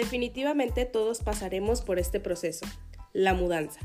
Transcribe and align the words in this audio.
Definitivamente 0.00 0.86
todos 0.86 1.18
pasaremos 1.18 1.82
por 1.82 1.98
este 1.98 2.20
proceso, 2.20 2.64
la 3.12 3.34
mudanza. 3.34 3.80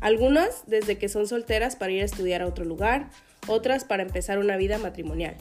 Algunas 0.00 0.62
desde 0.68 0.98
que 0.98 1.08
son 1.08 1.26
solteras 1.26 1.74
para 1.74 1.90
ir 1.90 2.02
a 2.02 2.04
estudiar 2.04 2.42
a 2.42 2.46
otro 2.46 2.64
lugar, 2.64 3.10
otras 3.48 3.82
para 3.82 4.04
empezar 4.04 4.38
una 4.38 4.56
vida 4.56 4.78
matrimonial. 4.78 5.36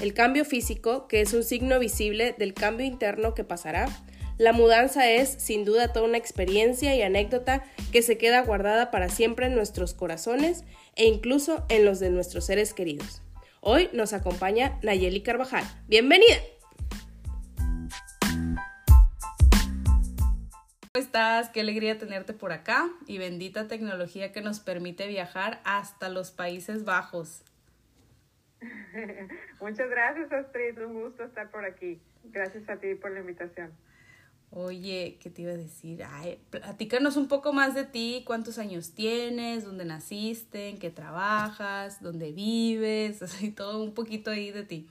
El 0.00 0.14
cambio 0.14 0.44
físico, 0.44 1.08
que 1.08 1.20
es 1.20 1.34
un 1.34 1.42
signo 1.42 1.80
visible 1.80 2.32
del 2.38 2.54
cambio 2.54 2.86
interno 2.86 3.34
que 3.34 3.42
pasará, 3.42 3.88
la 4.38 4.52
mudanza 4.52 5.10
es 5.10 5.28
sin 5.28 5.64
duda 5.64 5.92
toda 5.92 6.06
una 6.06 6.16
experiencia 6.16 6.94
y 6.94 7.02
anécdota 7.02 7.64
que 7.90 8.02
se 8.02 8.18
queda 8.18 8.42
guardada 8.42 8.92
para 8.92 9.08
siempre 9.08 9.46
en 9.46 9.56
nuestros 9.56 9.94
corazones 9.94 10.62
e 10.94 11.06
incluso 11.06 11.66
en 11.68 11.84
los 11.84 11.98
de 11.98 12.10
nuestros 12.10 12.46
seres 12.46 12.72
queridos. 12.72 13.20
Hoy 13.60 13.90
nos 13.92 14.12
acompaña 14.12 14.78
Nayeli 14.82 15.22
Carvajal. 15.22 15.64
¡Bienvenida! 15.88 16.36
Estás? 21.00 21.48
Qué 21.48 21.60
alegría 21.60 21.98
tenerte 21.98 22.32
por 22.32 22.52
acá 22.52 22.88
y 23.06 23.18
bendita 23.18 23.66
tecnología 23.66 24.32
que 24.32 24.40
nos 24.40 24.60
permite 24.60 25.08
viajar 25.08 25.60
hasta 25.64 26.08
los 26.08 26.30
Países 26.30 26.84
Bajos. 26.84 27.42
Muchas 29.60 29.90
gracias, 29.90 30.32
Astrid. 30.32 30.78
Un 30.84 31.02
gusto 31.02 31.24
estar 31.24 31.50
por 31.50 31.64
aquí. 31.64 32.00
Gracias 32.24 32.68
a 32.68 32.76
ti 32.76 32.94
por 32.94 33.10
la 33.10 33.20
invitación. 33.20 33.72
Oye, 34.52 35.18
¿qué 35.22 35.30
te 35.30 35.42
iba 35.42 35.52
a 35.52 35.56
decir? 35.56 36.02
Ay, 36.04 36.42
platícanos 36.50 37.16
un 37.16 37.28
poco 37.28 37.52
más 37.52 37.74
de 37.74 37.84
ti, 37.84 38.24
cuántos 38.26 38.58
años 38.58 38.94
tienes, 38.94 39.64
dónde 39.64 39.84
naciste, 39.84 40.70
en 40.70 40.78
qué 40.78 40.90
trabajas, 40.90 42.02
dónde 42.02 42.32
vives, 42.32 43.22
así 43.22 43.52
todo 43.52 43.82
un 43.82 43.94
poquito 43.94 44.30
ahí 44.30 44.50
de 44.50 44.64
ti. 44.64 44.88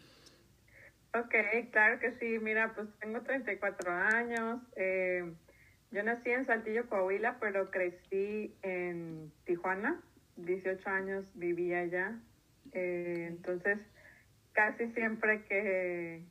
Ok, 1.14 1.36
claro 1.72 2.00
que 2.00 2.14
sí. 2.20 2.40
Mira, 2.40 2.74
pues 2.74 2.88
tengo 3.00 3.22
34 3.22 3.92
años. 3.92 4.62
Eh, 4.76 5.34
yo 5.92 6.04
nací 6.04 6.30
en 6.30 6.46
Saltillo, 6.46 6.88
Coahuila, 6.88 7.38
pero 7.40 7.72
crecí 7.72 8.56
en 8.62 9.32
Tijuana. 9.46 10.02
18 10.38 10.90
años 10.90 11.26
vivía 11.36 11.80
allá. 11.80 12.18
Eh, 12.72 13.26
entonces, 13.28 13.80
casi 14.54 14.92
siempre 14.92 15.44
que 15.44 16.24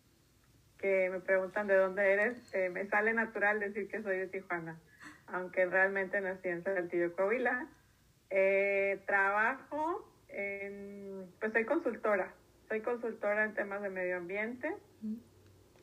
que 0.78 1.10
me 1.10 1.20
preguntan 1.20 1.66
de 1.66 1.76
dónde 1.76 2.12
eres, 2.12 2.54
eh, 2.54 2.70
me 2.70 2.86
sale 2.86 3.12
natural 3.12 3.60
decir 3.60 3.88
que 3.88 4.02
soy 4.02 4.16
de 4.16 4.28
Tijuana, 4.28 4.78
aunque 5.26 5.66
realmente 5.66 6.20
nací 6.20 6.48
en 6.48 6.62
Saltillo, 6.62 7.14
Coahuila. 7.14 7.66
Eh, 8.30 9.00
trabajo 9.06 10.08
en, 10.28 11.26
pues 11.40 11.52
soy 11.52 11.64
consultora, 11.64 12.32
soy 12.68 12.80
consultora 12.80 13.44
en 13.44 13.54
temas 13.54 13.82
de 13.82 13.90
medio 13.90 14.18
ambiente, 14.18 14.72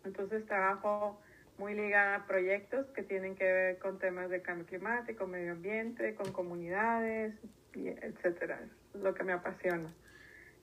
entonces 0.04 0.46
trabajo 0.46 1.20
muy 1.58 1.74
ligada 1.74 2.16
a 2.16 2.28
proyectos 2.28 2.86
que 2.88 3.04
tienen 3.04 3.36
que 3.36 3.46
ver 3.46 3.80
con 3.80 4.00
temas 4.00 4.30
de 4.30 4.42
cambio 4.42 4.66
climático, 4.66 5.26
medio 5.28 5.54
ambiente, 5.54 6.16
con 6.16 6.32
comunidades, 6.32 7.34
etcétera. 7.74 8.60
Es 8.94 9.02
lo 9.02 9.14
que 9.14 9.24
me 9.24 9.34
apasiona. 9.34 9.90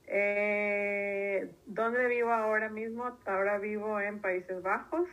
Eh, 0.07 1.49
¿Dónde 1.65 2.07
vivo 2.07 2.31
ahora 2.31 2.69
mismo? 2.69 3.17
Ahora 3.25 3.57
vivo 3.57 3.99
en 3.99 4.19
Países 4.19 4.61
Bajos, 4.61 5.07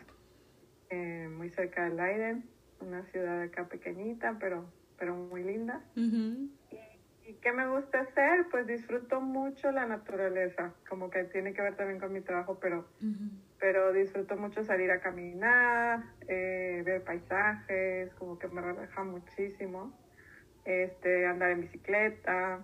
eh, 0.90 1.28
muy 1.30 1.50
cerca 1.50 1.88
de 1.88 1.94
Leiden, 1.94 2.44
una 2.80 3.04
ciudad 3.04 3.42
acá 3.42 3.68
pequeñita, 3.68 4.36
pero, 4.40 4.64
pero 4.98 5.14
muy 5.14 5.44
linda. 5.44 5.82
y, 5.96 7.34
qué 7.40 7.52
me 7.52 7.68
gusta 7.68 8.00
hacer? 8.00 8.46
Pues 8.50 8.66
disfruto 8.66 9.20
mucho 9.20 9.70
la 9.70 9.86
naturaleza, 9.86 10.74
como 10.88 11.10
que 11.10 11.24
tiene 11.24 11.52
que 11.54 11.62
ver 11.62 11.76
también 11.76 12.00
con 12.00 12.12
mi 12.12 12.20
trabajo, 12.20 12.58
pero, 12.60 12.86
pero 13.60 13.92
disfruto 13.92 14.36
mucho 14.36 14.64
salir 14.64 14.90
a 14.90 15.00
caminar, 15.00 16.02
eh, 16.26 16.82
ver 16.84 17.04
paisajes, 17.04 18.12
como 18.14 18.38
que 18.38 18.48
me 18.48 18.62
relaja 18.62 19.04
muchísimo. 19.04 19.92
Este, 20.64 21.26
andar 21.26 21.50
en 21.50 21.60
bicicleta, 21.62 22.60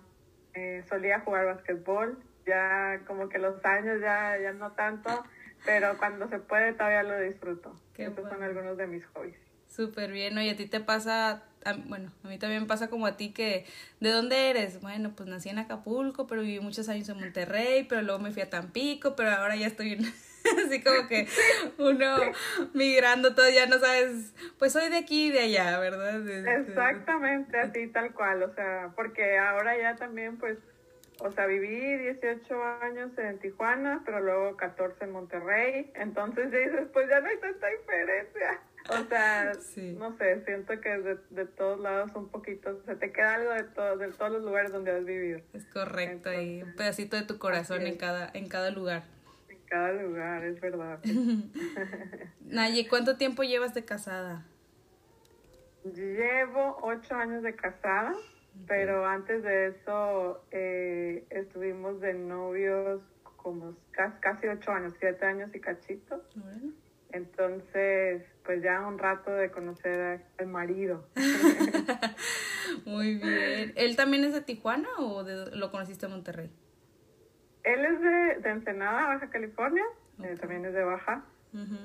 eh, 0.53 0.83
solía 0.89 1.19
jugar 1.19 1.45
basquetbol, 1.45 2.17
ya 2.45 3.01
como 3.05 3.29
que 3.29 3.37
los 3.37 3.63
años 3.63 4.01
ya, 4.01 4.37
ya 4.41 4.53
no 4.53 4.71
tanto, 4.71 5.23
pero 5.65 5.97
cuando 5.97 6.27
se 6.29 6.39
puede 6.39 6.73
todavía 6.73 7.03
lo 7.03 7.19
disfruto. 7.19 7.79
Estos 7.95 8.29
son 8.29 8.41
algunos 8.41 8.77
de 8.77 8.87
mis 8.87 9.05
hobbies. 9.07 9.37
Súper 9.67 10.11
bien, 10.11 10.33
¿no? 10.33 10.41
Y 10.41 10.49
a 10.49 10.55
ti 10.55 10.65
te 10.65 10.79
pasa, 10.79 11.43
bueno, 11.85 12.11
a 12.23 12.27
mí 12.27 12.39
también 12.39 12.65
pasa 12.67 12.89
como 12.89 13.05
a 13.05 13.17
ti 13.17 13.33
que, 13.33 13.65
¿de 13.99 14.11
dónde 14.11 14.49
eres? 14.49 14.79
Bueno, 14.81 15.13
pues 15.15 15.27
nací 15.27 15.49
en 15.49 15.59
Acapulco, 15.59 16.25
pero 16.25 16.41
viví 16.41 16.59
muchos 16.59 16.87
años 16.89 17.09
en 17.09 17.19
Monterrey, 17.19 17.83
pero 17.83 18.01
luego 18.01 18.19
me 18.19 18.31
fui 18.31 18.41
a 18.41 18.49
Tampico, 18.49 19.15
pero 19.15 19.31
ahora 19.31 19.55
ya 19.55 19.67
estoy 19.67 19.93
en, 19.93 20.05
así 20.65 20.81
como 20.81 21.07
que 21.07 21.27
uno 21.77 22.17
migrando 22.73 23.35
todo, 23.35 23.49
ya 23.49 23.65
no 23.65 23.79
sabes, 23.79 24.33
pues 24.57 24.73
soy 24.73 24.89
de 24.89 24.97
aquí 24.97 25.27
y 25.27 25.31
de 25.31 25.41
allá, 25.41 25.79
¿verdad? 25.79 26.27
Exactamente, 26.29 27.59
así 27.59 27.87
tal 27.87 28.13
cual, 28.13 28.43
o 28.43 28.53
sea, 28.53 28.91
porque 28.95 29.37
ahora 29.37 29.77
ya 29.77 29.95
también 29.95 30.37
pues, 30.37 30.57
o 31.19 31.31
sea, 31.31 31.47
viví 31.47 31.97
18 31.97 32.63
años 32.81 33.11
en 33.17 33.39
Tijuana, 33.39 34.01
pero 34.05 34.19
luego 34.19 34.55
14 34.57 35.03
en 35.03 35.11
Monterrey, 35.11 35.91
entonces 35.95 36.51
ya 36.51 36.59
dices, 36.59 36.87
pues 36.93 37.09
ya 37.09 37.19
no 37.21 37.27
hay 37.27 37.37
tanta 37.37 37.67
diferencia. 37.67 38.59
O 38.89 39.03
sea, 39.09 39.51
no 39.97 40.17
sé, 40.17 40.45
siento 40.45 40.79
que 40.79 40.89
de, 40.89 41.17
de, 41.31 41.45
todos 41.45 41.77
lados 41.81 42.11
un 42.15 42.29
poquito, 42.29 42.81
se 42.85 42.95
te 42.95 43.11
queda 43.11 43.35
algo 43.35 43.51
de, 43.51 43.63
todo, 43.63 43.97
de 43.97 44.07
todos 44.13 44.31
los 44.31 44.43
lugares 44.43 44.71
donde 44.71 44.91
has 44.91 45.03
vivido. 45.03 45.41
Es 45.51 45.65
correcto, 45.65 46.31
y 46.31 46.61
un 46.61 46.73
pedacito 46.73 47.17
de 47.17 47.23
tu 47.23 47.37
corazón 47.37 47.85
en 47.85 47.97
cada, 47.97 48.29
en 48.33 48.47
cada 48.47 48.71
lugar 48.71 49.03
cada 49.67 49.91
lugar, 49.93 50.43
es 50.43 50.59
verdad. 50.59 50.99
Naye, 52.41 52.87
¿cuánto 52.87 53.17
tiempo 53.17 53.43
llevas 53.43 53.73
de 53.73 53.85
casada? 53.85 54.45
Llevo 55.83 56.77
ocho 56.81 57.15
años 57.15 57.43
de 57.43 57.55
casada, 57.55 58.13
pero 58.67 59.05
antes 59.05 59.43
de 59.43 59.67
eso 59.67 60.43
eh, 60.51 61.25
estuvimos 61.29 62.01
de 62.01 62.13
novios 62.13 63.01
como 63.35 63.75
casi, 63.91 64.47
ocho 64.47 64.71
años, 64.71 64.93
siete 64.99 65.25
años 65.25 65.49
y 65.53 65.59
cachito. 65.59 66.21
Entonces, 67.11 68.23
pues 68.43 68.61
ya 68.61 68.85
un 68.85 68.97
rato 68.97 69.31
de 69.31 69.49
conocer 69.51 70.25
al 70.37 70.47
marido. 70.47 71.07
Muy 72.85 73.15
bien. 73.15 73.71
¿Él 73.75 73.95
también 73.95 74.25
es 74.25 74.33
de 74.33 74.41
Tijuana 74.41 74.89
o 74.99 75.23
lo 75.23 75.71
conociste 75.71 76.05
en 76.05 76.11
Monterrey? 76.11 76.51
Él 77.67 77.83
es 77.83 77.99
de, 77.99 78.41
de 78.41 78.49
Ensenada, 78.49 79.07
Baja 79.07 79.29
California, 79.29 79.83
eh, 80.23 80.35
también 80.39 80.63
es 80.65 80.73
de 80.73 80.83
Baja. 80.83 81.25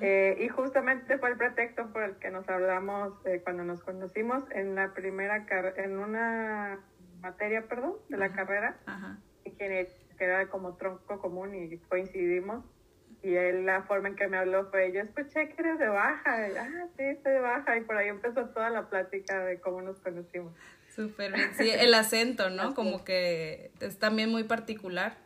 Eh, 0.01 0.37
y 0.39 0.49
justamente 0.49 1.17
fue 1.17 1.31
el 1.31 1.37
pretexto 1.37 1.91
por 1.91 2.03
el 2.03 2.15
que 2.17 2.29
nos 2.29 2.47
hablamos 2.47 3.13
eh, 3.25 3.41
cuando 3.43 3.63
nos 3.63 3.81
conocimos 3.81 4.43
en 4.51 4.75
la 4.75 4.93
primera 4.93 5.47
en 5.77 5.97
una 5.97 6.79
materia, 7.21 7.63
perdón, 7.63 7.95
de 8.07 8.17
la 8.17 8.31
carrera, 8.33 8.77
que 9.57 9.97
era 10.19 10.47
como 10.47 10.75
tronco 10.75 11.19
común 11.19 11.55
y 11.55 11.77
coincidimos. 11.89 12.63
Y 13.23 13.35
él, 13.35 13.65
la 13.65 13.81
forma 13.83 14.09
en 14.09 14.15
que 14.15 14.27
me 14.27 14.37
habló 14.37 14.69
fue, 14.69 14.91
yo 14.91 15.01
escuché 15.01 15.49
que 15.49 15.61
eres 15.61 15.79
de 15.79 15.87
Baja, 15.87 16.45
ah, 16.59 16.87
sí, 16.95 17.03
estoy 17.03 17.33
de 17.33 17.39
Baja, 17.39 17.77
y 17.77 17.81
por 17.81 17.97
ahí 17.97 18.09
empezó 18.09 18.45
toda 18.49 18.69
la 18.69 18.89
plática 18.89 19.43
de 19.43 19.59
cómo 19.59 19.81
nos 19.81 19.99
conocimos. 20.01 20.53
Súper 20.93 21.33
bien, 21.33 21.49
sí, 21.55 21.69
el 21.71 21.93
acento, 21.93 22.49
¿no? 22.51 22.75
Como 22.75 23.03
que 23.03 23.71
es 23.79 23.97
también 23.97 24.29
muy 24.29 24.43
particular. 24.43 25.23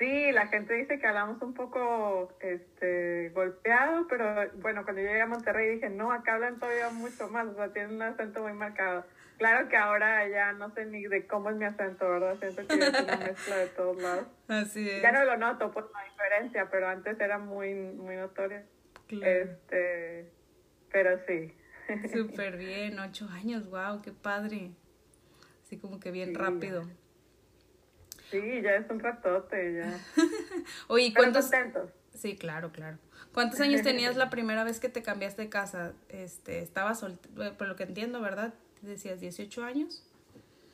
Sí, 0.00 0.32
la 0.32 0.46
gente 0.46 0.72
dice 0.72 0.98
que 0.98 1.06
hablamos 1.06 1.42
un 1.42 1.52
poco 1.52 2.32
este, 2.40 3.28
golpeado, 3.34 4.06
pero 4.08 4.50
bueno, 4.54 4.82
cuando 4.82 5.02
yo 5.02 5.08
llegué 5.08 5.20
a 5.20 5.26
Monterrey 5.26 5.74
dije, 5.74 5.90
no, 5.90 6.10
acá 6.10 6.36
hablan 6.36 6.58
todavía 6.58 6.88
mucho 6.88 7.28
más, 7.28 7.46
o 7.48 7.54
sea, 7.54 7.70
tienen 7.74 7.96
un 7.96 8.02
acento 8.02 8.42
muy 8.42 8.54
marcado. 8.54 9.04
Claro 9.36 9.68
que 9.68 9.76
ahora 9.76 10.26
ya 10.26 10.52
no 10.52 10.72
sé 10.72 10.86
ni 10.86 11.02
de 11.02 11.26
cómo 11.26 11.50
es 11.50 11.56
mi 11.56 11.66
acento, 11.66 12.08
¿verdad? 12.08 12.34
Siento 12.40 12.66
que 12.66 12.82
es 12.82 13.02
una 13.02 13.16
mezcla 13.18 13.56
de 13.58 13.66
todos 13.66 14.00
lados. 14.00 14.26
Así 14.48 14.88
es. 14.88 15.02
Ya 15.02 15.12
no 15.12 15.22
lo 15.26 15.36
noto 15.36 15.70
por 15.70 15.92
la 15.92 16.02
diferencia, 16.04 16.70
pero 16.70 16.88
antes 16.88 17.20
era 17.20 17.36
muy, 17.36 17.74
muy 17.74 18.16
notoria. 18.16 18.64
Este, 19.10 20.30
pero 20.90 21.20
sí. 21.26 21.54
Súper 22.14 22.56
bien, 22.56 22.98
ocho 22.98 23.28
años, 23.28 23.68
wow, 23.68 24.00
qué 24.00 24.12
padre. 24.12 24.70
Así 25.62 25.76
como 25.76 26.00
que 26.00 26.10
bien 26.10 26.34
rápido. 26.34 26.84
Sí, 28.30 28.62
ya 28.62 28.76
es 28.76 28.90
un 28.90 29.00
ratote, 29.00 29.74
ya. 29.74 29.98
Oye, 30.88 31.12
¿cuántos? 31.14 31.50
Contentos. 31.50 31.90
Sí, 32.14 32.36
claro, 32.36 32.70
claro. 32.70 32.98
¿Cuántos 33.32 33.60
años 33.60 33.82
tenías 33.82 34.16
la 34.16 34.30
primera 34.30 34.64
vez 34.64 34.80
que 34.80 34.88
te 34.88 35.02
cambiaste 35.02 35.42
de 35.42 35.48
casa? 35.48 35.94
Este, 36.08 36.60
estabas, 36.60 37.04
por 37.58 37.68
lo 37.68 37.76
que 37.76 37.84
entiendo, 37.84 38.20
¿verdad? 38.20 38.54
Decías 38.82 39.20
18 39.20 39.64
años. 39.64 40.06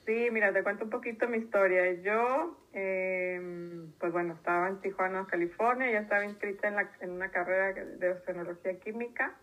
Sí, 0.06 0.28
mira, 0.30 0.52
te 0.52 0.62
cuento 0.62 0.84
un 0.84 0.90
poquito 0.90 1.26
mi 1.28 1.38
historia. 1.38 1.92
Yo, 1.94 2.56
em, 2.72 3.90
pues 3.98 4.12
bueno, 4.12 4.34
estaba 4.34 4.68
en 4.68 4.80
Tijuana, 4.80 5.26
California, 5.26 5.90
ya 5.90 5.98
estaba 5.98 6.24
inscrita 6.24 6.68
en, 6.68 6.76
la, 6.76 6.90
en 7.00 7.10
una 7.10 7.30
carrera 7.30 7.72
de 7.72 8.10
oceanología 8.10 8.78
química, 8.78 9.34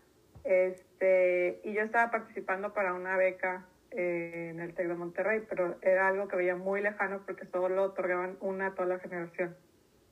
este, 0.42 1.60
y 1.64 1.74
yo 1.74 1.82
estaba 1.82 2.10
participando 2.10 2.72
para 2.72 2.94
una 2.94 3.16
beca 3.16 3.66
eh, 3.96 4.50
en 4.50 4.60
el 4.60 4.74
TEC 4.74 4.88
de 4.88 4.94
Monterrey, 4.94 5.42
pero 5.48 5.76
era 5.82 6.08
algo 6.08 6.28
que 6.28 6.36
veía 6.36 6.56
muy 6.56 6.80
lejano 6.82 7.22
porque 7.24 7.46
solo 7.46 7.68
lo 7.68 7.84
otorgaban 7.84 8.36
una 8.40 8.68
a 8.68 8.74
toda 8.74 8.88
la 8.88 8.98
generación. 8.98 9.56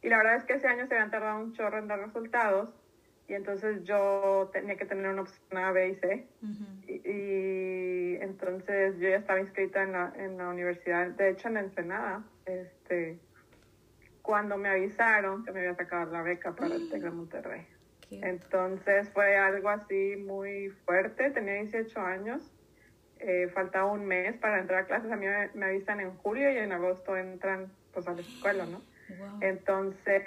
Y 0.02 0.08
la 0.08 0.18
verdad 0.18 0.36
es 0.36 0.44
que 0.44 0.54
ese 0.54 0.66
año 0.66 0.86
se 0.86 0.94
habían 0.94 1.10
tardado 1.10 1.40
un 1.40 1.52
chorro 1.52 1.78
en 1.78 1.88
dar 1.88 2.00
resultados 2.00 2.70
y 3.28 3.34
entonces 3.34 3.84
yo 3.84 4.50
tenía 4.52 4.76
que 4.76 4.84
tener 4.84 5.08
una 5.08 5.22
opción 5.22 5.58
A, 5.58 5.72
B 5.72 5.88
y 5.88 5.94
C. 5.94 6.26
y, 6.86 8.16
entonces 8.22 8.98
yo 8.98 9.08
ya 9.08 9.16
estaba 9.16 9.40
inscrita 9.40 9.82
en 9.82 9.92
la, 9.92 10.12
en 10.16 10.36
la 10.36 10.48
universidad, 10.48 11.08
de 11.08 11.30
hecho 11.30 11.48
en 11.48 11.56
Ensenada, 11.56 12.24
este, 12.46 13.18
cuando 14.22 14.56
me 14.56 14.68
avisaron 14.68 15.44
que 15.44 15.52
me 15.52 15.60
había 15.60 15.74
sacado 15.74 16.12
la 16.12 16.22
beca 16.22 16.54
para 16.54 16.74
el 16.74 16.90
TEC 16.90 17.02
de 17.02 17.10
Monterrey. 17.12 17.66
Entonces 18.10 19.08
fue 19.10 19.38
algo 19.38 19.70
así 19.70 20.16
muy 20.16 20.68
fuerte, 20.84 21.30
tenía 21.30 21.54
18 21.54 21.98
años, 22.00 22.51
eh, 23.22 23.48
faltaba 23.54 23.86
un 23.86 24.04
mes 24.04 24.36
para 24.38 24.58
entrar 24.58 24.82
a 24.82 24.86
clases, 24.86 25.10
a 25.10 25.16
mí 25.16 25.26
me, 25.54 25.64
avisan 25.64 26.00
en 26.00 26.10
julio 26.18 26.50
y 26.52 26.58
en 26.58 26.72
agosto 26.72 27.16
entran 27.16 27.70
pues 27.94 28.08
a 28.08 28.14
la 28.14 28.20
escuela, 28.20 28.66
¿no? 28.66 28.82
Entonces 29.40 30.24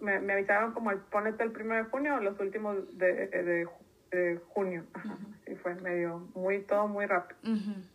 me, 0.00 0.14
avisaron 0.32 0.72
como 0.72 0.90
el 0.90 0.98
ponete 0.98 1.42
el 1.42 1.52
primero 1.52 1.84
de 1.84 1.90
junio 1.90 2.16
o 2.16 2.20
los 2.20 2.38
últimos 2.38 2.98
de, 2.98 3.68
de, 4.10 4.36
junio. 4.48 4.84
y 5.46 5.54
fue 5.54 5.74
medio, 5.76 6.28
muy, 6.34 6.60
todo 6.60 6.86
muy 6.86 7.06
rápido. 7.06 7.38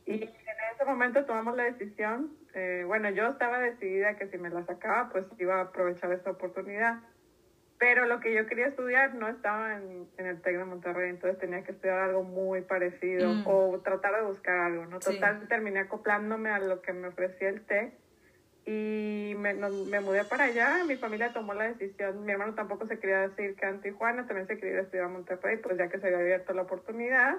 Y 0.06 0.24
en 0.24 0.30
ese 0.74 0.86
momento 0.86 1.25
tomamos 1.25 1.56
la 1.56 1.63
decisión, 1.63 2.31
eh, 2.56 2.83
bueno, 2.88 3.09
yo 3.09 3.27
estaba 3.27 3.59
decidida 3.59 4.15
que 4.15 4.27
si 4.27 4.38
me 4.38 4.50
la 4.50 4.63
sacaba, 4.65 5.09
pues 5.09 5.25
iba 5.39 5.57
a 5.57 5.62
aprovechar 5.63 6.12
esta 6.12 6.31
oportunidad. 6.31 7.00
Pero 7.83 8.06
lo 8.06 8.21
que 8.21 8.33
yo 8.33 8.45
quería 8.45 8.68
estudiar 8.68 9.13
no 9.13 9.27
estaba 9.27 9.75
en, 9.75 10.07
en 10.18 10.25
el 10.25 10.41
TEC 10.41 10.57
de 10.57 10.63
Monterrey, 10.63 11.09
entonces 11.09 11.38
tenía 11.38 11.65
que 11.65 11.74
estudiar 11.74 12.00
algo 12.00 12.24
muy 12.24 12.62
parecido 12.62 13.33
mm. 13.33 13.44
o 13.45 13.81
tratar 13.83 14.15
de 14.15 14.25
buscar 14.25 14.57
algo, 14.57 14.85
¿no? 14.85 15.00
Total, 15.00 15.45
terminé 15.50 15.81
acoplándome 15.81 16.50
a 16.50 16.59
lo 16.59 16.81
que 16.81 16.94
me 16.94 17.09
ofrecía 17.09 17.50
el 17.50 17.59
TEC 17.65 17.91
y 18.65 19.35
me, 19.38 19.53
me, 19.53 20.00
mudé 20.00 20.24
para 20.24 20.45
allá, 20.45 20.85
mi 20.88 20.95
familia 20.95 21.33
tomó 21.33 21.53
la 21.53 21.65
decisión, 21.65 22.24
mi 22.24 22.31
hermano 22.31 22.53
tampoco 22.53 22.88
se 22.88 23.00
quería 23.00 23.27
decir 23.27 23.57
que 23.57 23.65
en 23.65 23.81
Tijuana, 23.81 24.25
también 24.27 24.47
se 24.47 24.57
quería 24.57 24.79
estudiar 24.79 25.07
a 25.07 25.09
Monterrey, 25.09 25.57
pues 25.57 25.77
ya 25.77 25.89
que 25.89 26.00
se 26.00 26.07
había 26.07 26.19
abierto 26.19 26.53
la 26.53 26.62
oportunidad. 26.62 27.36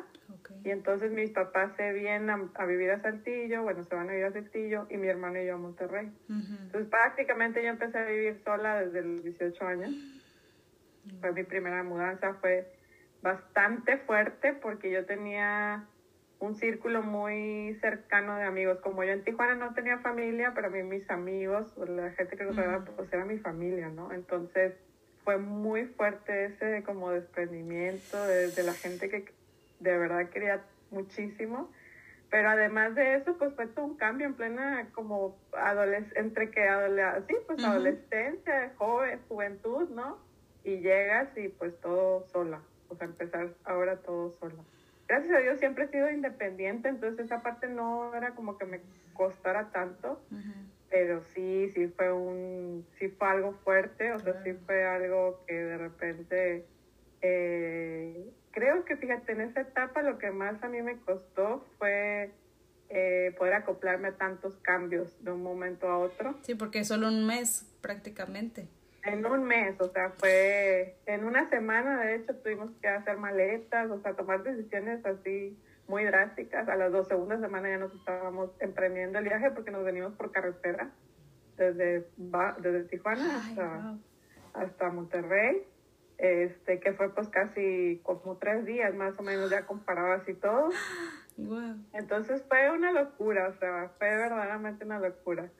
Y 0.63 0.69
entonces 0.69 1.11
mis 1.11 1.31
papás 1.31 1.73
se 1.79 1.91
vienen 1.95 2.29
a, 2.29 2.67
vivir 2.67 2.91
a 2.91 3.01
Saltillo, 3.01 3.63
bueno, 3.63 3.83
se 3.85 3.95
van 3.95 4.11
a 4.11 4.13
vivir 4.13 4.27
a 4.27 4.33
Saltillo 4.33 4.87
y 4.91 4.99
mi 4.99 5.09
hermano 5.09 5.41
y 5.41 5.47
yo 5.47 5.55
a 5.55 5.57
Monterrey. 5.57 6.13
Entonces 6.29 6.91
prácticamente 6.91 7.63
yo 7.63 7.71
empecé 7.71 7.97
a 7.97 8.05
vivir 8.05 8.43
sola 8.45 8.83
desde 8.83 9.01
los 9.01 9.25
18 9.25 9.67
años. 9.67 10.21
Fue 11.21 11.33
mi 11.33 11.45
primera 11.45 11.83
mudanza, 11.83 12.35
fue 12.35 12.73
bastante 13.23 13.99
fuerte 13.99 14.53
porque 14.53 14.91
yo 14.91 15.05
tenía 15.07 15.87
un 16.39 16.55
círculo 16.55 17.03
muy 17.03 17.77
cercano 17.81 18.37
de 18.37 18.45
amigos. 18.45 18.79
Como 18.81 19.03
yo 19.05 19.13
en 19.13 19.25
Tijuana 19.25 19.55
no 19.55 19.75
tenía 19.75 19.99
familia, 19.99 20.53
pero 20.55 20.69
a 20.69 20.71
mí 20.71 20.83
mis 20.83 21.09
amigos, 21.11 21.77
la 21.77 22.11
gente 22.13 22.37
que 22.37 22.45
nos 22.45 22.57
rodeaba, 22.57 22.85
pues 22.85 23.13
era 23.13 23.25
mi 23.25 23.39
familia, 23.39 23.89
¿no? 23.89 24.13
Entonces 24.13 24.75
fue 25.25 25.39
muy 25.39 25.87
fuerte 25.87 26.47
ese 26.47 26.83
como 26.85 27.11
desprendimiento 27.11 28.23
de, 28.27 28.63
la 28.63 28.75
gente 28.75 29.09
que 29.09 29.25
de 29.81 29.99
verdad 29.99 30.29
quería 30.29 30.63
muchísimo. 30.91 31.73
Pero 32.31 32.51
además 32.51 32.95
de 32.95 33.15
eso, 33.15 33.37
pues 33.39 33.55
fue 33.55 33.69
todo 33.69 33.85
un 33.85 33.97
cambio 33.97 34.27
en 34.27 34.35
plena 34.35 34.89
como 34.93 35.39
adolescencia, 35.53 36.21
entre 36.21 36.51
que 36.51 36.67
sí, 37.29 37.37
pues 37.47 37.65
adolescencia, 37.65 38.73
joven, 38.77 39.21
juventud, 39.29 39.89
¿no? 39.91 40.19
Y 40.65 40.79
llegas 40.79 41.37
y 41.37 41.49
pues 41.49 41.79
todo 41.81 42.27
sola, 42.33 42.61
o 42.89 42.97
sea, 42.97 43.07
empezar 43.07 43.51
ahora 43.65 43.97
todo 43.97 44.31
sola. 44.31 44.63
Gracias 45.07 45.37
a 45.37 45.41
Dios 45.41 45.59
siempre 45.59 45.85
he 45.85 45.89
sido 45.89 46.11
independiente, 46.11 46.89
entonces 46.89 47.27
esa 47.27 47.43
parte 47.43 47.69
no 47.69 48.15
era 48.15 48.35
como 48.35 48.57
que 48.57 48.65
me 48.65 48.81
costara 49.13 49.71
tanto, 49.71 50.21
pero 50.91 51.23
sí, 51.35 51.71
sí 51.75 51.89
fue 51.89 52.13
un, 52.13 52.87
sí 52.99 53.09
fue 53.09 53.29
algo 53.29 53.53
fuerte, 53.53 54.13
o 54.13 54.21
sea, 54.21 54.43
sí 54.43 54.55
fue 54.65 54.85
algo 54.87 55.45
que 55.47 55.55
de 55.55 55.77
repente, 55.77 56.65
eh, 57.21 58.31
creo 58.51 58.85
que 58.87 58.97
fíjate, 58.97 59.33
en 59.33 59.43
esa 59.43 59.61
etapa 59.61 60.03
lo 60.03 60.19
que 60.19 60.31
más 60.31 60.63
a 60.63 60.69
mí 60.69 60.81
me 60.81 60.97
costó 60.99 61.67
fue 61.79 62.31
eh, 62.89 63.35
poder 63.37 63.55
acoplarme 63.55 64.09
a 64.09 64.17
tantos 64.17 64.57
cambios 64.57 65.23
de 65.23 65.33
un 65.33 65.43
momento 65.43 65.89
a 65.89 65.99
otro. 65.99 66.35
Sí, 66.43 66.55
porque 66.55 66.85
solo 66.85 67.09
un 67.09 67.27
mes 67.27 67.67
prácticamente 67.83 68.69
en 69.05 69.27
un 69.27 69.45
mes, 69.45 69.79
o 69.81 69.89
sea, 69.91 70.11
fue 70.19 70.97
en 71.07 71.25
una 71.25 71.49
semana, 71.51 72.01
de 72.01 72.17
hecho, 72.17 72.35
tuvimos 72.37 72.71
que 72.81 72.89
hacer 72.89 73.19
maletas, 73.19 73.91
o 73.91 74.01
sea, 74.01 74.15
tomar 74.15 74.43
decisiones 74.43 75.05
así 75.05 75.59
muy 75.89 76.05
drásticas. 76.05 76.69
A 76.69 76.77
las 76.77 76.91
dos 76.93 77.09
segundas 77.09 77.41
semanas 77.41 77.71
ya 77.71 77.79
nos 77.79 77.95
estábamos 77.95 78.51
emprendiendo 78.61 79.19
el 79.19 79.25
viaje 79.25 79.51
porque 79.51 79.71
nos 79.71 79.85
venimos 79.85 80.15
por 80.15 80.33
carretera 80.33 80.91
desde, 81.57 82.07
desde 82.17 82.85
Tijuana 82.85 83.37
hasta, 83.37 83.97
hasta 84.55 84.91
Monterrey, 84.91 85.63
este, 86.19 86.81
que 86.81 86.93
fue 86.95 87.15
pues 87.15 87.29
casi 87.29 88.01
como 88.03 88.37
tres 88.39 88.65
días 88.65 88.95
más 88.95 89.19
o 89.19 89.23
menos 89.23 89.51
ya 89.51 89.67
comparado 89.67 90.13
así 90.13 90.35
todo. 90.35 90.71
Entonces 91.93 92.43
fue 92.49 92.71
una 92.71 92.93
locura, 92.93 93.49
o 93.49 93.59
sea, 93.59 93.91
fue 93.99 94.09
verdaderamente 94.09 94.85
una 94.85 94.99
locura. 94.99 95.51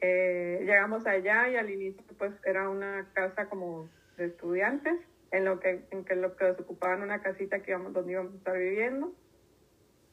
Eh, 0.00 0.60
llegamos 0.60 1.06
allá 1.06 1.48
y 1.48 1.56
al 1.56 1.70
inicio 1.70 2.02
pues 2.18 2.32
era 2.44 2.68
una 2.68 3.08
casa 3.14 3.48
como 3.48 3.88
de 4.16 4.26
estudiantes, 4.26 5.00
en 5.30 5.44
lo 5.44 5.60
que, 5.60 5.84
en 5.90 6.04
que 6.04 6.14
lo 6.14 6.36
que 6.36 6.50
ocupaban 6.50 7.02
una 7.02 7.20
casita 7.20 7.60
que 7.60 7.72
íbamos, 7.72 7.92
donde 7.92 8.12
íbamos 8.12 8.34
a 8.34 8.36
estar 8.36 8.58
viviendo. 8.58 9.12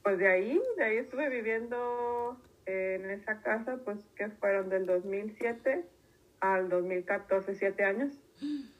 Pues 0.03 0.17
de 0.17 0.27
ahí, 0.27 0.61
de 0.77 0.83
ahí 0.83 0.97
estuve 0.97 1.29
viviendo 1.29 2.37
eh, 2.65 2.99
en 2.99 3.09
esa 3.09 3.41
casa, 3.41 3.77
pues 3.85 3.99
que 4.15 4.29
fueron 4.29 4.69
del 4.69 4.85
2007 4.85 5.85
al 6.39 6.69
2014, 6.69 7.55
siete 7.55 7.85
años. 7.85 8.13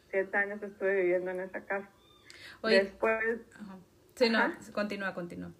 Siete 0.09 0.37
años 0.37 0.61
estuve 0.61 1.01
viviendo 1.01 1.31
en 1.31 1.39
esa 1.41 1.61
casa. 1.65 1.89
Después... 2.63 3.39
Sí, 4.15 4.29
no, 4.29 4.39
continúa, 4.73 5.13
continúa. 5.13 5.51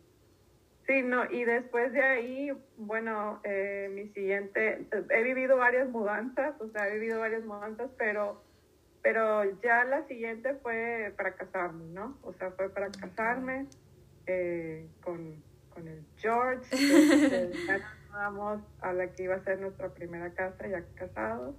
Sí, 0.85 1.01
no, 1.01 1.31
y 1.31 1.45
después 1.45 1.94
de 1.94 2.01
ahí, 2.01 2.51
bueno, 2.77 3.39
eh, 3.45 3.89
mi 3.94 4.09
siguiente, 4.09 4.85
he 5.09 5.24
vivido 5.24 5.57
varias 5.57 5.88
mudanzas, 5.88 6.59
o 6.59 6.68
sea, 6.69 6.89
he 6.89 6.95
vivido 6.95 7.19
varias 7.19 7.45
mudanzas, 7.45 7.89
pero, 7.97 8.44
pero 9.01 9.44
ya 9.62 9.85
la 9.85 10.06
siguiente 10.07 10.56
fue 10.56 11.13
para 11.15 11.35
casarme, 11.35 11.85
¿no? 11.85 12.18
O 12.24 12.33
sea, 12.33 12.51
fue 12.51 12.69
para 12.69 12.91
casarme 12.91 13.68
eh, 14.27 14.85
con, 15.01 15.41
con, 15.69 15.88
el 15.88 16.03
George, 16.18 16.69
que 16.69 17.51
ya 17.68 17.79
nos 18.31 18.62
a 18.81 18.91
la 18.91 19.07
que 19.07 19.24
iba 19.24 19.36
a 19.36 19.44
ser 19.45 19.62
nuestra 19.62 19.88
primera 19.89 20.33
casa, 20.33 20.68
ya 20.68 20.83
casados. 20.95 21.56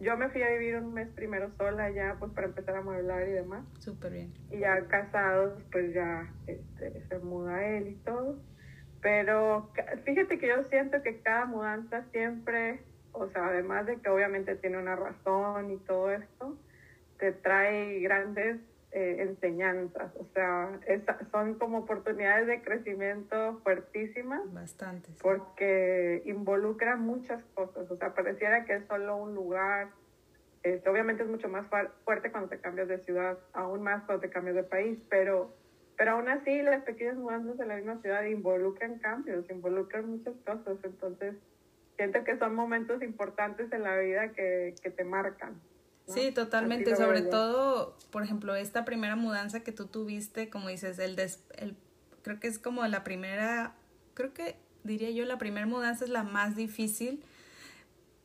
Yo 0.00 0.16
me 0.16 0.28
fui 0.30 0.42
a 0.42 0.50
vivir 0.50 0.76
un 0.76 0.92
mes 0.92 1.08
primero 1.10 1.48
sola 1.56 1.90
ya, 1.90 2.16
pues 2.18 2.32
para 2.32 2.48
empezar 2.48 2.76
a 2.76 2.82
mueblar 2.82 3.28
y 3.28 3.32
demás. 3.32 3.64
Súper 3.78 4.12
bien. 4.12 4.34
Y 4.50 4.58
ya 4.58 4.84
casados, 4.88 5.62
pues 5.70 5.94
ya 5.94 6.28
este, 6.48 7.06
se 7.08 7.18
muda 7.20 7.64
él 7.64 7.86
y 7.86 7.94
todo. 8.04 8.36
Pero 9.04 9.70
fíjate 10.06 10.38
que 10.38 10.48
yo 10.48 10.64
siento 10.64 11.02
que 11.02 11.20
cada 11.20 11.44
mudanza 11.44 12.04
siempre, 12.10 12.80
o 13.12 13.28
sea, 13.28 13.48
además 13.48 13.84
de 13.84 14.00
que 14.00 14.08
obviamente 14.08 14.56
tiene 14.56 14.78
una 14.78 14.96
razón 14.96 15.70
y 15.70 15.76
todo 15.76 16.10
esto, 16.10 16.56
te 17.18 17.32
trae 17.32 18.00
grandes 18.00 18.62
eh, 18.92 19.16
enseñanzas. 19.18 20.10
O 20.16 20.24
sea, 20.32 20.80
son 21.30 21.58
como 21.58 21.80
oportunidades 21.80 22.46
de 22.46 22.62
crecimiento 22.62 23.60
fuertísimas. 23.62 24.50
Bastante. 24.54 25.10
Porque 25.20 26.22
involucran 26.24 27.02
muchas 27.02 27.44
cosas. 27.52 27.90
O 27.90 27.98
sea, 27.98 28.14
pareciera 28.14 28.64
que 28.64 28.76
es 28.76 28.86
solo 28.86 29.16
un 29.16 29.34
lugar. 29.34 29.90
Este, 30.62 30.88
obviamente 30.88 31.24
es 31.24 31.28
mucho 31.28 31.50
más 31.50 31.66
fuerte 32.06 32.32
cuando 32.32 32.48
te 32.48 32.58
cambias 32.58 32.88
de 32.88 33.00
ciudad, 33.00 33.38
aún 33.52 33.82
más 33.82 34.02
cuando 34.04 34.22
te 34.22 34.30
cambias 34.30 34.56
de 34.56 34.62
país, 34.62 34.98
pero 35.10 35.52
pero 35.96 36.12
aún 36.12 36.28
así, 36.28 36.62
las 36.62 36.82
pequeñas 36.84 37.16
mudanzas 37.16 37.58
en 37.60 37.68
la 37.68 37.76
misma 37.76 38.00
ciudad 38.00 38.24
involucran 38.24 38.98
cambios, 38.98 39.48
involucran 39.50 40.08
muchas 40.08 40.34
cosas. 40.44 40.78
Entonces, 40.82 41.34
siento 41.96 42.24
que 42.24 42.38
son 42.38 42.54
momentos 42.54 43.02
importantes 43.02 43.72
en 43.72 43.82
la 43.82 43.96
vida 43.98 44.32
que, 44.32 44.74
que 44.82 44.90
te 44.90 45.04
marcan. 45.04 45.60
Sí, 46.06 46.32
totalmente. 46.32 46.96
Sobre 46.96 47.22
todo, 47.22 47.96
por 48.10 48.22
ejemplo, 48.22 48.54
esta 48.54 48.84
primera 48.84 49.16
mudanza 49.16 49.60
que 49.60 49.72
tú 49.72 49.86
tuviste, 49.86 50.50
como 50.50 50.68
dices, 50.68 50.98
el, 50.98 51.16
des, 51.16 51.42
el 51.56 51.76
creo 52.22 52.40
que 52.40 52.48
es 52.48 52.58
como 52.58 52.86
la 52.86 53.04
primera, 53.04 53.74
creo 54.14 54.34
que 54.34 54.56
diría 54.82 55.10
yo, 55.10 55.24
la 55.24 55.38
primera 55.38 55.66
mudanza 55.66 56.04
es 56.04 56.10
la 56.10 56.22
más 56.22 56.56
difícil 56.56 57.22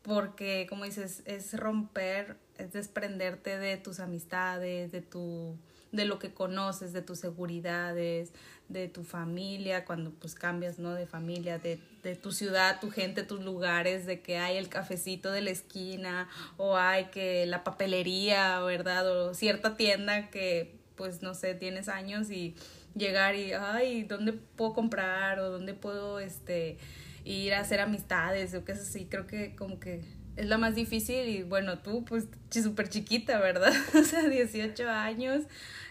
porque, 0.01 0.65
como 0.67 0.85
dices, 0.85 1.21
es 1.25 1.57
romper, 1.57 2.37
es 2.57 2.73
desprenderte 2.73 3.57
de 3.57 3.77
tus 3.77 3.99
amistades, 3.99 4.91
de 4.91 5.01
tu 5.01 5.57
de 5.91 6.05
lo 6.05 6.19
que 6.19 6.33
conoces, 6.33 6.93
de 6.93 7.01
tus 7.01 7.19
seguridades, 7.19 8.31
de 8.67 8.87
tu 8.87 9.03
familia, 9.03 9.85
cuando 9.85 10.11
pues 10.11 10.35
cambias, 10.35 10.79
¿no? 10.79 10.93
De 10.93 11.07
familia, 11.07 11.57
de, 11.57 11.79
de 12.03 12.15
tu 12.15 12.31
ciudad, 12.31 12.79
tu 12.79 12.91
gente, 12.91 13.23
tus 13.23 13.43
lugares, 13.43 14.05
de 14.05 14.21
que 14.21 14.37
hay 14.37 14.57
el 14.57 14.69
cafecito 14.69 15.31
de 15.31 15.41
la 15.41 15.49
esquina 15.49 16.29
o 16.57 16.77
hay 16.77 17.05
que 17.05 17.45
la 17.47 17.63
papelería, 17.63 18.59
¿verdad? 18.61 19.09
O 19.09 19.33
cierta 19.33 19.75
tienda 19.75 20.29
que 20.29 20.79
pues 20.95 21.21
no 21.21 21.33
sé, 21.33 21.55
tienes 21.55 21.87
años 21.87 22.29
y 22.29 22.55
llegar 22.93 23.33
y, 23.33 23.53
ay, 23.53 24.03
¿dónde 24.03 24.33
puedo 24.33 24.73
comprar? 24.73 25.39
O 25.39 25.49
¿dónde 25.49 25.73
puedo, 25.73 26.19
este, 26.19 26.77
ir 27.23 27.53
a 27.53 27.61
hacer 27.61 27.79
amistades? 27.79 28.53
O 28.53 28.65
qué 28.65 28.73
es 28.73 28.81
así, 28.81 29.05
creo 29.05 29.25
que 29.25 29.55
como 29.55 29.79
que 29.79 30.01
es 30.35 30.45
la 30.45 30.57
más 30.57 30.75
difícil 30.75 31.27
y 31.27 31.43
bueno, 31.43 31.79
tú 31.79 32.05
pues 32.05 32.27
súper 32.49 32.89
chiquita, 32.89 33.39
¿verdad? 33.39 33.73
o 33.95 34.03
sea, 34.03 34.27
18 34.27 34.89
años, 34.89 35.43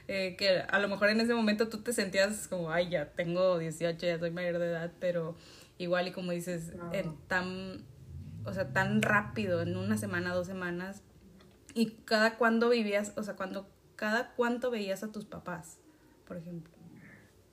eh, 0.09 0.37
que 0.37 0.61
a 0.67 0.79
lo 0.79 0.89
mejor 0.89 1.11
en 1.11 1.21
ese 1.21 1.35
momento 1.35 1.69
tú 1.69 1.83
te 1.83 1.93
sentías 1.93 2.49
como, 2.49 2.73
ay, 2.73 2.89
ya 2.89 3.13
tengo 3.13 3.59
18, 3.59 4.07
ya 4.07 4.19
soy 4.19 4.31
mayor 4.31 4.59
de 4.59 4.69
edad, 4.69 4.91
pero 4.99 5.37
igual 5.77 6.09
y 6.09 6.13
como 6.13 6.33
dices, 6.33 6.73
en 6.93 7.15
tan, 7.29 7.85
o 8.45 8.53
sea, 8.55 8.73
tan 8.73 9.03
rápido, 9.03 9.61
en 9.61 9.77
una 9.77 9.99
semana, 9.99 10.33
dos 10.33 10.47
semanas, 10.47 11.03
y 11.75 11.91
cada 12.07 12.39
cuándo 12.39 12.71
vivías, 12.71 13.13
o 13.19 13.23
sea, 13.23 13.37
cuando, 13.37 13.69
cada 13.97 14.33
cuánto 14.35 14.71
veías 14.71 15.03
a 15.03 15.13
tus 15.13 15.27
papás, 15.27 15.79
por 16.27 16.39
ejemplo. 16.39 16.73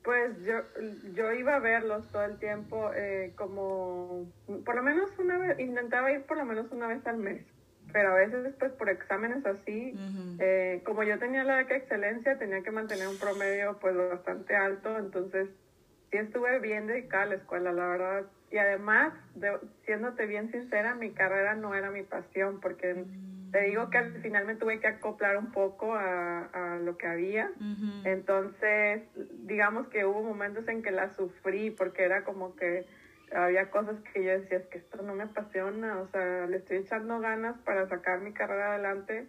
Pues 0.02 0.42
yo, 0.44 0.54
yo 1.14 1.32
iba 1.32 1.56
a 1.56 1.58
verlos 1.58 2.08
todo 2.10 2.24
el 2.24 2.38
tiempo, 2.38 2.90
eh, 2.94 3.34
como 3.36 4.32
por 4.64 4.76
lo 4.76 4.82
menos 4.82 5.10
una 5.18 5.36
vez, 5.36 5.58
intentaba 5.58 6.10
ir 6.10 6.22
por 6.22 6.38
lo 6.38 6.46
menos 6.46 6.72
una 6.72 6.86
vez 6.86 7.06
al 7.06 7.18
mes, 7.18 7.44
pero 7.96 8.12
a 8.12 8.16
veces 8.16 8.42
después 8.42 8.72
por 8.72 8.90
exámenes 8.90 9.46
así, 9.46 9.94
eh, 10.38 10.82
como 10.84 11.02
yo 11.02 11.18
tenía 11.18 11.44
la 11.44 11.56
beca 11.56 11.76
excelencia, 11.76 12.36
tenía 12.36 12.60
que 12.60 12.70
mantener 12.70 13.08
un 13.08 13.16
promedio 13.16 13.78
pues 13.80 13.96
bastante 13.96 14.54
alto, 14.54 14.98
entonces 14.98 15.48
sí 16.10 16.18
estuve 16.18 16.58
bien 16.58 16.86
dedicada 16.88 17.22
a 17.22 17.26
la 17.26 17.34
escuela, 17.36 17.72
la 17.72 17.86
verdad. 17.86 18.26
Y 18.50 18.58
además, 18.58 19.14
de, 19.34 19.56
siéndote 19.86 20.26
bien 20.26 20.52
sincera, 20.52 20.94
mi 20.94 21.12
carrera 21.12 21.54
no 21.54 21.74
era 21.74 21.90
mi 21.90 22.02
pasión, 22.02 22.60
porque 22.60 22.92
mm. 22.92 23.50
te 23.52 23.62
digo 23.62 23.88
que 23.88 23.96
al 23.96 24.12
final 24.20 24.44
me 24.44 24.56
tuve 24.56 24.78
que 24.78 24.88
acoplar 24.88 25.38
un 25.38 25.50
poco 25.50 25.94
a, 25.94 26.50
a 26.52 26.76
lo 26.76 26.98
que 26.98 27.06
había. 27.06 27.50
Entonces, 28.04 29.04
digamos 29.46 29.88
que 29.88 30.04
hubo 30.04 30.22
momentos 30.22 30.68
en 30.68 30.82
que 30.82 30.90
la 30.90 31.14
sufrí, 31.14 31.70
porque 31.70 32.02
era 32.02 32.24
como 32.24 32.56
que 32.56 32.84
había 33.34 33.70
cosas 33.70 33.96
que 34.12 34.24
yo 34.24 34.30
decía, 34.30 34.58
es 34.58 34.66
que 34.66 34.78
esto 34.78 35.02
no 35.02 35.14
me 35.14 35.24
apasiona, 35.24 36.00
o 36.00 36.08
sea, 36.08 36.46
le 36.46 36.58
estoy 36.58 36.78
echando 36.78 37.20
ganas 37.20 37.56
para 37.64 37.88
sacar 37.88 38.20
mi 38.20 38.32
carrera 38.32 38.74
adelante, 38.74 39.26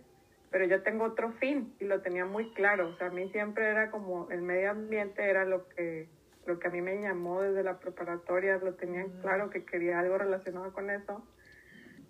pero 0.51 0.65
yo 0.65 0.81
tengo 0.83 1.05
otro 1.05 1.31
fin 1.33 1.73
y 1.79 1.85
lo 1.85 2.01
tenía 2.01 2.25
muy 2.25 2.53
claro, 2.53 2.89
o 2.89 2.97
sea, 2.97 3.07
a 3.07 3.11
mí 3.11 3.29
siempre 3.31 3.69
era 3.69 3.91
como 3.91 4.29
el 4.29 4.41
medio 4.41 4.71
ambiente 4.71 5.29
era 5.29 5.45
lo 5.45 5.67
que 5.69 6.07
lo 6.47 6.59
que 6.59 6.67
a 6.69 6.71
mí 6.71 6.81
me 6.81 7.01
llamó 7.01 7.41
desde 7.41 7.61
la 7.61 7.77
preparatoria, 7.77 8.57
lo 8.57 8.73
tenía 8.75 9.05
claro 9.21 9.49
que 9.49 9.65
quería 9.65 9.99
algo 9.99 10.17
relacionado 10.17 10.71
con 10.71 10.89
eso. 10.89 11.21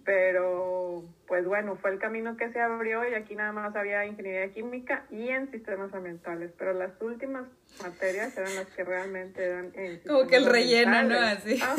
Pero, 0.08 1.04
pues 1.28 1.46
bueno, 1.46 1.76
fue 1.76 1.92
el 1.92 2.00
camino 2.00 2.38
que 2.38 2.50
se 2.54 2.62
abrió 2.62 3.06
y 3.06 3.14
aquí 3.14 3.36
nada 3.36 3.52
más 3.52 3.76
había 3.76 4.06
ingeniería 4.06 4.54
química 4.54 5.04
y 5.10 5.28
en 5.28 5.52
sistemas 5.52 5.94
ambientales. 5.94 6.54
Pero 6.58 6.72
las 6.72 6.94
últimas 7.02 7.44
materias 7.84 8.38
eran 8.38 8.56
las 8.56 8.68
que 8.68 8.86
realmente 8.86 9.44
eran 9.44 9.74
en 9.76 10.00
Como 10.08 10.26
que 10.26 10.38
el 10.38 10.46
relleno, 10.46 11.04
¿no? 11.04 11.20
Así. 11.20 11.60
Ajá, 11.62 11.76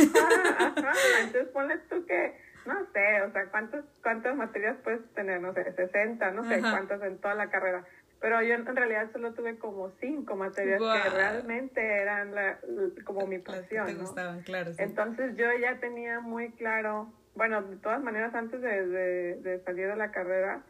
ajá. 0.59 0.93
Entonces 1.23 1.49
ponle 1.55 1.79
tú 1.89 2.05
que, 2.05 2.39
no 2.67 2.75
sé, 2.93 3.23
o 3.23 3.33
sea, 3.33 3.47
¿cuántas, 3.47 3.87
cuántas 4.03 4.37
materias 4.37 4.77
puedes 4.85 5.01
tener? 5.15 5.41
No 5.41 5.55
sé, 5.55 5.73
60, 5.73 6.31
no 6.33 6.47
sé, 6.47 6.61
cuántas 6.61 7.03
en 7.03 7.17
toda 7.17 7.35
la 7.35 7.49
carrera 7.49 7.83
pero 8.21 8.43
yo 8.43 8.55
en 8.55 8.67
realidad 8.75 9.11
solo 9.13 9.33
tuve 9.33 9.59
como 9.59 9.93
cinco 10.01 10.35
materias 10.35 10.81
que 10.81 11.11
realmente 11.11 11.81
eran 11.81 12.35
la, 12.35 12.59
como 13.05 13.27
mi 13.27 13.39
pasión. 13.39 13.87
Te 13.87 13.95
gustaban, 13.95 14.43
claro. 14.43 14.73
Entonces 14.77 15.37
yo 15.37 15.47
ya 15.61 15.79
tenía 15.79 16.19
muy 16.21 16.51
claro, 16.53 17.13
bueno, 17.39 17.63
de 17.63 17.77
todas 17.77 18.03
maneras 18.03 18.35
antes 18.35 18.61
de, 18.61 19.37
de, 19.37 19.61
salir 19.61 19.87
de 19.87 19.97
la 19.97 20.11
carrera, 20.11 20.63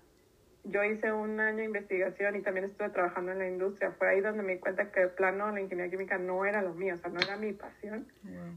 yo 0.65 0.85
hice 0.85 1.11
un 1.11 1.41
año 1.41 1.57
de 1.57 1.65
investigación 1.65 2.37
y 2.37 2.43
también 2.43 2.67
estuve 2.67 2.91
trabajando 2.91 3.33
en 3.33 3.39
la 3.39 3.49
industria. 3.49 3.93
Fue 3.93 4.11
ahí 4.11 4.21
donde 4.21 4.43
me 4.43 4.53
di 4.53 4.59
cuenta 4.59 4.93
que 4.93 5.01
el 5.01 5.11
plano, 5.11 5.51
la 5.51 5.61
ingeniería 5.63 5.91
química 5.91 6.19
no 6.19 6.45
era 6.45 6.61
lo 6.61 6.75
mío, 6.75 6.95
o 6.95 6.99
sea, 6.99 7.11
no 7.11 7.21
era 7.21 7.39
mi 7.39 7.55
pasión. 7.55 8.07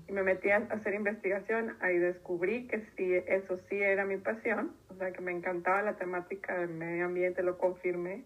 Y 0.10 0.12
me 0.12 0.24
metí 0.24 0.50
a 0.50 0.58
hacer 0.58 0.94
investigación, 0.94 1.78
ahí 1.80 1.98
descubrí 1.98 2.68
que 2.68 2.82
sí, 2.98 3.14
eso 3.28 3.58
sí 3.70 3.82
era 3.82 4.04
mi 4.04 4.18
pasión, 4.18 4.74
o 4.90 4.96
sea, 4.96 5.14
que 5.14 5.22
me 5.22 5.32
encantaba 5.32 5.82
la 5.82 5.94
temática 5.94 6.60
del 6.60 6.70
medio 6.70 7.06
ambiente, 7.06 7.42
lo 7.44 7.58
confirmé 7.58 8.26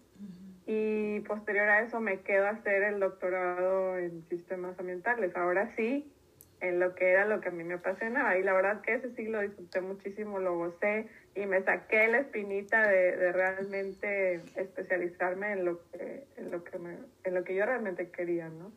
y 0.66 1.20
posterior 1.20 1.68
a 1.68 1.82
eso 1.82 2.00
me 2.00 2.20
quedo 2.22 2.46
a 2.46 2.50
hacer 2.50 2.82
el 2.82 2.98
doctorado 2.98 3.96
en 3.98 4.28
sistemas 4.28 4.76
ambientales. 4.80 5.34
Ahora 5.36 5.72
sí, 5.76 6.12
en 6.60 6.80
lo 6.80 6.94
que 6.94 7.10
era 7.10 7.26
lo 7.26 7.40
que 7.40 7.48
a 7.48 7.52
mí 7.52 7.64
me 7.64 7.74
apasionaba 7.74 8.36
y 8.38 8.42
la 8.42 8.52
verdad 8.52 8.80
que 8.80 8.94
ese 8.94 9.14
sí 9.14 9.26
lo 9.26 9.40
disfruté 9.40 9.80
muchísimo, 9.80 10.38
lo 10.38 10.56
gocé 10.56 11.06
y 11.34 11.46
me 11.46 11.62
saqué 11.62 12.08
la 12.08 12.18
espinita 12.18 12.88
de, 12.88 13.16
de 13.16 13.32
realmente 13.32 14.40
especializarme 14.56 15.52
en 15.52 15.64
lo 15.64 15.80
que 15.90 16.24
en 16.36 16.50
lo 16.50 16.64
que 16.64 16.78
me, 16.78 16.96
en 17.24 17.34
lo 17.34 17.44
que 17.44 17.54
yo 17.54 17.66
realmente 17.66 18.10
quería, 18.10 18.48
¿no? 18.48 18.72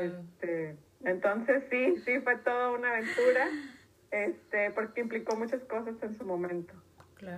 Este, 0.00 0.76
entonces 1.04 1.64
sí, 1.70 1.96
sí 2.04 2.20
fue 2.20 2.36
toda 2.38 2.70
una 2.72 2.90
aventura, 2.90 3.48
este, 4.10 4.70
porque 4.72 5.00
implicó 5.00 5.36
muchas 5.36 5.62
cosas 5.64 5.94
en 6.02 6.14
su 6.14 6.24
momento, 6.24 6.74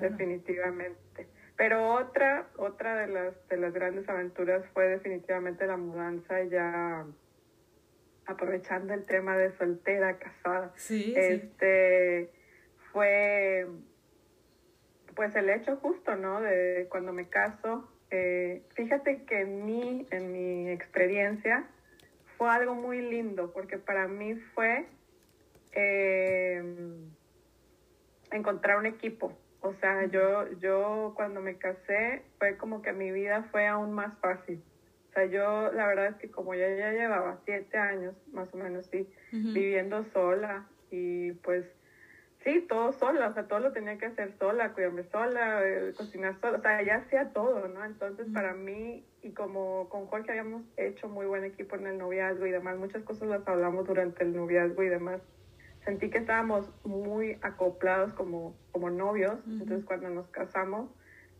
definitivamente. 0.00 1.28
Pero 1.56 1.94
otra, 1.94 2.48
otra 2.56 2.96
de 2.96 3.08
las, 3.08 3.48
de 3.48 3.56
las 3.56 3.72
grandes 3.72 4.08
aventuras 4.08 4.64
fue 4.72 4.88
definitivamente 4.88 5.66
la 5.66 5.76
mudanza 5.76 6.42
ya 6.44 7.04
aprovechando 8.28 8.92
el 8.92 9.04
tema 9.06 9.36
de 9.36 9.56
soltera, 9.56 10.18
casada. 10.18 10.72
Sí, 10.76 11.14
este 11.16 12.30
fue 12.92 13.66
pues 15.16 15.34
el 15.34 15.50
hecho 15.50 15.76
justo, 15.76 16.14
¿no? 16.14 16.40
De 16.40 16.86
cuando 16.90 17.12
me 17.12 17.28
caso. 17.28 17.88
Eh, 18.10 18.62
fíjate 18.74 19.24
que 19.24 19.40
en 19.40 19.64
mí, 19.66 20.06
en 20.10 20.32
mi 20.32 20.70
experiencia, 20.70 21.66
fue 22.36 22.48
algo 22.50 22.74
muy 22.74 23.00
lindo, 23.00 23.52
porque 23.52 23.78
para 23.78 24.06
mí 24.06 24.36
fue 24.54 24.86
eh, 25.72 26.62
encontrar 28.30 28.78
un 28.78 28.86
equipo. 28.86 29.36
O 29.60 29.74
sea, 29.74 30.06
yo, 30.06 30.52
yo 30.60 31.14
cuando 31.16 31.40
me 31.40 31.56
casé 31.56 32.22
fue 32.38 32.56
como 32.56 32.80
que 32.82 32.92
mi 32.92 33.10
vida 33.10 33.48
fue 33.50 33.66
aún 33.66 33.92
más 33.92 34.16
fácil. 34.20 34.62
O 35.18 35.20
sea, 35.20 35.30
yo 35.30 35.72
la 35.72 35.88
verdad 35.88 36.06
es 36.06 36.16
que 36.16 36.30
como 36.30 36.54
ya, 36.54 36.68
ya 36.76 36.92
llevaba 36.92 37.38
siete 37.44 37.76
años, 37.76 38.14
más 38.32 38.54
o 38.54 38.56
menos, 38.56 38.86
sí, 38.86 39.08
viviendo 39.32 40.04
sola 40.04 40.68
y 40.92 41.32
pues 41.32 41.66
sí, 42.44 42.64
todo 42.68 42.92
sola, 42.92 43.26
o 43.26 43.34
sea, 43.34 43.48
todo 43.48 43.58
lo 43.58 43.72
tenía 43.72 43.98
que 43.98 44.06
hacer 44.06 44.32
sola, 44.38 44.74
cuidarme 44.74 45.02
sola, 45.02 45.66
eh, 45.66 45.92
cocinar 45.96 46.38
sola, 46.40 46.58
o 46.58 46.60
sea, 46.60 46.82
ya 46.82 46.98
hacía 46.98 47.32
todo, 47.32 47.66
¿no? 47.66 47.84
Entonces 47.84 48.28
para 48.32 48.54
mí, 48.54 49.04
y 49.20 49.32
como 49.32 49.88
con 49.88 50.06
Jorge 50.06 50.30
habíamos 50.30 50.62
hecho 50.76 51.08
muy 51.08 51.26
buen 51.26 51.42
equipo 51.42 51.74
en 51.74 51.88
el 51.88 51.98
noviazgo 51.98 52.46
y 52.46 52.52
demás, 52.52 52.78
muchas 52.78 53.02
cosas 53.02 53.26
las 53.26 53.48
hablamos 53.48 53.88
durante 53.88 54.22
el 54.22 54.36
noviazgo 54.36 54.84
y 54.84 54.88
demás 54.88 55.20
sentí 55.84 56.10
que 56.10 56.18
estábamos 56.18 56.70
muy 56.84 57.38
acoplados 57.40 58.12
como, 58.12 58.54
como 58.72 58.90
novios, 58.90 59.38
entonces 59.46 59.86
cuando 59.86 60.10
nos 60.10 60.28
casamos, 60.28 60.90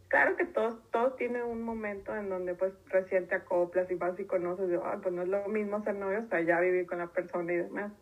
claro 0.08 0.36
que 0.36 0.44
todos, 0.46 0.78
todos 0.90 1.16
tienen 1.16 1.42
un 1.42 1.62
momento 1.62 2.16
en 2.16 2.28
donde 2.28 2.54
pues 2.54 2.72
recién 2.86 3.28
te 3.28 3.36
acoplas 3.36 3.90
y 3.90 3.94
vas 3.94 4.18
y 4.18 4.24
conoces, 4.24 4.68
de, 4.68 4.78
pues 5.02 5.14
no 5.14 5.22
es 5.22 5.28
lo 5.28 5.46
mismo 5.48 5.82
ser 5.84 5.94
novios 5.96 6.24
hasta 6.24 6.40
ya 6.40 6.60
vivir 6.60 6.86
con 6.86 6.98
la 6.98 7.08
persona 7.08 7.52
y 7.52 7.56
demás. 7.56 7.92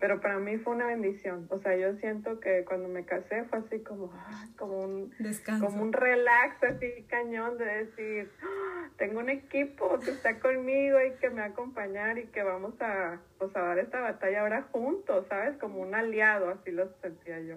Pero 0.00 0.20
para 0.20 0.38
mí 0.38 0.56
fue 0.56 0.74
una 0.74 0.86
bendición. 0.86 1.46
O 1.50 1.58
sea, 1.58 1.76
yo 1.76 1.94
siento 1.96 2.40
que 2.40 2.64
cuando 2.64 2.88
me 2.88 3.04
casé 3.04 3.44
fue 3.44 3.58
así 3.58 3.80
como, 3.80 4.10
como 4.56 4.80
un 4.80 5.12
como 5.60 5.82
un 5.82 5.92
relax 5.92 6.62
así 6.62 7.04
cañón 7.08 7.58
de 7.58 7.64
decir, 7.64 8.30
ah, 8.42 8.88
tengo 8.96 9.18
un 9.18 9.28
equipo 9.28 9.98
que 9.98 10.12
está 10.12 10.40
conmigo 10.40 10.98
y 11.02 11.18
que 11.18 11.28
me 11.28 11.40
va 11.40 11.46
a 11.46 11.48
acompañar 11.48 12.16
y 12.16 12.28
que 12.28 12.42
vamos 12.42 12.80
a, 12.80 13.20
pues, 13.38 13.54
a 13.56 13.60
dar 13.60 13.78
esta 13.78 14.00
batalla 14.00 14.40
ahora 14.40 14.62
juntos, 14.72 15.26
¿sabes? 15.28 15.58
Como 15.58 15.80
un 15.80 15.94
aliado, 15.94 16.48
así 16.48 16.70
lo 16.70 16.88
sentía 17.02 17.40
yo. 17.40 17.56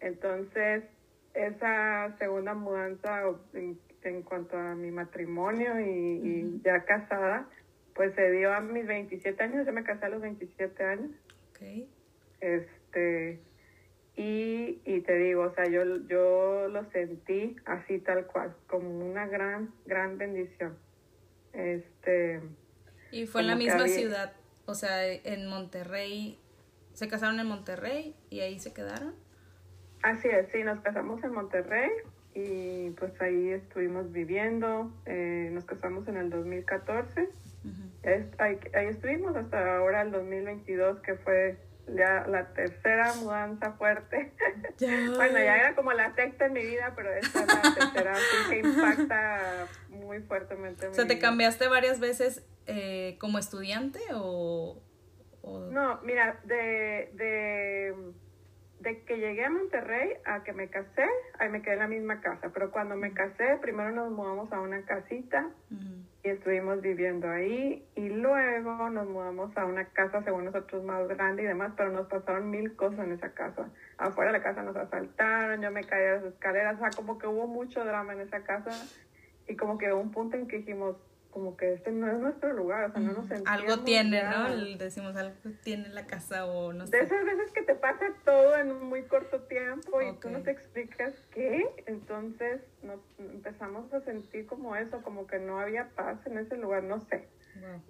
Entonces, 0.00 0.84
esa 1.34 2.16
segunda 2.18 2.54
mudanza 2.54 3.22
en, 3.54 4.22
cuanto 4.22 4.56
a 4.56 4.74
mi 4.74 4.90
matrimonio 4.90 5.78
y, 5.80 6.60
ya 6.64 6.84
casada, 6.84 7.48
pues 7.94 8.14
se 8.14 8.30
dio 8.30 8.52
a 8.52 8.60
mis 8.60 8.86
27 8.86 9.42
años, 9.42 9.66
yo 9.66 9.72
me 9.72 9.84
casé 9.84 10.06
a 10.06 10.08
los 10.08 10.22
27 10.22 10.84
años. 10.84 11.10
Okay. 11.50 11.88
Este, 12.40 13.40
y, 14.16 14.80
y 14.84 15.00
te 15.02 15.16
digo, 15.16 15.42
o 15.42 15.54
sea, 15.54 15.64
yo, 15.68 15.84
yo 16.08 16.68
lo 16.68 16.90
sentí 16.90 17.56
así 17.66 17.98
tal 17.98 18.26
cual, 18.26 18.54
como 18.66 18.88
una 18.88 19.26
gran, 19.26 19.72
gran 19.86 20.18
bendición. 20.18 20.76
Este. 21.52 22.40
Y 23.10 23.26
fue 23.26 23.42
en 23.42 23.46
la 23.46 23.56
misma 23.56 23.86
ciudad, 23.86 24.32
o 24.66 24.74
sea, 24.74 25.06
en 25.06 25.46
Monterrey, 25.46 26.38
se 26.94 27.08
casaron 27.08 27.38
en 27.40 27.46
Monterrey 27.46 28.14
y 28.28 28.40
ahí 28.40 28.58
se 28.58 28.72
quedaron. 28.72 29.14
Así 30.02 30.28
es, 30.28 30.48
sí, 30.52 30.62
nos 30.62 30.80
casamos 30.80 31.22
en 31.24 31.32
Monterrey 31.32 31.90
y 32.34 32.90
pues 32.90 33.20
ahí 33.20 33.50
estuvimos 33.50 34.12
viviendo, 34.12 34.92
eh, 35.06 35.50
nos 35.52 35.64
casamos 35.64 36.06
en 36.08 36.16
el 36.16 36.30
2014, 36.30 37.28
ahí, 38.38 38.58
estuvimos 38.86 39.34
hasta 39.34 39.76
ahora 39.76 40.02
el 40.02 40.12
2022 40.12 41.00
que 41.00 41.16
fue 41.16 41.58
ya 41.88 42.26
la 42.28 42.52
tercera 42.52 43.14
mudanza 43.14 43.72
fuerte. 43.72 44.32
bueno, 45.16 45.38
ya 45.38 45.56
era 45.56 45.74
como 45.74 45.92
la 45.92 46.14
sexta 46.14 46.46
en 46.46 46.52
mi 46.52 46.64
vida, 46.64 46.92
pero 46.94 47.12
esta 47.14 47.40
es 47.40 47.46
la 47.46 47.74
tercera, 47.74 48.12
así 48.12 48.50
que 48.50 48.58
impacta 48.58 49.66
muy 49.88 50.20
fuertemente. 50.20 50.86
o 50.86 50.94
sea, 50.94 51.06
¿te 51.06 51.18
cambiaste 51.18 51.66
varias 51.66 51.98
veces 51.98 52.46
eh, 52.66 53.16
como 53.18 53.38
estudiante 53.38 54.00
o, 54.12 54.80
No, 55.42 56.00
mira, 56.02 56.38
de, 56.44 57.10
de 57.14 57.94
de 58.80 59.02
que 59.02 59.18
llegué 59.18 59.44
a 59.44 59.50
Monterrey 59.50 60.14
a 60.24 60.44
que 60.44 60.52
me 60.52 60.68
casé, 60.68 61.06
ahí 61.38 61.48
me 61.48 61.62
quedé 61.62 61.74
en 61.74 61.80
la 61.80 61.88
misma 61.88 62.20
casa, 62.20 62.50
pero 62.52 62.70
cuando 62.70 62.96
me 62.96 63.12
casé, 63.12 63.58
primero 63.60 63.90
nos 63.90 64.10
mudamos 64.10 64.52
a 64.52 64.60
una 64.60 64.82
casita 64.82 65.50
y 66.22 66.28
estuvimos 66.28 66.80
viviendo 66.80 67.28
ahí. 67.28 67.84
Y 67.96 68.08
luego 68.08 68.90
nos 68.90 69.08
mudamos 69.08 69.56
a 69.56 69.64
una 69.64 69.84
casa 69.86 70.22
según 70.22 70.44
nosotros 70.44 70.84
más 70.84 71.06
grande 71.08 71.42
y 71.42 71.46
demás, 71.46 71.72
pero 71.76 71.90
nos 71.90 72.06
pasaron 72.06 72.50
mil 72.50 72.74
cosas 72.76 73.00
en 73.00 73.12
esa 73.12 73.32
casa. 73.32 73.68
Afuera 73.96 74.32
de 74.32 74.38
la 74.38 74.44
casa 74.44 74.62
nos 74.62 74.76
asaltaron, 74.76 75.60
yo 75.60 75.70
me 75.70 75.84
caí 75.84 76.02
de 76.02 76.12
las 76.16 76.24
escaleras, 76.24 76.76
o 76.76 76.78
sea, 76.78 76.90
como 76.90 77.18
que 77.18 77.26
hubo 77.26 77.46
mucho 77.46 77.84
drama 77.84 78.12
en 78.12 78.20
esa 78.20 78.42
casa 78.44 78.70
y 79.48 79.56
como 79.56 79.78
que 79.78 79.92
hubo 79.92 80.00
un 80.00 80.12
punto 80.12 80.36
en 80.36 80.46
que 80.46 80.58
dijimos, 80.58 80.96
como 81.30 81.56
que 81.56 81.74
este 81.74 81.92
no 81.92 82.10
es 82.10 82.18
nuestro 82.18 82.52
lugar, 82.52 82.84
o 82.84 82.92
sea, 82.92 83.00
no 83.00 83.12
nos 83.12 83.26
sentimos. 83.26 83.50
Algo 83.50 83.84
tiene, 83.84 84.22
¿no? 84.24 84.48
Decimos, 84.76 85.14
algo 85.16 85.34
tiene 85.62 85.88
la 85.90 86.06
casa 86.06 86.46
o 86.46 86.72
no 86.72 86.86
sé. 86.86 86.96
De 86.96 87.02
esas 87.04 87.24
veces 87.24 87.52
que 87.52 87.62
te 87.62 87.74
pasa 87.74 88.06
todo 88.24 88.56
en 88.56 88.72
un 88.72 88.88
muy 88.88 89.02
corto 89.04 89.42
tiempo 89.42 90.00
y 90.02 90.14
tú 90.16 90.30
no 90.30 90.42
te 90.42 90.50
explicas 90.50 91.14
qué, 91.30 91.66
entonces 91.86 92.62
nos 92.82 93.00
empezamos 93.18 93.92
a 93.92 94.00
sentir 94.00 94.46
como 94.46 94.74
eso, 94.74 95.02
como 95.02 95.26
que 95.26 95.38
no 95.38 95.58
había 95.58 95.90
paz 95.90 96.18
en 96.26 96.38
ese 96.38 96.56
lugar, 96.56 96.82
no 96.82 97.00
sé. 97.00 97.28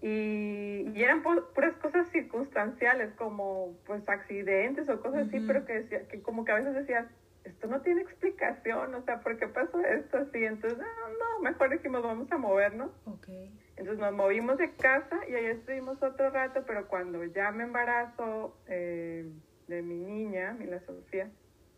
Y, 0.00 0.90
y, 0.94 1.02
eran 1.02 1.22
puras 1.22 1.76
cosas 1.76 2.08
circunstanciales, 2.08 3.12
como 3.14 3.76
pues 3.84 4.08
accidentes 4.08 4.88
o 4.88 5.00
cosas 5.00 5.28
así, 5.28 5.40
pero 5.40 5.66
que, 5.66 5.74
decía, 5.74 6.08
que 6.08 6.22
como 6.22 6.44
que 6.44 6.52
a 6.52 6.54
veces 6.54 6.74
decías, 6.74 7.06
esto 7.48 7.66
no 7.66 7.80
tiene 7.80 8.02
explicación, 8.02 8.94
o 8.94 9.02
sea, 9.02 9.20
¿por 9.20 9.38
qué 9.38 9.48
pasó 9.48 9.80
esto 9.80 10.18
así? 10.18 10.44
Entonces, 10.44 10.78
no, 10.78 10.84
no, 10.84 11.40
mejor 11.42 11.70
dijimos, 11.70 12.02
vamos 12.02 12.30
a 12.30 12.38
movernos. 12.38 12.90
Okay. 13.06 13.52
Entonces 13.76 13.98
nos 13.98 14.12
movimos 14.12 14.58
de 14.58 14.74
casa 14.74 15.20
y 15.28 15.34
ahí 15.34 15.46
estuvimos 15.46 16.02
otro 16.02 16.30
rato, 16.30 16.64
pero 16.66 16.88
cuando 16.88 17.24
ya 17.24 17.50
me 17.52 17.64
embarazo 17.64 18.56
eh, 18.66 19.30
de 19.68 19.82
mi 19.82 19.94
niña, 19.94 20.52
Mila 20.58 20.80
Sofía, 20.80 21.30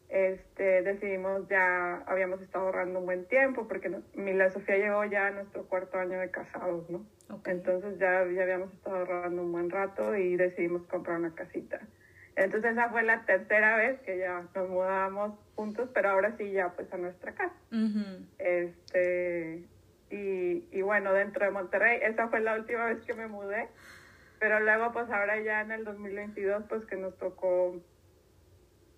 este, 0.09 0.83
decidimos 0.83 1.47
ya, 1.49 1.99
habíamos 2.07 2.41
estado 2.41 2.67
ahorrando 2.67 2.99
un 2.99 3.07
buen 3.07 3.27
tiempo, 3.27 3.69
porque 3.69 3.95
Mila 4.15 4.51
Sofía 4.51 4.77
llegó 4.77 5.05
ya 5.05 5.29
a 5.29 5.31
nuestro 5.31 5.65
cuarto 5.67 5.99
año 5.99 6.19
de 6.19 6.31
casados, 6.31 6.89
¿no? 6.91 7.05
Entonces 7.45 7.99
ya, 7.99 8.27
ya 8.27 8.43
habíamos 8.43 8.73
estado 8.73 8.97
ahorrando 8.97 9.43
un 9.43 9.53
buen 9.53 9.71
rato 9.71 10.17
y 10.17 10.37
decidimos 10.37 10.83
comprar 10.87 11.19
una 11.19 11.35
casita. 11.35 11.81
Entonces 12.37 12.73
esa 12.73 12.89
fue 12.89 13.03
la 13.03 13.25
tercera 13.27 13.77
vez 13.77 14.01
que 14.01 14.19
ya 14.19 14.47
nos 14.55 14.69
mudábamos 14.69 15.39
juntos, 15.61 15.91
pero 15.93 16.09
ahora 16.09 16.35
sí 16.39 16.53
ya 16.53 16.71
pues 16.71 16.91
a 16.91 16.97
nuestra 16.97 17.35
casa. 17.35 17.55
Este, 18.39 19.63
y, 20.09 20.65
y 20.73 20.81
bueno, 20.81 21.13
dentro 21.13 21.45
de 21.45 21.51
Monterrey, 21.51 22.01
esa 22.03 22.29
fue 22.29 22.41
la 22.41 22.55
última 22.55 22.87
vez 22.87 23.03
que 23.03 23.13
me 23.13 23.27
mudé, 23.27 23.69
pero 24.39 24.59
luego 24.61 24.91
pues 24.93 25.11
ahora 25.11 25.39
ya 25.43 25.61
en 25.61 25.73
el 25.73 25.85
2022 25.85 26.65
pues 26.67 26.87
que 26.87 26.97
nos 26.97 27.15
tocó 27.19 27.79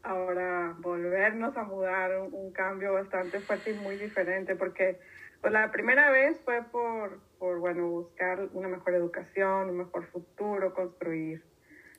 ahora 0.04 0.76
volvernos 0.78 1.56
a 1.56 1.64
mudar, 1.64 2.16
un, 2.20 2.32
un 2.32 2.52
cambio 2.52 2.92
bastante 2.92 3.40
fuerte 3.40 3.72
y 3.72 3.74
muy 3.74 3.96
diferente, 3.96 4.54
porque 4.54 5.00
pues 5.40 5.52
la 5.52 5.72
primera 5.72 6.12
vez 6.12 6.40
fue 6.44 6.62
por, 6.70 7.18
por, 7.40 7.58
bueno, 7.58 7.88
buscar 7.88 8.48
una 8.52 8.68
mejor 8.68 8.94
educación, 8.94 9.70
un 9.70 9.78
mejor 9.78 10.06
futuro, 10.12 10.72
construir 10.74 11.42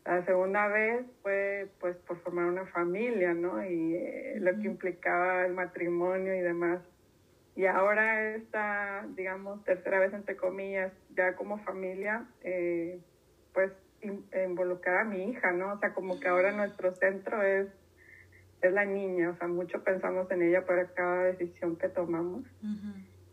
la 0.05 0.25
segunda 0.25 0.67
vez 0.67 1.05
fue 1.21 1.69
pues 1.79 1.95
por 1.97 2.19
formar 2.21 2.45
una 2.45 2.65
familia, 2.67 3.33
¿no? 3.33 3.63
Y 3.63 3.95
eh, 3.95 4.35
lo 4.39 4.53
que 4.53 4.67
implicaba 4.67 5.45
el 5.45 5.53
matrimonio 5.53 6.35
y 6.35 6.41
demás. 6.41 6.81
Y 7.55 7.65
ahora 7.67 8.35
esta, 8.35 9.05
digamos, 9.15 9.63
tercera 9.63 9.99
vez 9.99 10.13
entre 10.13 10.35
comillas, 10.35 10.91
ya 11.15 11.35
como 11.35 11.59
familia, 11.59 12.25
eh, 12.41 12.99
pues 13.53 13.71
involucrar 14.01 14.97
a 14.97 15.03
mi 15.05 15.29
hija, 15.29 15.51
¿no? 15.51 15.73
O 15.73 15.79
sea, 15.79 15.93
como 15.93 16.19
que 16.19 16.27
ahora 16.27 16.51
nuestro 16.51 16.93
centro 16.95 17.41
es, 17.41 17.67
es 18.61 18.73
la 18.73 18.83
niña, 18.83 19.29
o 19.29 19.37
sea, 19.37 19.47
mucho 19.47 19.83
pensamos 19.83 20.29
en 20.31 20.41
ella 20.41 20.65
para 20.65 20.87
cada 20.87 21.23
decisión 21.25 21.77
que 21.77 21.87
tomamos. 21.87 22.43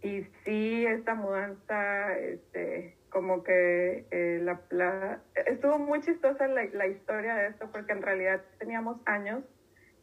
Y 0.03 0.23
sí, 0.45 0.87
esta 0.87 1.15
mudanza, 1.15 2.17
este, 2.19 2.97
como 3.11 3.43
que 3.43 4.07
eh, 4.11 4.41
la, 4.43 4.61
la, 4.71 5.21
estuvo 5.47 5.79
muy 5.79 6.01
chistosa 6.01 6.47
la, 6.49 6.65
la, 6.73 6.87
historia 6.87 7.35
de 7.35 7.49
esto 7.49 7.69
porque 7.71 7.93
en 7.93 8.03
realidad 8.03 8.41
teníamos 8.59 8.99
años 9.05 9.43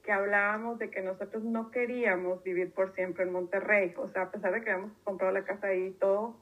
que 0.04 0.12
hablábamos 0.12 0.78
de 0.80 0.90
que 0.90 1.02
nosotros 1.02 1.44
no 1.44 1.72
queríamos 1.72 2.44
vivir 2.44 2.72
por 2.72 2.94
siempre 2.96 3.24
en 3.24 3.32
Monterrey, 3.32 3.94
o 3.98 4.08
sea, 4.10 4.24
a 4.24 4.32
pesar 4.32 4.54
de 4.54 4.62
que 4.62 4.72
habíamos 4.72 4.98
comprado 5.04 5.34
la 5.34 5.44
casa 5.44 5.68
ahí 5.68 5.88
y 5.88 5.92
todo, 5.92 6.38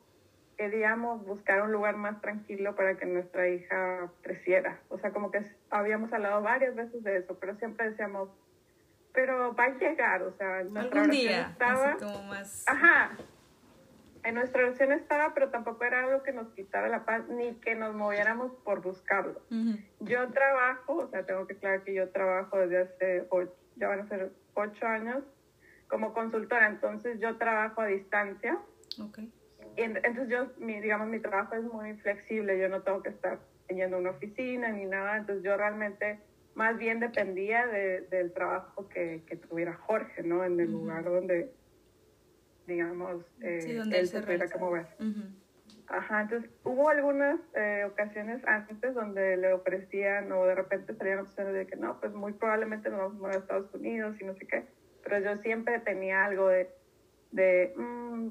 queríamos 0.55 1.25
buscar 1.25 1.61
un 1.61 1.71
lugar 1.71 1.97
más 1.97 2.21
tranquilo 2.21 2.75
para 2.75 2.95
que 2.95 3.05
nuestra 3.05 3.49
hija 3.49 4.11
creciera, 4.21 4.79
o 4.89 4.97
sea, 4.99 5.11
como 5.11 5.31
que 5.31 5.41
habíamos 5.69 6.11
hablado 6.13 6.41
varias 6.41 6.75
veces 6.75 7.03
de 7.03 7.17
eso, 7.17 7.37
pero 7.39 7.55
siempre 7.55 7.89
decíamos, 7.89 8.29
pero 9.13 9.55
va 9.55 9.65
a 9.65 9.77
llegar, 9.77 10.21
o 10.23 10.31
sea, 10.37 10.63
nuestra 10.63 11.01
Algún 11.01 11.11
día, 11.15 11.49
estaba, 11.51 11.91
así 11.91 12.05
como 12.05 12.23
más... 12.23 12.65
Ajá, 12.67 13.17
en 14.25 14.35
nuestra 14.35 14.61
relación 14.61 14.91
estaba, 14.91 15.33
pero 15.33 15.49
tampoco 15.49 15.83
era 15.83 16.03
algo 16.03 16.23
que 16.23 16.33
nos 16.33 16.47
quitara 16.53 16.89
la 16.89 17.05
paz 17.05 17.27
ni 17.29 17.53
que 17.55 17.75
nos 17.75 17.93
moviéramos 17.93 18.51
por 18.63 18.81
buscarlo. 18.81 19.39
Yo 19.99 20.27
trabajo, 20.29 20.95
o 20.95 21.07
sea, 21.07 21.25
tengo 21.25 21.45
que 21.45 21.53
aclarar 21.53 21.83
que 21.83 21.93
yo 21.93 22.09
trabajo 22.09 22.57
desde 22.57 22.77
hace, 22.79 23.27
ocho, 23.29 23.53
ya 23.75 23.87
van 23.87 23.99
a 23.99 24.07
ser 24.07 24.31
ocho 24.55 24.87
años 24.87 25.23
como 25.87 26.13
consultora, 26.13 26.67
entonces 26.67 27.19
yo 27.19 27.37
trabajo 27.37 27.81
a 27.81 27.87
distancia. 27.87 28.57
Okay. 28.99 29.31
Y 29.77 29.81
entonces 29.81 30.27
yo, 30.29 30.47
mi, 30.57 30.81
digamos, 30.81 31.07
mi 31.07 31.19
trabajo 31.19 31.55
es 31.55 31.63
muy 31.63 31.93
flexible, 31.97 32.57
yo 32.59 32.67
no 32.67 32.81
tengo 32.81 33.03
que 33.03 33.09
estar 33.09 33.39
yendo 33.69 33.97
a 33.97 33.99
una 33.99 34.09
oficina 34.11 34.69
ni 34.69 34.85
nada, 34.85 35.17
entonces 35.17 35.43
yo 35.43 35.55
realmente 35.55 36.19
más 36.55 36.77
bien 36.77 36.99
dependía 36.99 37.67
de, 37.67 38.01
del 38.09 38.33
trabajo 38.33 38.87
que, 38.87 39.23
que, 39.27 39.35
tuviera 39.35 39.73
Jorge, 39.73 40.23
¿no? 40.23 40.43
En 40.43 40.59
el 40.59 40.71
lugar 40.71 41.03
donde 41.03 41.51
digamos, 42.67 43.23
eh, 43.41 43.81
él 43.91 44.07
se 44.07 44.21
tuviera 44.21 44.47
que 44.47 44.57
mover. 44.57 44.87
Ajá, 45.87 46.21
entonces 46.21 46.49
hubo 46.63 46.89
algunas 46.89 47.39
eh, 47.53 47.83
ocasiones 47.85 48.41
antes 48.47 48.95
donde 48.95 49.37
le 49.37 49.53
ofrecían 49.53 50.31
o 50.31 50.45
de 50.45 50.55
repente 50.55 50.95
salían 50.95 51.19
opciones 51.19 51.53
de 51.53 51.67
que 51.67 51.75
no, 51.75 51.99
pues 51.99 52.11
muy 52.13 52.33
probablemente 52.33 52.89
nos 52.89 52.99
vamos 52.99 53.15
a 53.17 53.19
mover 53.19 53.35
a 53.35 53.39
Estados 53.39 53.73
Unidos 53.73 54.15
y 54.19 54.23
no 54.23 54.33
sé 54.33 54.47
qué, 54.47 54.65
pero 55.03 55.19
yo 55.19 55.37
siempre 55.43 55.79
tenía 55.81 56.25
algo 56.25 56.47
de, 56.47 56.71
de 57.31 57.73
mm, 57.77 58.29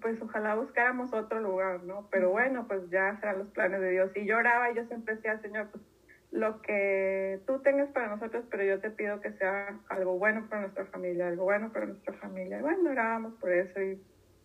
pues 0.00 0.20
ojalá 0.22 0.54
buscáramos 0.54 1.12
otro 1.12 1.40
lugar, 1.40 1.82
¿no? 1.82 2.08
Pero 2.10 2.30
bueno, 2.30 2.66
pues 2.66 2.88
ya 2.88 3.18
serán 3.20 3.40
los 3.40 3.48
planes 3.48 3.82
de 3.82 3.90
Dios. 3.90 4.10
Y 4.14 4.24
lloraba 4.24 4.70
y 4.70 4.76
yo 4.76 4.86
siempre 4.86 5.16
decía 5.16 5.38
Señor, 5.40 5.68
pues 5.70 5.84
lo 6.32 6.62
que 6.62 7.40
tú 7.46 7.58
tengas 7.60 7.88
para 7.90 8.08
nosotros, 8.08 8.44
pero 8.50 8.62
yo 8.62 8.80
te 8.80 8.90
pido 8.90 9.20
que 9.20 9.32
sea 9.32 9.78
algo 9.88 10.18
bueno 10.18 10.46
para 10.48 10.62
nuestra 10.62 10.86
familia, 10.86 11.28
algo 11.28 11.44
bueno 11.44 11.72
para 11.72 11.86
nuestra 11.86 12.14
familia. 12.14 12.58
Y 12.58 12.62
bueno, 12.62 12.90
orábamos 12.90 13.34
por 13.34 13.52
eso 13.52 13.80
y 13.80 14.00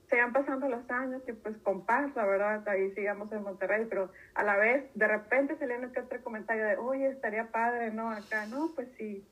sigan 0.10 0.34
pasando 0.34 0.67
los 0.67 0.89
años 0.89 1.21
y 1.28 1.34
pues 1.34 1.56
con 1.63 1.86
paz, 1.86 2.12
la 2.15 2.26
verdad, 2.26 2.67
ahí 2.67 2.91
sigamos 2.91 3.32
en 3.32 3.43
Monterrey, 3.43 3.86
pero 3.89 4.12
a 4.34 4.43
la 4.43 4.56
vez 4.58 4.86
de 4.93 5.08
repente 5.08 5.58
se 5.58 5.67
le 5.67 5.76
que 5.91 6.00
otro 6.00 6.21
comentario 6.24 6.65
de, 6.65 6.78
oye, 6.78 7.08
estaría 7.10 7.52
padre, 7.52 7.91
¿no? 7.91 8.10
Acá, 8.10 8.45
no, 8.48 8.71
pues 8.76 8.88
sí, 8.98 9.24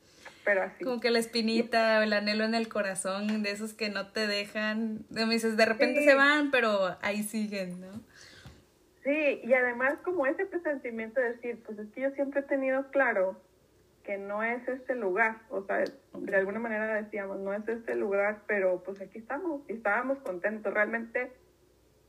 pero 0.44 0.64
así. 0.64 0.84
Como 0.84 1.00
que 1.00 1.10
la 1.10 1.20
espinita 1.20 2.04
el 2.04 2.14
anhelo 2.14 2.44
en 2.44 2.56
el 2.56 2.70
corazón 2.70 3.44
de 3.44 3.52
esos 3.52 3.74
que 3.74 3.90
no 3.90 4.12
te 4.12 4.28
dejan, 4.28 5.06
me 5.10 5.26
dices, 5.26 5.58
de 5.58 5.66
repente 5.66 6.04
se 6.04 6.16
van, 6.16 6.52
pero 6.52 6.98
ahí 7.02 7.24
siguen, 7.24 7.82
¿no? 7.82 8.13
Sí, 9.04 9.42
y 9.44 9.54
además 9.54 9.98
como 10.04 10.26
ese 10.26 10.46
presentimiento 10.46 11.20
de 11.20 11.34
decir, 11.34 11.62
pues 11.66 11.78
es 11.78 11.90
que 11.92 12.02
yo 12.02 12.12
siempre 12.12 12.40
he 12.40 12.44
tenido 12.44 12.90
claro 12.90 13.36
que 14.04 14.18
no 14.18 14.44
es 14.44 14.68
este 14.68 14.96
lugar, 14.96 15.42
o 15.50 15.64
sea, 15.64 15.84
de 16.14 16.36
alguna 16.36 16.60
manera 16.60 17.02
decíamos, 17.02 17.40
no 17.40 17.54
es 17.54 17.68
este 17.68 17.96
lugar, 17.96 18.42
pero 18.48 18.84
pues 18.84 19.02
aquí 19.02 19.20
estamos 19.20 19.62
y 19.70 19.74
estábamos 19.74 20.20
contentos. 20.20 20.74
Realmente 20.74 21.32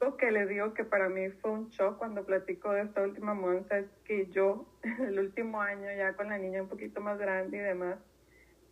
lo 0.00 0.16
que 0.16 0.30
le 0.30 0.46
digo 0.46 0.74
que 0.74 0.84
para 0.84 1.08
mí 1.08 1.30
fue 1.40 1.52
un 1.52 1.68
shock 1.70 1.98
cuando 1.98 2.24
platico 2.24 2.72
de 2.72 2.82
esta 2.82 3.02
última 3.02 3.34
mudanza 3.34 3.78
es 3.78 3.86
que 4.04 4.26
yo 4.26 4.66
el 5.00 5.18
último 5.18 5.62
año 5.62 5.88
ya 5.96 6.14
con 6.14 6.28
la 6.28 6.38
niña 6.38 6.62
un 6.62 6.68
poquito 6.68 7.00
más 7.00 7.18
grande 7.18 7.56
y 7.56 7.60
demás, 7.60 7.98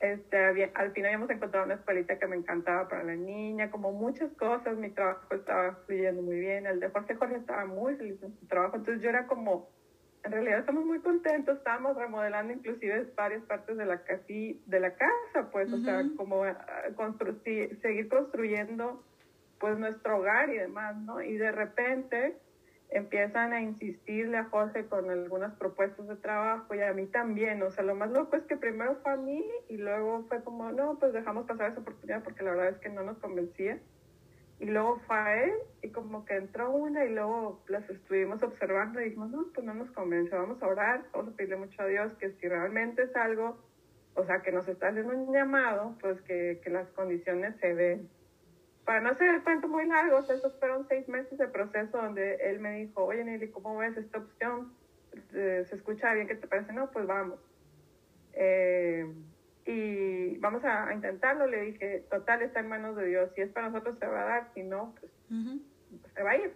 este, 0.02 0.72
al 0.74 0.90
fin 0.90 1.06
habíamos 1.06 1.30
encontrado 1.30 1.64
una 1.64 1.76
escuelita 1.76 2.18
que 2.18 2.26
me 2.26 2.34
encantaba 2.34 2.88
para 2.88 3.04
la 3.04 3.14
niña, 3.14 3.70
como 3.70 3.92
muchas 3.92 4.32
cosas, 4.32 4.76
mi 4.76 4.90
trabajo 4.90 5.32
estaba 5.32 5.76
fluyendo 5.86 6.22
muy 6.22 6.40
bien, 6.40 6.66
el 6.66 6.80
de 6.80 6.88
Jorge 6.88 7.14
Jorge 7.14 7.36
estaba 7.36 7.66
muy 7.66 7.94
feliz 7.94 8.20
en 8.20 8.36
su 8.36 8.46
trabajo, 8.48 8.76
entonces 8.76 9.00
yo 9.00 9.10
era 9.10 9.28
como, 9.28 9.70
en 10.24 10.32
realidad 10.32 10.58
estamos 10.58 10.84
muy 10.84 10.98
contentos, 10.98 11.56
estábamos 11.56 11.96
remodelando 11.96 12.52
inclusive 12.52 13.12
varias 13.14 13.44
partes 13.44 13.76
de 13.76 13.86
la, 13.86 14.02
casi, 14.02 14.60
de 14.66 14.80
la 14.80 14.92
casa, 14.96 15.50
pues, 15.52 15.72
o 15.72 15.78
sea, 15.78 16.02
como 16.16 16.42
ah, 16.42 16.56
seguir 17.80 18.08
construyendo 18.08 19.04
pues 19.60 19.78
nuestro 19.78 20.18
hogar 20.18 20.50
y 20.50 20.58
demás, 20.58 20.96
¿no? 20.96 21.22
Y 21.22 21.36
de 21.36 21.52
repente 21.52 22.36
empiezan 22.92 23.52
a 23.52 23.60
insistirle 23.60 24.38
a 24.38 24.44
José 24.44 24.86
con 24.86 25.10
algunas 25.10 25.54
propuestas 25.54 26.06
de 26.08 26.16
trabajo 26.16 26.74
y 26.74 26.80
a 26.80 26.92
mí 26.92 27.06
también. 27.06 27.62
O 27.62 27.70
sea, 27.70 27.84
lo 27.84 27.94
más 27.94 28.10
loco 28.10 28.36
es 28.36 28.44
que 28.44 28.56
primero 28.56 28.96
fue 29.02 29.12
a 29.12 29.16
mí 29.16 29.44
y 29.68 29.76
luego 29.76 30.24
fue 30.28 30.42
como, 30.44 30.70
no, 30.70 30.98
pues 30.98 31.12
dejamos 31.12 31.46
pasar 31.46 31.72
esa 31.72 31.80
oportunidad 31.80 32.22
porque 32.22 32.42
la 32.42 32.50
verdad 32.50 32.68
es 32.68 32.78
que 32.78 32.88
no 32.88 33.02
nos 33.02 33.18
convencía. 33.18 33.78
Y 34.60 34.66
luego 34.66 35.00
fue 35.06 35.16
a 35.16 35.44
él 35.44 35.52
y 35.82 35.88
como 35.88 36.24
que 36.24 36.36
entró 36.36 36.70
una 36.70 37.04
y 37.04 37.12
luego 37.12 37.62
las 37.66 37.88
estuvimos 37.90 38.42
observando 38.42 39.00
y 39.00 39.04
dijimos, 39.04 39.30
no, 39.30 39.46
pues 39.52 39.66
no 39.66 39.74
nos 39.74 39.90
convence, 39.90 40.36
vamos 40.36 40.62
a 40.62 40.68
orar, 40.68 41.04
vamos 41.12 41.32
a 41.32 41.36
pedirle 41.36 41.56
mucho 41.56 41.82
a 41.82 41.86
Dios 41.86 42.12
que 42.14 42.30
si 42.32 42.48
realmente 42.48 43.02
es 43.02 43.16
algo 43.16 43.58
o 44.14 44.24
sea, 44.24 44.42
que 44.42 44.52
nos 44.52 44.68
está 44.68 44.88
haciendo 44.88 45.14
un 45.14 45.32
llamado, 45.32 45.96
pues 46.00 46.20
que, 46.22 46.60
que 46.62 46.70
las 46.70 46.88
condiciones 46.90 47.56
se 47.60 47.74
den. 47.74 48.08
Para 48.84 49.00
no 49.00 49.10
hacer 49.10 49.28
el 49.34 49.42
cuento 49.42 49.68
muy 49.68 49.86
largo, 49.86 50.18
esos 50.18 50.58
fueron 50.58 50.86
seis 50.88 51.08
meses 51.08 51.38
de 51.38 51.48
proceso 51.48 51.98
donde 51.98 52.34
él 52.36 52.58
me 52.58 52.78
dijo, 52.78 53.04
oye 53.04 53.22
Nelly, 53.22 53.50
¿cómo 53.50 53.76
ves 53.76 53.96
esta 53.96 54.18
opción? 54.18 54.72
Eh, 55.34 55.64
¿Se 55.68 55.76
escucha 55.76 56.12
bien? 56.14 56.26
¿Qué 56.26 56.34
te 56.34 56.48
parece? 56.48 56.72
No, 56.72 56.90
pues 56.90 57.06
vamos. 57.06 57.38
Eh, 58.32 59.06
y 59.66 60.36
vamos 60.38 60.64
a, 60.64 60.92
intentarlo. 60.92 61.46
Le 61.46 61.60
dije, 61.62 62.04
total, 62.10 62.42
está 62.42 62.60
en 62.60 62.68
manos 62.68 62.96
de 62.96 63.06
Dios. 63.06 63.30
Si 63.34 63.42
es 63.42 63.50
para 63.50 63.68
nosotros, 63.68 63.98
se 63.98 64.06
va 64.06 64.22
a 64.22 64.24
dar. 64.24 64.50
Si 64.54 64.62
no, 64.62 64.94
pues 64.98 65.12
se 66.14 66.22
va 66.22 66.30
a 66.30 66.36
ir. 66.36 66.54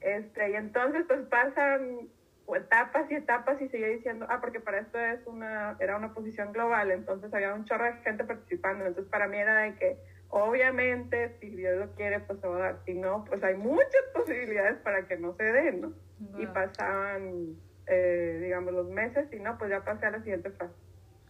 Este, 0.00 0.50
y 0.50 0.54
entonces, 0.54 1.04
pues 1.06 1.20
pasan 1.26 2.08
etapas 2.56 3.10
y 3.10 3.14
etapas 3.14 3.60
y 3.60 3.68
seguía 3.68 3.88
diciendo, 3.88 4.26
ah, 4.28 4.40
porque 4.40 4.60
para 4.60 4.80
esto 4.80 4.98
es 4.98 5.26
una, 5.26 5.76
era 5.80 5.96
una 5.96 6.12
posición 6.12 6.52
global, 6.52 6.90
entonces 6.90 7.32
había 7.32 7.54
un 7.54 7.64
chorro 7.64 7.84
de 7.84 7.94
gente 8.02 8.24
participando, 8.24 8.84
entonces 8.84 9.10
para 9.10 9.28
mí 9.28 9.38
era 9.38 9.60
de 9.60 9.74
que, 9.76 9.96
obviamente, 10.32 11.36
si 11.40 11.50
Dios 11.50 11.78
lo 11.78 11.94
quiere, 11.94 12.20
pues 12.20 12.40
se 12.40 12.48
va 12.48 12.56
a 12.56 12.60
dar, 12.60 12.78
si 12.84 12.94
no, 12.94 13.24
pues 13.26 13.42
hay 13.44 13.54
muchas 13.54 14.02
posibilidades 14.14 14.78
para 14.78 15.06
que 15.06 15.16
no 15.16 15.34
se 15.36 15.44
den, 15.44 15.80
¿no? 15.82 15.92
Y 16.38 16.46
pasaban, 16.46 17.56
eh, 17.86 18.38
digamos, 18.42 18.72
los 18.72 18.88
meses 18.88 19.32
y 19.32 19.36
no, 19.36 19.58
pues 19.58 19.70
ya 19.70 19.84
pasé 19.84 20.06
a 20.06 20.10
la 20.10 20.18
siguiente 20.18 20.50
fase 20.50 20.74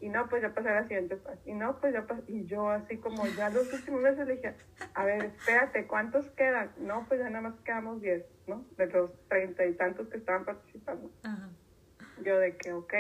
y 0.03 0.09
no, 0.09 0.29
pues 0.29 0.43
ya 0.43 0.53
pasé 0.53 0.69
a 0.69 0.81
la 0.81 0.83
siguiente 0.83 1.17
fase, 1.17 1.39
y 1.45 1.55
no, 1.55 1.79
pues 1.81 1.93
ya 1.93 2.05
pasé, 2.05 2.25
y 2.27 2.45
yo 2.45 2.69
así 2.69 2.97
como 2.97 3.25
ya 3.37 3.51
los 3.51 3.73
últimos 3.73 4.01
meses 4.03 4.27
le 4.27 4.35
dije, 4.35 4.55
a 4.95 5.05
ver, 5.05 5.27
espérate, 5.27 5.87
¿cuántos 5.87 6.29
quedan? 6.31 6.73
No, 6.79 7.05
pues 7.07 7.21
ya 7.21 7.31
nada 7.31 7.49
más 7.49 7.61
quedamos 7.61 8.01
10, 8.03 8.25
¿no? 8.49 8.67
De 8.77 8.87
los 8.87 9.13
treinta 9.29 9.65
y 9.65 9.75
tantos 9.75 10.09
que 10.09 10.17
estaban 10.17 10.45
participando. 10.45 11.09
Yo 12.25 12.37
de 12.41 12.57
que, 12.57 12.73
ok. 12.73 12.95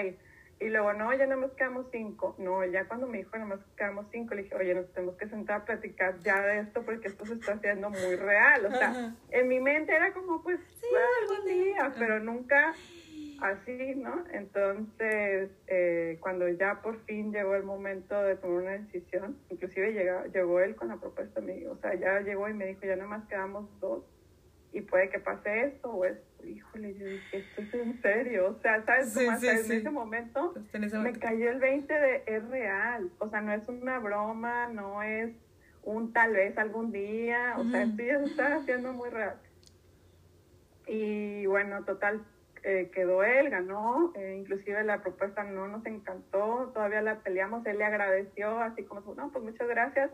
Y 0.62 0.68
luego, 0.68 0.92
no, 0.92 1.12
ya 1.12 1.26
nada 1.26 1.40
más 1.40 1.52
quedamos 1.52 1.86
cinco. 1.90 2.34
No, 2.38 2.64
ya 2.64 2.86
cuando 2.86 3.06
me 3.06 3.18
dijo 3.18 3.36
nada 3.36 3.56
más 3.56 3.60
quedamos 3.76 4.06
cinco, 4.10 4.34
le 4.34 4.42
dije, 4.42 4.54
oye, 4.54 4.74
nos 4.74 4.92
tenemos 4.92 5.16
que 5.16 5.28
sentar 5.28 5.62
a 5.62 5.64
platicar 5.64 6.18
ya 6.20 6.40
de 6.40 6.60
esto 6.60 6.82
porque 6.82 7.08
esto 7.08 7.26
se 7.26 7.34
está 7.34 7.54
haciendo 7.54 7.90
muy 7.90 8.16
real. 8.16 8.66
O 8.66 8.70
sea, 8.70 9.14
en 9.30 9.48
mi 9.48 9.60
mente 9.60 9.94
era 9.94 10.12
como, 10.12 10.42
pues, 10.42 10.60
sí, 10.80 10.86
algún 11.22 11.46
día, 11.46 11.92
pero 11.98 12.20
nunca 12.20 12.74
así, 13.40 13.94
¿no? 13.96 14.24
Entonces, 14.32 15.50
eh, 15.66 16.18
cuando 16.20 16.48
ya 16.48 16.80
por 16.80 17.04
fin 17.04 17.32
llegó 17.32 17.56
el 17.56 17.64
momento 17.64 18.22
de 18.22 18.36
tomar 18.36 18.62
una 18.62 18.72
decisión, 18.72 19.36
inclusive 19.50 19.92
llegó, 19.92 20.24
llegó 20.26 20.60
él 20.60 20.76
con 20.76 20.88
la 20.88 20.96
propuesta, 20.96 21.40
me, 21.40 21.66
o 21.66 21.76
sea, 21.78 21.94
ya 21.94 22.20
llegó 22.20 22.48
y 22.48 22.54
me 22.54 22.66
dijo, 22.66 22.82
ya 22.82 22.96
nada 22.96 23.08
más 23.08 23.26
quedamos 23.26 23.68
dos 23.80 24.04
y 24.72 24.80
puede 24.80 25.10
que 25.10 25.18
pase 25.18 25.66
esto 25.66 25.90
o 25.90 26.04
esto. 26.04 26.46
Híjole, 26.46 26.94
yo 26.94 27.06
dije, 27.06 27.38
esto 27.38 27.62
es 27.62 27.74
en 27.74 28.02
serio, 28.02 28.48
o 28.48 28.60
sea, 28.60 28.84
¿sabes? 28.84 29.14
Como 29.14 29.30
hasta 29.30 29.52
en 29.52 29.72
ese 29.72 29.90
momento 29.90 30.54
me 31.02 31.12
cayó 31.12 31.50
el 31.50 31.60
20 31.60 31.92
de 31.94 32.22
es 32.26 32.48
real, 32.48 33.10
o 33.18 33.28
sea, 33.28 33.40
no 33.40 33.52
es 33.52 33.68
una 33.68 33.98
broma, 33.98 34.68
no 34.68 35.02
es 35.02 35.32
un 35.84 36.12
tal 36.12 36.32
vez 36.32 36.58
algún 36.58 36.90
día, 36.90 37.54
o 37.58 37.64
sea, 37.64 37.82
esto 37.82 38.02
ya 38.02 38.18
se 38.18 38.24
está 38.24 38.56
haciendo 38.56 38.92
muy 38.92 39.10
real. 39.10 39.36
Y 40.86 41.46
bueno, 41.46 41.84
total, 41.84 42.24
eh, 42.64 42.90
quedó 42.94 43.24
él, 43.24 43.50
ganó, 43.50 44.12
eh, 44.14 44.36
inclusive 44.38 44.84
la 44.84 45.02
propuesta 45.02 45.42
no 45.42 45.66
nos 45.66 45.84
encantó, 45.84 46.70
todavía 46.72 47.02
la 47.02 47.18
peleamos, 47.18 47.66
él 47.66 47.78
le 47.78 47.84
agradeció, 47.84 48.60
así 48.60 48.84
como, 48.84 49.00
no, 49.14 49.32
pues 49.32 49.44
muchas 49.44 49.66
gracias, 49.66 50.12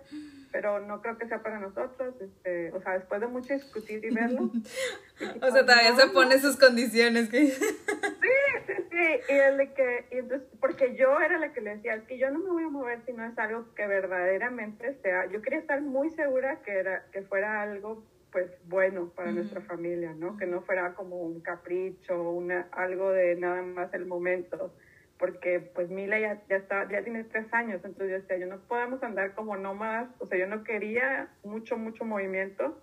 pero 0.50 0.80
no 0.80 1.02
creo 1.02 1.18
que 1.18 1.28
sea 1.28 1.42
para 1.42 1.58
nosotros, 1.58 2.14
este, 2.20 2.72
o 2.72 2.80
sea, 2.80 2.94
después 2.94 3.20
de 3.20 3.26
mucho 3.26 3.52
discutir 3.52 4.02
y 4.02 4.14
verlo. 4.14 4.50
o 5.42 5.50
sea, 5.50 5.66
todavía 5.66 5.94
se 5.94 6.08
pone 6.08 6.38
sus 6.38 6.56
condiciones. 6.56 7.28
sí, 7.30 7.50
sí, 7.50 8.72
sí, 8.90 9.20
y 9.28 9.32
él 9.32 9.58
de 9.58 9.74
que, 9.74 10.06
y 10.10 10.18
entonces, 10.18 10.48
porque 10.58 10.96
yo 10.96 11.20
era 11.20 11.38
la 11.38 11.52
que 11.52 11.60
le 11.60 11.76
decía, 11.76 11.96
es 11.96 12.04
que 12.04 12.18
yo 12.18 12.30
no 12.30 12.38
me 12.38 12.50
voy 12.50 12.64
a 12.64 12.68
mover 12.68 13.00
si 13.04 13.12
no 13.12 13.26
es 13.26 13.38
algo 13.38 13.74
que 13.74 13.86
verdaderamente 13.86 14.94
sea, 15.02 15.26
yo 15.26 15.42
quería 15.42 15.58
estar 15.58 15.82
muy 15.82 16.08
segura 16.10 16.62
que, 16.64 16.72
era, 16.72 17.04
que 17.12 17.20
fuera 17.22 17.60
algo 17.60 18.02
pues 18.32 18.50
bueno 18.66 19.10
para 19.14 19.32
nuestra 19.32 19.60
familia, 19.62 20.14
¿no? 20.14 20.36
Que 20.36 20.46
no 20.46 20.60
fuera 20.62 20.94
como 20.94 21.16
un 21.16 21.40
capricho, 21.40 22.30
una, 22.30 22.68
algo 22.72 23.10
de 23.10 23.36
nada 23.36 23.62
más 23.62 23.92
el 23.94 24.06
momento, 24.06 24.72
porque 25.18 25.60
pues 25.60 25.90
Mila 25.90 26.18
ya, 26.18 26.42
ya, 26.48 26.56
está, 26.56 26.88
ya 26.90 27.02
tiene 27.02 27.24
tres 27.24 27.52
años, 27.52 27.80
entonces 27.84 28.10
yo 28.10 28.20
decía, 28.20 28.38
yo 28.38 28.46
no 28.46 28.60
podemos 28.60 29.02
andar 29.02 29.34
como 29.34 29.56
nómadas, 29.56 30.10
o 30.18 30.26
sea, 30.26 30.38
yo 30.38 30.46
no 30.46 30.62
quería 30.62 31.30
mucho, 31.42 31.76
mucho 31.76 32.04
movimiento, 32.04 32.80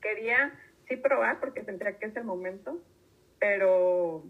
quería 0.00 0.52
sí 0.88 0.96
probar 0.96 1.38
porque 1.40 1.64
sentía 1.64 1.98
que 1.98 2.06
es 2.06 2.16
el 2.16 2.24
momento, 2.24 2.78
pero 3.38 4.24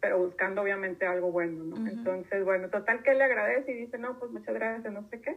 pero 0.00 0.18
buscando 0.18 0.62
obviamente 0.62 1.04
algo 1.04 1.32
bueno, 1.32 1.64
¿no? 1.64 1.88
Entonces, 1.88 2.44
bueno, 2.44 2.68
total 2.68 3.02
que 3.02 3.14
le 3.14 3.24
agradece 3.24 3.72
y 3.72 3.74
dice, 3.74 3.98
no, 3.98 4.18
pues 4.18 4.30
muchas 4.30 4.54
gracias, 4.54 4.92
no 4.92 5.02
sé 5.08 5.20
qué. 5.20 5.36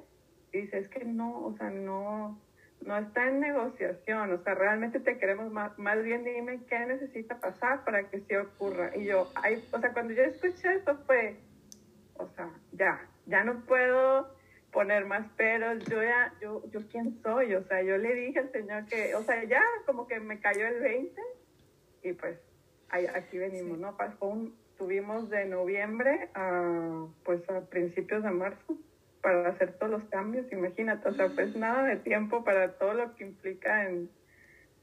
Y 0.51 0.61
dice, 0.61 0.79
es 0.79 0.89
que 0.89 1.05
no, 1.05 1.43
o 1.45 1.55
sea, 1.57 1.71
no, 1.71 2.39
no 2.85 2.97
está 2.97 3.27
en 3.27 3.39
negociación, 3.39 4.31
o 4.31 4.43
sea, 4.43 4.55
realmente 4.55 4.99
te 4.99 5.17
queremos 5.17 5.51
más, 5.51 5.77
más 5.77 6.01
bien 6.03 6.23
dime 6.23 6.61
qué 6.67 6.79
necesita 6.85 7.39
pasar 7.39 7.83
para 7.83 8.09
que 8.09 8.21
sí 8.21 8.35
ocurra. 8.35 8.95
Y 8.95 9.05
yo, 9.05 9.29
ay, 9.35 9.63
o 9.71 9.79
sea, 9.79 9.93
cuando 9.93 10.13
yo 10.13 10.23
escuché 10.23 10.75
esto 10.75 10.97
fue, 11.05 11.37
o 12.15 12.27
sea, 12.29 12.49
ya, 12.71 13.05
ya 13.25 13.43
no 13.43 13.65
puedo 13.65 14.33
poner 14.71 15.05
más 15.05 15.27
peros, 15.33 15.83
yo 15.85 16.01
ya, 16.01 16.33
yo, 16.41 16.63
yo 16.71 16.79
quién 16.89 17.21
soy, 17.21 17.53
o 17.55 17.63
sea, 17.63 17.81
yo 17.81 17.97
le 17.97 18.13
dije 18.13 18.39
al 18.39 18.51
Señor 18.51 18.85
que, 18.85 19.15
o 19.15 19.23
sea, 19.23 19.43
ya 19.43 19.63
como 19.85 20.07
que 20.07 20.19
me 20.19 20.39
cayó 20.39 20.67
el 20.67 20.79
20 20.79 21.21
y 22.03 22.13
pues 22.13 22.39
aquí 22.89 23.37
venimos, 23.37 23.77
¿no? 23.77 23.97
Pasó 23.97 24.25
un, 24.25 24.55
tuvimos 24.77 25.29
de 25.29 25.45
noviembre 25.45 26.29
a, 26.33 27.05
pues 27.23 27.47
a 27.49 27.61
principios 27.61 28.23
de 28.23 28.31
marzo 28.31 28.77
para 29.21 29.49
hacer 29.49 29.73
todos 29.73 29.91
los 29.91 30.03
cambios, 30.05 30.51
imagínate, 30.51 31.09
o 31.09 31.13
sea, 31.13 31.29
pues 31.29 31.55
nada 31.55 31.83
de 31.83 31.97
tiempo 31.97 32.43
para 32.43 32.73
todo 32.73 32.93
lo 32.93 33.15
que 33.15 33.25
implica 33.25 33.87
en, 33.87 34.09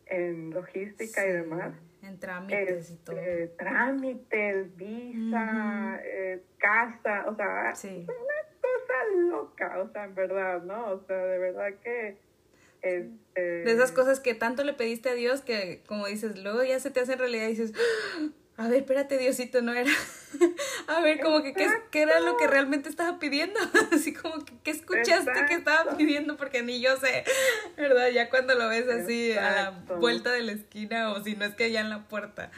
en 0.07 0.51
logística 0.51 1.27
y 1.27 1.33
demás. 1.33 1.75
En 2.03 2.19
trámites 2.19 2.91
y 2.91 2.97
todo. 2.97 3.17
Este, 3.17 3.49
trámites, 3.57 4.77
visa, 4.77 6.01
eh, 6.05 6.43
casa, 6.59 7.25
o 7.29 7.35
sea, 7.35 7.73
una 7.83 8.13
cosa 8.61 8.95
loca, 9.31 9.79
o 9.81 9.89
sea, 9.91 10.05
en 10.05 10.15
verdad, 10.15 10.63
¿no? 10.63 10.91
O 10.91 11.01
sea, 11.07 11.17
de 11.17 11.39
verdad 11.39 11.75
que... 11.83 12.19
Este, 12.83 13.41
de 13.41 13.73
esas 13.73 13.91
cosas 13.91 14.21
que 14.21 14.35
tanto 14.35 14.63
le 14.63 14.75
pediste 14.75 15.09
a 15.09 15.15
Dios 15.15 15.41
que, 15.41 15.83
como 15.89 16.07
dices, 16.07 16.39
luego 16.41 16.63
ya 16.63 16.79
se 16.79 16.91
te 16.91 17.01
hace 17.01 17.17
realidad 17.17 17.47
y 17.47 17.51
dices, 17.51 17.73
a 18.59 18.69
ver, 18.69 18.79
espérate, 18.79 19.19
Diosito, 19.19 19.61
no 19.61 19.75
era. 19.75 19.91
a 20.89 21.01
ver, 21.03 21.21
como 21.21 21.43
que, 21.43 21.53
¿qué, 21.53 22.03
era 22.03 22.21
lo 22.21 22.39
que 22.39 22.47
realmente 22.47 22.89
estaba 22.89 23.19
pidiendo? 23.19 23.61
Así 23.93 24.15
como 24.15 24.45
que, 24.47 24.55
¿qué 24.65 24.71
escuchaste 24.71 25.45
que 25.47 25.55
estaba 25.55 25.97
pidiendo? 25.97 26.39
Porque 26.39 26.63
ni 26.63 26.81
yo 26.81 26.97
sé, 26.97 27.25
¿verdad? 27.77 28.09
Ya 28.09 28.31
cuando 28.31 28.55
lo 28.55 28.69
ves 28.69 28.89
así 28.89 29.33
a 29.33 29.51
la 29.51 29.97
vuelta 29.97 30.33
de 30.33 30.43
la 30.43 30.53
esquina 30.53 31.13
o 31.13 31.23
si 31.23 31.37
no 31.37 31.45
es 31.45 31.55
que 31.55 31.71
ya 31.71 31.81
en 31.81 31.91
la 31.91 32.09
puerta. 32.09 32.51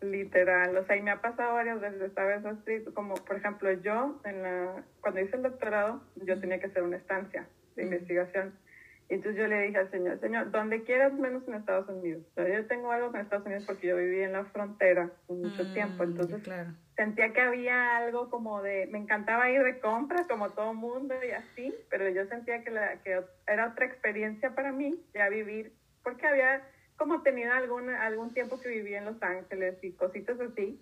Literal, 0.00 0.76
o 0.76 0.86
sea, 0.86 0.96
y 0.96 1.02
me 1.02 1.10
ha 1.10 1.20
pasado 1.20 1.54
varias 1.54 1.80
veces, 1.80 2.12
¿sabes? 2.14 2.44
Así, 2.44 2.84
como, 2.94 3.14
por 3.14 3.36
ejemplo, 3.36 3.72
yo, 3.72 4.20
en 4.24 4.42
la, 4.42 4.84
cuando 5.00 5.20
hice 5.20 5.36
el 5.36 5.42
doctorado, 5.42 6.02
yo 6.16 6.38
tenía 6.40 6.60
que 6.60 6.66
hacer 6.66 6.82
una 6.82 6.96
estancia 6.96 7.46
de 7.76 7.84
investigación 7.84 8.54
entonces 9.08 9.40
yo 9.40 9.46
le 9.46 9.60
dije 9.62 9.78
al 9.78 9.90
Señor, 9.90 10.18
Señor, 10.20 10.50
donde 10.50 10.82
quieras 10.82 11.12
menos 11.12 11.46
en 11.46 11.54
Estados 11.54 11.88
Unidos. 11.88 12.22
yo 12.36 12.66
tengo 12.66 12.90
algo 12.90 13.14
en 13.14 13.20
Estados 13.20 13.46
Unidos 13.46 13.64
porque 13.66 13.88
yo 13.88 13.96
viví 13.96 14.20
en 14.20 14.32
la 14.32 14.44
frontera 14.46 15.10
mucho 15.28 15.64
mm, 15.64 15.74
tiempo, 15.74 16.04
entonces 16.04 16.42
sentía 16.96 17.32
que 17.32 17.40
había 17.40 17.98
algo 17.98 18.30
como 18.30 18.62
de, 18.62 18.86
me 18.90 18.98
encantaba 18.98 19.50
ir 19.50 19.62
de 19.62 19.80
compras 19.80 20.26
como 20.26 20.50
todo 20.50 20.74
mundo 20.74 21.14
y 21.26 21.32
así, 21.32 21.74
pero 21.90 22.08
yo 22.08 22.26
sentía 22.26 22.62
que, 22.62 22.70
la, 22.70 23.02
que 23.02 23.22
era 23.46 23.68
otra 23.68 23.86
experiencia 23.86 24.54
para 24.54 24.72
mí 24.72 24.94
ya 25.12 25.28
vivir, 25.28 25.72
porque 26.02 26.26
había 26.26 26.62
como 26.96 27.22
tenido 27.22 27.52
algún, 27.52 27.90
algún 27.90 28.32
tiempo 28.32 28.60
que 28.60 28.68
viví 28.68 28.94
en 28.94 29.04
Los 29.04 29.20
Ángeles 29.22 29.76
y 29.82 29.92
cositas 29.92 30.38
así, 30.40 30.80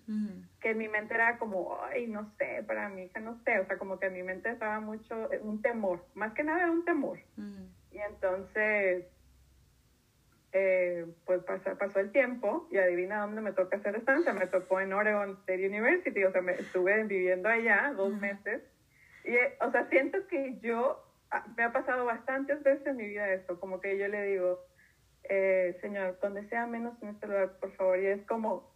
que 0.61 0.69
en 0.69 0.77
mi 0.77 0.87
mente 0.87 1.15
era 1.15 1.37
como, 1.39 1.77
ay, 1.83 2.07
no 2.07 2.31
sé, 2.37 2.63
para 2.67 2.87
mi 2.89 3.03
hija 3.03 3.19
no 3.19 3.41
sé, 3.43 3.59
o 3.59 3.65
sea, 3.65 3.77
como 3.77 3.99
que 3.99 4.07
en 4.07 4.13
mi 4.13 4.23
mente 4.23 4.49
estaba 4.49 4.79
mucho 4.79 5.29
un 5.41 5.61
temor, 5.61 6.05
más 6.13 6.33
que 6.33 6.43
nada 6.43 6.59
era 6.59 6.71
un 6.71 6.85
temor. 6.85 7.17
Y 7.93 7.99
entonces, 7.99 9.05
eh, 10.51 11.05
pues 11.25 11.43
pasó, 11.43 11.77
pasó, 11.77 11.99
el 11.99 12.11
tiempo 12.11 12.67
y 12.71 12.77
adivina 12.77 13.21
dónde 13.21 13.41
me 13.41 13.53
toca 13.53 13.77
hacer 13.77 13.95
estancia. 13.95 14.33
Me 14.33 14.47
tocó 14.47 14.79
en 14.79 14.93
Oregon 14.93 15.37
State 15.41 15.67
University, 15.67 16.23
o 16.23 16.31
sea, 16.31 16.41
me 16.41 16.53
estuve 16.53 17.03
viviendo 17.03 17.49
allá 17.49 17.93
dos 17.95 18.11
meses. 18.19 18.63
Y, 19.25 19.35
o 19.63 19.71
sea, 19.71 19.87
siento 19.89 20.27
que 20.27 20.57
yo, 20.59 21.03
ah, 21.29 21.45
me 21.55 21.63
ha 21.63 21.71
pasado 21.71 22.05
bastantes 22.05 22.61
veces 22.63 22.85
en 22.87 22.97
mi 22.97 23.07
vida 23.07 23.31
esto, 23.31 23.59
como 23.59 23.79
que 23.79 23.97
yo 23.97 24.07
le 24.07 24.23
digo, 24.23 24.59
eh, 25.29 25.77
Señor, 25.79 26.17
donde 26.19 26.49
sea 26.49 26.65
menos 26.65 27.01
en 27.03 27.09
este 27.09 27.27
lugar, 27.27 27.59
por 27.59 27.71
favor. 27.73 27.99
Y 27.99 28.07
es 28.07 28.25
como, 28.25 28.72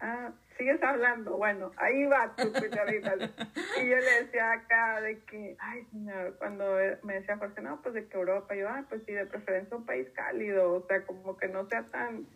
ah, 0.00 0.32
sigues 0.56 0.82
hablando, 0.82 1.36
bueno, 1.36 1.70
ahí 1.76 2.04
va 2.06 2.34
tu 2.36 2.48
Y 2.48 3.88
yo 3.88 3.96
le 3.96 4.24
decía 4.24 4.52
acá 4.52 5.00
de 5.00 5.20
que, 5.20 5.56
ay, 5.60 5.84
señor, 5.90 6.36
cuando 6.38 6.76
me 7.04 7.14
decía 7.14 7.38
Jorge, 7.38 7.62
no, 7.62 7.80
pues 7.82 7.94
de 7.94 8.06
que 8.06 8.16
Europa, 8.16 8.54
yo, 8.54 8.68
ah, 8.68 8.84
pues 8.88 9.02
sí, 9.06 9.12
de 9.12 9.26
preferencia 9.26 9.76
un 9.76 9.86
país 9.86 10.08
cálido, 10.14 10.74
o 10.74 10.86
sea, 10.86 11.04
como 11.06 11.36
que 11.36 11.48
no 11.48 11.66
sea 11.68 11.84
tan, 11.86 12.26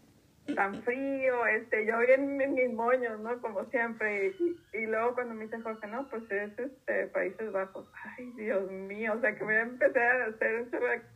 tan 0.54 0.82
frío, 0.82 1.46
este, 1.46 1.86
yo 1.86 1.98
bien 2.00 2.40
en 2.40 2.54
mis 2.54 2.72
moños, 2.72 3.18
¿no? 3.20 3.40
Como 3.40 3.64
siempre. 3.66 4.34
Y, 4.72 4.86
luego 4.86 5.14
cuando 5.14 5.34
me 5.34 5.44
dice 5.44 5.60
Jorge, 5.60 5.86
no, 5.86 6.08
pues 6.08 6.22
es 6.30 6.58
este, 6.58 7.06
Países 7.08 7.52
Bajos. 7.52 7.86
Ay, 8.04 8.32
Dios 8.36 8.70
mío, 8.70 9.14
o 9.16 9.20
sea, 9.20 9.34
que 9.34 9.44
me 9.44 9.60
empecé 9.60 10.00
a 10.00 10.26
hacer 10.26 10.70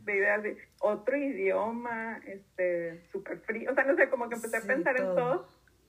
de 0.05 0.17
ideas 0.17 0.43
de 0.43 0.57
otro 0.81 1.17
idioma, 1.17 2.21
este, 2.27 3.03
súper 3.13 3.39
frío. 3.41 3.71
O 3.73 3.75
sea, 3.75 3.85
no 3.85 3.97
sé, 3.97 4.09
como 4.09 4.29
que 4.29 4.37
empecé 4.37 4.57
a 4.59 4.63
pensar 4.63 4.97
en 4.97 5.15
todo. 5.15 5.47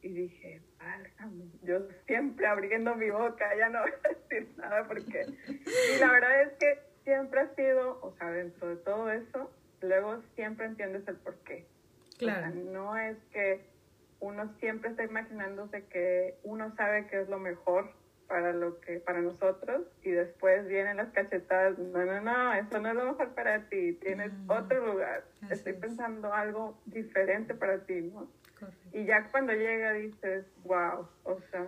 Y 0.07 0.13
dije, 0.13 0.61
válgame, 0.79 1.51
yo 1.63 1.81
siempre 2.05 2.47
abriendo 2.47 2.95
mi 2.95 3.09
boca, 3.09 3.45
ya 3.57 3.67
no 3.67 3.79
voy 3.83 3.91
a 3.91 4.09
decir 4.09 4.47
nada 4.55 4.87
porque... 4.87 5.25
Y 5.47 5.99
la 5.99 6.09
verdad 6.09 6.43
es 6.43 6.53
que 6.53 6.79
siempre 7.03 7.41
ha 7.41 7.53
sido, 7.55 7.99
o 8.01 8.15
sea, 8.17 8.31
dentro 8.31 8.69
de 8.69 8.77
todo 8.77 9.11
eso, 9.11 9.51
luego 9.81 10.21
siempre 10.35 10.65
entiendes 10.65 11.05
el 11.09 11.17
porqué. 11.17 11.65
Claro. 12.17 12.55
no 12.55 12.97
es 12.97 13.17
que 13.31 13.65
uno 14.21 14.51
siempre 14.59 14.89
está 14.91 15.03
imaginándose 15.03 15.85
que 15.87 16.35
uno 16.43 16.73
sabe 16.75 17.05
que 17.07 17.19
es 17.19 17.29
lo 17.29 17.37
mejor 17.37 17.91
para 18.27 18.53
lo 18.53 18.79
que 18.81 18.99
para 18.99 19.21
nosotros 19.21 19.83
y 20.03 20.11
después 20.11 20.67
vienen 20.67 20.97
las 20.97 21.09
cachetadas 21.09 21.77
no 21.77 22.03
no 22.03 22.21
no 22.21 22.53
eso 22.53 22.79
no 22.79 22.89
es 22.89 22.95
lo 22.95 23.05
mejor 23.05 23.35
para 23.35 23.69
ti 23.69 23.93
tienes 23.93 24.31
otro 24.47 24.85
lugar 24.85 25.23
estoy 25.49 25.73
pensando 25.73 26.33
algo 26.33 26.77
diferente 26.85 27.53
para 27.53 27.85
ti 27.85 28.01
no 28.01 28.27
y 28.97 29.05
ya 29.05 29.27
cuando 29.31 29.53
llega 29.53 29.93
dices 29.93 30.45
wow 30.63 31.07
o 31.23 31.39
sea 31.51 31.65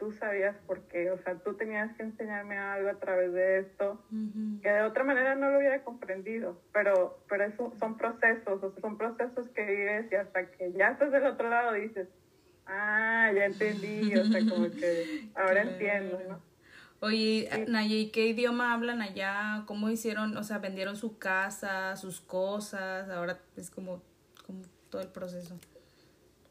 tú 0.00 0.12
sabías 0.12 0.56
por 0.66 0.80
qué, 0.88 1.10
o 1.10 1.22
sea, 1.22 1.34
tú 1.36 1.54
tenías 1.54 1.94
que 1.94 2.02
enseñarme 2.02 2.56
algo 2.56 2.88
a 2.88 2.94
través 2.94 3.34
de 3.34 3.58
esto, 3.58 4.02
que 4.62 4.68
de 4.68 4.82
otra 4.82 5.04
manera 5.04 5.34
no 5.34 5.50
lo 5.50 5.58
hubiera 5.58 5.84
comprendido, 5.84 6.58
pero, 6.72 7.22
pero 7.28 7.44
eso 7.44 7.70
son 7.78 7.98
procesos, 7.98 8.62
o 8.62 8.72
sea, 8.72 8.80
son 8.80 8.96
procesos 8.96 9.46
que 9.50 9.62
vives 9.62 10.10
y 10.10 10.14
hasta 10.14 10.50
que 10.52 10.72
ya 10.72 10.88
estás 10.88 11.12
del 11.12 11.26
otro 11.26 11.50
lado 11.50 11.74
dices, 11.74 12.08
ah, 12.66 13.30
ya 13.34 13.44
entendí, 13.44 14.16
o 14.16 14.24
sea, 14.24 14.40
como 14.48 14.70
que 14.70 15.28
ahora 15.34 15.62
entiendo, 15.62 16.18
¿no? 16.26 16.40
Oye, 17.00 17.48
Naye, 17.68 18.10
¿qué 18.10 18.26
idioma 18.26 18.74
hablan 18.74 19.02
allá? 19.02 19.64
¿Cómo 19.66 19.88
hicieron? 19.90 20.36
O 20.36 20.42
sea, 20.42 20.58
vendieron 20.58 20.96
su 20.96 21.18
casa, 21.18 21.96
sus 21.96 22.20
cosas, 22.20 23.08
ahora 23.10 23.38
es 23.56 23.70
como, 23.70 24.02
como 24.46 24.62
todo 24.90 25.02
el 25.02 25.08
proceso. 25.08 25.58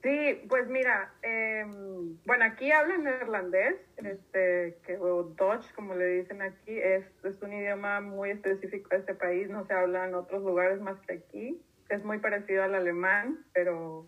Sí, 0.02 0.46
pues 0.48 0.68
mira, 0.70 1.14
em, 1.24 2.18
bueno, 2.26 2.46
aquí 2.46 2.72
hablan 2.72 3.04
neerlandés, 3.04 3.76
este, 3.98 4.78
que, 4.86 4.98
o 4.98 5.24
Dutch, 5.24 5.74
como 5.74 5.94
le 5.94 6.06
dicen 6.06 6.42
aquí, 6.42 6.78
es, 6.78 7.06
es 7.26 7.42
un 7.42 7.52
idioma 7.52 8.00
muy 8.00 8.30
específico 8.30 8.90
de 8.92 8.98
este 8.98 9.14
país, 9.14 9.50
no 9.50 9.66
se 9.66 9.74
habla 9.74 10.06
en 10.06 10.16
otros 10.16 10.42
lugares 10.42 10.80
más 10.80 10.98
que 11.02 11.14
aquí. 11.16 11.62
Es 11.90 12.06
muy 12.06 12.20
parecido 12.20 12.64
al 12.64 12.76
alemán, 12.76 13.46
pero 13.52 14.08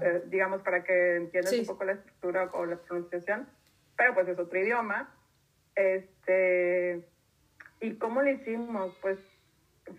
eh, 0.00 0.22
digamos 0.26 0.62
para 0.62 0.84
que 0.84 1.16
entiendas 1.16 1.52
un 1.52 1.66
poco 1.66 1.84
la 1.84 1.92
estructura 1.92 2.50
o 2.54 2.64
la 2.64 2.76
pronunciación, 2.76 3.46
pero 3.96 4.14
pues 4.14 4.28
es 4.28 4.38
otro 4.38 4.58
idioma. 4.58 5.14
Este, 5.74 7.06
¿Y 7.80 7.96
cómo 7.96 8.22
lo 8.22 8.30
hicimos? 8.30 8.96
Pues 9.02 9.18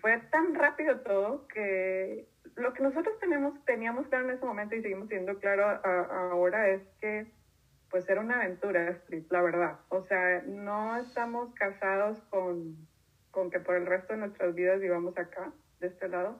fue 0.02 0.20
tan 0.32 0.56
rápido 0.56 1.02
todo 1.02 1.48
que 1.48 2.28
lo 2.58 2.74
que 2.74 2.84
nosotros 2.84 3.18
tenemos, 3.20 3.64
teníamos 3.66 4.08
claro 4.08 4.26
en 4.26 4.36
ese 4.36 4.46
momento 4.46 4.76
y 4.76 4.82
seguimos 4.82 5.08
siendo 5.08 5.38
claro 5.40 5.64
ahora 5.84 6.70
es 6.70 6.82
que 7.00 7.28
pues 7.90 8.10
era 8.10 8.20
una 8.20 8.42
aventura, 8.42 9.00
la 9.30 9.42
verdad. 9.42 9.80
O 9.90 10.02
sea, 10.02 10.42
no 10.46 10.98
estamos 10.98 11.54
casados 11.54 12.22
con, 12.30 12.76
con 13.32 13.50
que 13.50 13.62
por 13.62 13.76
el 13.76 13.86
resto 13.86 14.14
de 14.14 14.20
nuestras 14.20 14.54
vidas 14.56 14.82
vivamos 14.82 15.18
acá, 15.18 15.54
de 15.80 15.88
este 15.88 16.08
lado, 16.08 16.40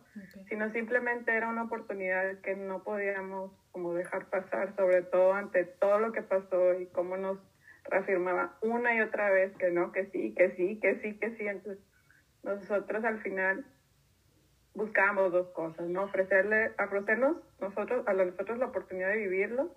sino 0.50 0.72
simplemente 0.72 1.32
era 1.32 1.48
una 1.48 1.64
oportunidad 1.64 2.40
que 2.40 2.56
no 2.56 2.84
podíamos 2.84 3.52
como 3.72 3.94
dejar 3.94 4.30
pasar, 4.30 4.76
sobre 4.76 5.04
todo 5.04 5.34
ante 5.34 5.64
todo 5.64 6.00
lo 6.00 6.12
que 6.12 6.24
pasó 6.24 6.74
y 6.80 6.88
cómo 6.88 7.18
nos 7.18 7.38
reafirmaba 7.84 8.58
una 8.62 8.96
y 8.96 9.02
otra 9.02 9.30
vez 9.30 9.56
que 9.58 9.70
no, 9.70 9.92
que 9.92 10.08
sí, 10.08 10.34
que 10.34 10.56
sí, 10.56 10.80
que 10.80 10.96
sí, 11.02 11.20
que 11.20 11.36
sí. 11.36 11.48
Entonces, 11.48 11.84
nosotros 12.44 13.04
al 13.04 13.22
final 13.22 13.66
buscábamos 14.78 15.32
dos 15.32 15.48
cosas, 15.50 15.88
¿no? 15.90 16.04
Ofrecerle, 16.04 16.72
ofrecernos 16.80 17.38
nosotros, 17.60 18.08
a 18.08 18.14
nosotros 18.14 18.60
la 18.60 18.68
oportunidad 18.68 19.10
de 19.10 19.18
vivirlo, 19.18 19.76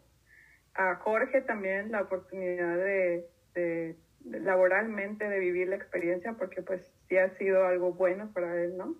a 0.75 0.97
Jorge 0.97 1.41
también 1.41 1.91
la 1.91 2.03
oportunidad 2.03 2.77
de, 2.77 3.27
de, 3.55 3.97
laboralmente 4.25 5.27
de 5.27 5.39
vivir 5.39 5.69
la 5.69 5.77
experiencia, 5.77 6.35
porque 6.35 6.61
pues 6.61 6.83
sí 7.09 7.17
ha 7.17 7.31
sido 7.39 7.67
algo 7.67 7.95
bueno 7.95 8.31
para 8.35 8.63
él, 8.63 8.77
¿no? 8.77 8.95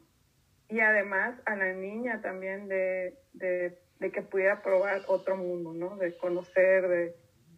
Y 0.71 0.81
además 0.81 1.39
a 1.45 1.55
la 1.55 1.75
niña 1.75 2.23
también 2.23 2.67
de, 2.67 3.19
de, 3.35 3.79
de 3.99 4.11
que 4.11 4.23
pudiera 4.23 4.63
probar 4.63 5.03
otro 5.07 5.37
mundo, 5.37 5.75
¿no? 5.75 5.97
De 5.99 6.17
conocer, 6.17 6.89
de... 6.89 7.15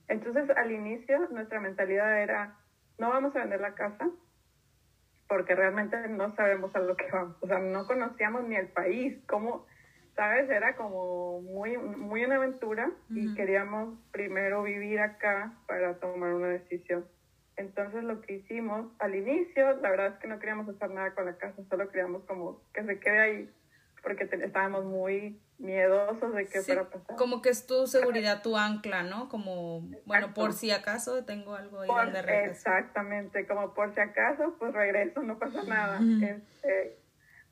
Entonces 0.08 0.50
al 0.56 0.72
inicio 0.72 1.28
nuestra 1.30 1.60
mentalidad 1.60 2.20
era, 2.20 2.58
no 2.98 3.10
vamos 3.10 3.36
a 3.36 3.40
vender 3.40 3.60
la 3.60 3.74
casa, 3.74 4.10
porque 5.32 5.54
realmente 5.54 5.96
no 6.10 6.36
sabemos 6.36 6.76
a 6.76 6.80
lo 6.80 6.94
que 6.94 7.06
vamos, 7.10 7.38
o 7.40 7.46
sea, 7.46 7.58
no 7.58 7.86
conocíamos 7.86 8.46
ni 8.46 8.54
el 8.54 8.68
país, 8.68 9.16
como, 9.26 9.64
¿sabes? 10.14 10.50
Era 10.50 10.76
como 10.76 11.40
muy, 11.40 11.78
muy 11.78 12.22
una 12.26 12.36
aventura 12.36 12.90
y 13.08 13.34
queríamos 13.34 13.98
primero 14.10 14.62
vivir 14.62 15.00
acá 15.00 15.54
para 15.66 15.98
tomar 16.00 16.34
una 16.34 16.48
decisión. 16.48 17.06
Entonces 17.56 18.04
lo 18.04 18.20
que 18.20 18.34
hicimos 18.34 18.92
al 18.98 19.14
inicio, 19.14 19.74
la 19.80 19.88
verdad 19.88 20.06
es 20.08 20.18
que 20.18 20.28
no 20.28 20.38
queríamos 20.38 20.68
hacer 20.68 20.90
nada 20.90 21.14
con 21.14 21.24
la 21.24 21.38
casa, 21.38 21.62
solo 21.70 21.88
queríamos 21.88 22.24
como 22.24 22.60
que 22.74 22.84
se 22.84 23.00
quede 23.00 23.18
ahí, 23.18 23.50
porque 24.02 24.24
estábamos 24.24 24.84
muy 24.84 25.40
miedosos 25.58 26.34
de 26.34 26.46
que 26.46 26.60
fuera 26.60 26.82
a 26.82 26.90
pasar. 26.90 27.16
Como 27.16 27.40
que 27.40 27.50
es 27.50 27.66
tu 27.66 27.86
seguridad, 27.86 28.42
tu 28.42 28.56
ancla, 28.56 29.02
¿no? 29.02 29.28
Como, 29.28 29.88
bueno, 30.04 30.34
por 30.34 30.52
si 30.52 30.70
acaso 30.72 31.24
tengo 31.24 31.54
algo 31.54 31.80
ahí 31.80 31.88
donde 31.88 32.20
regresar. 32.20 32.80
Exactamente, 32.80 33.46
como 33.46 33.72
por 33.74 33.94
si 33.94 34.00
acaso, 34.00 34.56
pues 34.58 34.72
regreso, 34.72 35.22
no 35.22 35.38
pasa 35.38 35.62
nada. 35.62 36.00
este, 36.20 36.98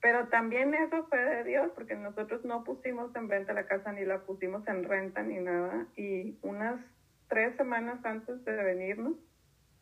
pero 0.00 0.28
también 0.28 0.74
eso 0.74 1.06
fue 1.08 1.18
de 1.18 1.44
Dios, 1.44 1.70
porque 1.74 1.94
nosotros 1.94 2.44
no 2.44 2.64
pusimos 2.64 3.14
en 3.14 3.28
venta 3.28 3.52
la 3.52 3.66
casa, 3.66 3.92
ni 3.92 4.04
la 4.04 4.20
pusimos 4.20 4.66
en 4.66 4.84
renta, 4.84 5.22
ni 5.22 5.38
nada. 5.38 5.86
Y 5.96 6.38
unas 6.42 6.80
tres 7.28 7.56
semanas 7.56 8.04
antes 8.04 8.44
de 8.44 8.52
venirnos, 8.52 9.14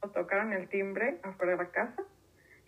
nos 0.03 0.13
tocaron 0.13 0.53
el 0.53 0.69
timbre 0.69 1.19
afuera 1.23 1.53
de 1.53 1.59
la 1.59 1.71
casa 1.71 2.05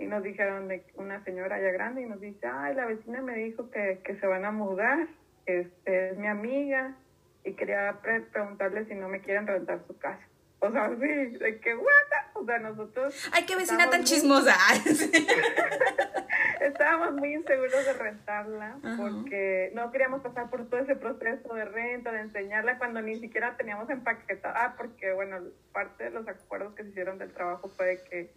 y 0.01 0.07
nos 0.07 0.23
dijeron 0.23 0.67
de 0.67 0.83
una 0.97 1.23
señora 1.25 1.61
ya 1.61 1.71
grande 1.73 2.03
y 2.03 2.07
nos 2.07 2.21
dice, 2.21 2.47
ay, 2.47 2.75
la 2.75 2.87
vecina 2.87 3.21
me 3.21 3.35
dijo 3.35 3.71
que, 3.71 4.01
que 4.03 4.17
se 4.17 4.27
van 4.27 4.47
a 4.47 4.51
mudar 4.51 5.07
este, 5.45 6.11
es 6.11 6.17
mi 6.17 6.27
amiga 6.27 6.97
y 7.45 7.53
quería 7.53 8.01
preguntarle 8.33 8.87
si 8.87 8.95
no 8.95 9.09
me 9.09 9.21
quieren 9.21 9.47
rentar 9.47 9.81
su 9.87 9.97
casa. 9.99 10.27
O 10.61 10.71
sea, 10.71 10.91
sí, 10.91 11.37
de 11.39 11.61
que, 11.61 11.75
guata, 11.75 12.31
o 12.35 12.45
sea, 12.45 12.59
nosotros... 12.59 13.31
Ay, 13.33 13.45
qué 13.45 13.57
vecina 13.57 13.89
tan 13.89 14.05
chismosa. 14.05 14.55
estábamos 16.61 17.13
muy 17.15 17.35
inseguros 17.35 17.85
de 17.85 17.93
rentarla 17.95 18.79
porque 18.97 19.71
no 19.75 19.91
queríamos 19.91 20.23
pasar 20.23 20.51
por 20.51 20.69
todo 20.69 20.81
ese 20.81 20.97
proceso 20.97 21.55
de 21.55 21.65
renta, 21.65 22.13
de 22.13 22.21
enseñarla 22.21 22.79
cuando 22.79 23.03
ni 23.03 23.19
siquiera 23.19 23.57
teníamos 23.57 23.89
empaquetada. 23.91 24.65
Ah, 24.65 24.75
porque, 24.77 25.13
bueno, 25.13 25.39
parte 25.73 26.05
de 26.05 26.11
los 26.11 26.29
acuerdos 26.29 26.75
que 26.75 26.85
se 26.85 26.91
hicieron 26.91 27.19
del 27.19 27.33
trabajo 27.33 27.69
fue 27.77 28.03
que 28.11 28.31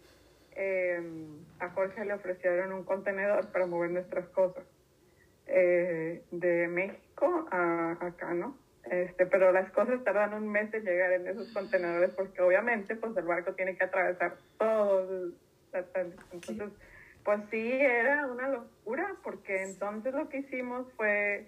eh, 0.56 1.00
a 1.60 1.70
Jorge 1.70 2.04
le 2.04 2.14
ofrecieron 2.14 2.72
un 2.72 2.84
contenedor 2.84 3.50
para 3.52 3.66
mover 3.66 3.90
nuestras 3.90 4.26
cosas. 4.28 4.64
Eh, 5.46 6.22
de 6.30 6.68
México 6.68 7.46
a 7.50 7.98
acá, 8.00 8.32
¿no? 8.32 8.56
Este, 8.90 9.26
pero 9.26 9.52
las 9.52 9.70
cosas 9.72 10.02
tardan 10.02 10.34
un 10.34 10.50
mes 10.50 10.72
en 10.72 10.84
llegar 10.84 11.12
en 11.12 11.26
esos 11.26 11.52
contenedores 11.52 12.10
porque 12.10 12.40
obviamente 12.40 12.96
pues 12.96 13.14
el 13.16 13.24
barco 13.24 13.52
tiene 13.52 13.76
que 13.76 13.84
atravesar 13.84 14.36
todo. 14.58 15.32
Entonces, 16.32 16.70
pues 17.24 17.40
sí, 17.50 17.72
era 17.72 18.26
una 18.26 18.48
locura 18.48 19.16
porque 19.22 19.62
entonces 19.64 20.14
lo 20.14 20.28
que 20.28 20.38
hicimos 20.38 20.90
fue 20.96 21.46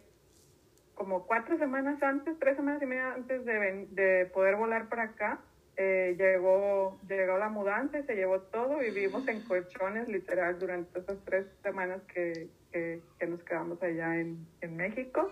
como 0.95 1.27
cuatro 1.27 1.57
semanas 1.59 2.03
antes, 2.03 2.39
tres 2.39 2.57
semanas 2.57 2.83
y 2.83 2.87
media 2.87 3.15
antes 3.15 3.45
de, 3.45 3.87
de 3.91 4.27
poder 4.27 4.57
volar 4.57 4.89
para 4.89 5.05
acá, 5.05 5.41
eh, 5.77 6.17
llegó, 6.19 6.99
llegó 7.07 7.37
la 7.39 7.51
mudanza 7.51 7.99
y 7.99 8.05
se 8.05 8.15
llevó 8.15 8.41
todo. 8.41 8.79
Vivimos 8.79 9.29
en 9.29 9.43
colchones 9.43 10.09
literal 10.09 10.59
durante 10.59 10.99
esas 11.01 11.19
tres 11.25 11.47
semanas 11.63 12.01
que, 12.13 12.49
que, 12.73 13.27
nos 13.27 13.43
quedamos 13.43 13.83
allá 13.83 14.19
en, 14.19 14.47
en, 14.63 14.77
México. 14.77 15.31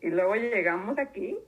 Y 0.00 0.08
luego 0.08 0.34
llegamos 0.34 0.98
aquí 0.98 1.38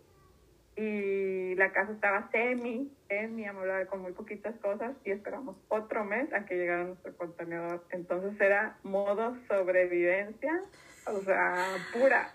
y 0.76 1.54
la 1.56 1.72
casa 1.72 1.92
estaba 1.92 2.30
semi, 2.30 2.90
semi 3.08 3.46
amolada 3.46 3.86
con 3.86 4.02
muy 4.02 4.12
poquitas 4.12 4.54
cosas 4.56 4.94
y 5.04 5.10
esperamos 5.10 5.56
otro 5.68 6.04
mes 6.04 6.32
a 6.32 6.44
que 6.44 6.54
llegara 6.54 6.84
nuestro 6.84 7.16
contenedor. 7.16 7.84
Entonces 7.90 8.40
era 8.40 8.78
modo 8.84 9.36
sobrevivencia, 9.48 10.62
o 11.06 11.20
sea, 11.22 11.76
pura, 11.92 12.32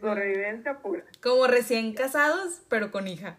sobrevivencia 0.00 0.78
pura. 0.78 1.04
Como 1.22 1.46
recién 1.46 1.94
casados, 1.94 2.62
pero 2.68 2.90
con 2.90 3.08
hija. 3.08 3.38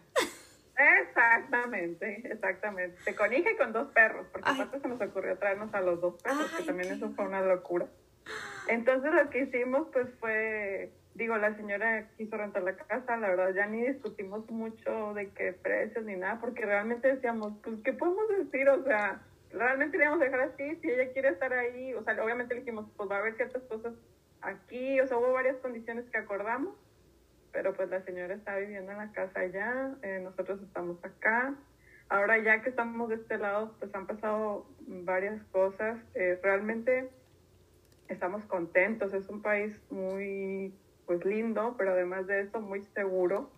Exactamente, 0.76 2.22
exactamente. 2.30 3.14
Con 3.14 3.32
y 3.32 3.42
con 3.56 3.72
dos 3.72 3.88
perros, 3.92 4.26
porque 4.30 4.50
aparte 4.50 4.80
se 4.80 4.88
nos 4.88 5.00
ocurrió 5.00 5.38
traernos 5.38 5.72
a 5.72 5.80
los 5.80 6.00
dos 6.00 6.22
perros, 6.22 6.52
que 6.56 6.64
también 6.64 6.92
eso 6.92 7.10
fue 7.10 7.26
una 7.26 7.40
locura. 7.40 7.86
Entonces 8.68 9.12
lo 9.12 9.30
que 9.30 9.42
hicimos 9.42 9.88
pues 9.92 10.08
fue, 10.20 10.90
digo, 11.14 11.36
la 11.36 11.54
señora 11.56 12.08
quiso 12.16 12.36
rentar 12.36 12.62
la 12.62 12.76
casa, 12.76 13.16
la 13.16 13.28
verdad 13.28 13.54
ya 13.54 13.66
ni 13.66 13.86
discutimos 13.86 14.50
mucho 14.50 15.14
de 15.14 15.30
qué 15.30 15.52
precios 15.52 16.04
ni 16.04 16.16
nada, 16.16 16.40
porque 16.40 16.66
realmente 16.66 17.08
decíamos, 17.08 17.54
pues, 17.62 17.76
¿qué 17.84 17.92
podemos 17.92 18.28
decir? 18.28 18.68
O 18.68 18.82
sea, 18.82 19.22
realmente 19.52 20.04
a 20.04 20.16
dejar 20.16 20.40
así, 20.40 20.76
si 20.76 20.90
ella 20.90 21.12
quiere 21.12 21.28
estar 21.30 21.52
ahí, 21.52 21.94
o 21.94 22.02
sea, 22.02 22.22
obviamente 22.22 22.54
le 22.54 22.60
dijimos, 22.60 22.86
pues 22.96 23.10
va 23.10 23.16
a 23.16 23.18
haber 23.20 23.36
ciertas 23.36 23.62
cosas 23.64 23.94
aquí, 24.42 25.00
o 25.00 25.06
sea, 25.06 25.16
hubo 25.16 25.32
varias 25.32 25.56
condiciones 25.58 26.04
que 26.10 26.18
acordamos, 26.18 26.76
pero 27.56 27.72
pues 27.72 27.88
la 27.88 28.02
señora 28.02 28.34
está 28.34 28.54
viviendo 28.56 28.92
en 28.92 28.98
la 28.98 29.12
casa 29.12 29.40
allá, 29.40 29.94
eh, 30.02 30.20
nosotros 30.22 30.60
estamos 30.62 31.02
acá. 31.02 31.54
Ahora 32.10 32.36
ya 32.36 32.60
que 32.60 32.68
estamos 32.68 33.08
de 33.08 33.14
este 33.14 33.38
lado, 33.38 33.74
pues 33.78 33.94
han 33.94 34.06
pasado 34.06 34.66
varias 34.86 35.42
cosas. 35.44 35.96
Eh, 36.14 36.38
realmente 36.42 37.08
estamos 38.08 38.44
contentos, 38.44 39.14
es 39.14 39.26
un 39.30 39.40
país 39.40 39.74
muy 39.88 40.74
pues 41.06 41.24
lindo, 41.24 41.76
pero 41.78 41.92
además 41.92 42.26
de 42.26 42.42
eso 42.42 42.60
muy 42.60 42.84
seguro 42.94 43.50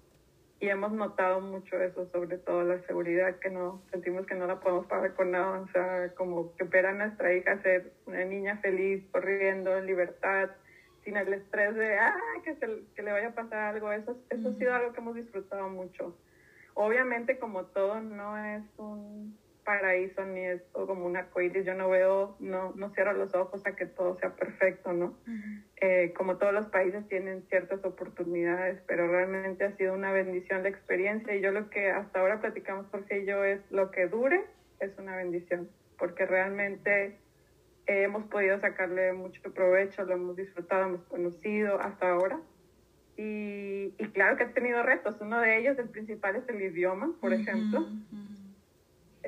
y 0.61 0.69
hemos 0.69 0.93
notado 0.93 1.41
mucho 1.41 1.77
eso, 1.83 2.09
sobre 2.13 2.39
todo 2.39 2.63
la 2.63 2.81
seguridad, 2.83 3.41
que 3.41 3.51
no 3.51 3.83
sentimos 3.91 4.27
que 4.27 4.37
no 4.37 4.47
la 4.47 4.61
podemos 4.61 4.87
pagar 4.87 5.15
con 5.15 5.33
nada, 5.33 5.59
o 5.59 5.69
sea, 5.73 6.15
como 6.15 6.55
que 6.55 6.63
ver 6.63 6.87
a 6.87 6.95
nuestra 6.95 7.35
hija 7.35 7.61
ser 7.63 7.93
una 8.07 8.25
niña 8.25 8.59
feliz, 8.59 9.05
corriendo 9.11 9.77
en 9.77 9.87
libertad, 9.87 10.51
sin 11.09 11.17
el 11.17 11.33
estrés 11.33 11.75
de, 11.75 11.99
ah, 11.99 12.15
que, 12.45 12.55
se, 12.57 12.67
que 12.95 13.03
le 13.03 13.13
vaya 13.13 13.29
a 13.29 13.35
pasar 13.35 13.75
algo, 13.75 13.91
eso, 13.93 14.19
eso 14.29 14.49
ha 14.51 14.55
sido 14.55 14.75
algo 14.75 14.93
que 14.93 15.01
hemos 15.01 15.15
disfrutado 15.15 15.69
mucho. 15.71 16.15
Obviamente, 16.75 17.39
como 17.39 17.65
todo, 17.65 18.01
no 18.01 18.37
es 18.37 18.63
un 18.77 19.37
paraíso 19.65 20.25
ni 20.27 20.41
es 20.41 20.61
como 20.73 21.07
una 21.07 21.21
arcoíris. 21.21 21.65
Yo 21.65 21.75
no 21.75 21.89
veo, 21.89 22.37
no, 22.41 22.73
no 22.77 22.91
cierro 22.91 23.15
los 23.15 23.35
ojos 23.35 23.67
a 23.67 23.75
que 23.75 23.87
todo 23.87 24.19
sea 24.19 24.35
perfecto, 24.37 24.93
¿no? 24.93 25.15
Eh, 25.81 26.13
como 26.15 26.37
todos 26.37 26.53
los 26.53 26.67
países 26.67 27.09
tienen 27.09 27.43
ciertas 27.49 27.83
oportunidades, 27.87 28.81
pero 28.87 29.09
realmente 29.09 29.65
ha 29.65 29.77
sido 29.77 29.95
una 29.95 30.13
bendición 30.13 30.63
la 30.63 30.69
experiencia 30.69 31.35
y 31.35 31.41
yo 31.41 31.53
lo 31.53 31.71
que 31.71 31.91
hasta 31.91 32.21
ahora 32.21 32.41
platicamos 32.41 32.87
Jorge 32.91 33.21
y 33.21 33.27
yo 33.27 33.45
es 33.45 33.61
lo 33.71 33.91
que 33.91 34.09
dure 34.09 34.45
es 34.81 34.97
una 34.99 35.17
bendición, 35.17 35.69
porque 35.99 36.27
realmente 36.27 37.19
hemos 37.89 38.25
podido 38.25 38.61
sacarle 38.61 39.13
mucho 39.13 39.43
provecho, 39.53 40.05
lo 40.05 40.15
hemos 40.15 40.37
disfrutado, 40.37 40.85
hemos 40.85 41.05
conocido 41.05 41.81
hasta 41.81 42.11
ahora. 42.11 42.41
Y, 43.17 43.95
y 43.99 44.09
claro 44.13 44.37
que 44.37 44.45
ha 44.45 44.53
tenido 44.53 44.83
retos. 44.83 45.17
Uno 45.21 45.41
de 45.41 45.59
ellos, 45.59 45.79
el 45.79 45.89
principal, 45.89 46.37
es 46.37 46.49
el 46.49 46.63
idioma, 46.63 47.13
por 47.21 47.33
ejemplo 47.33 47.87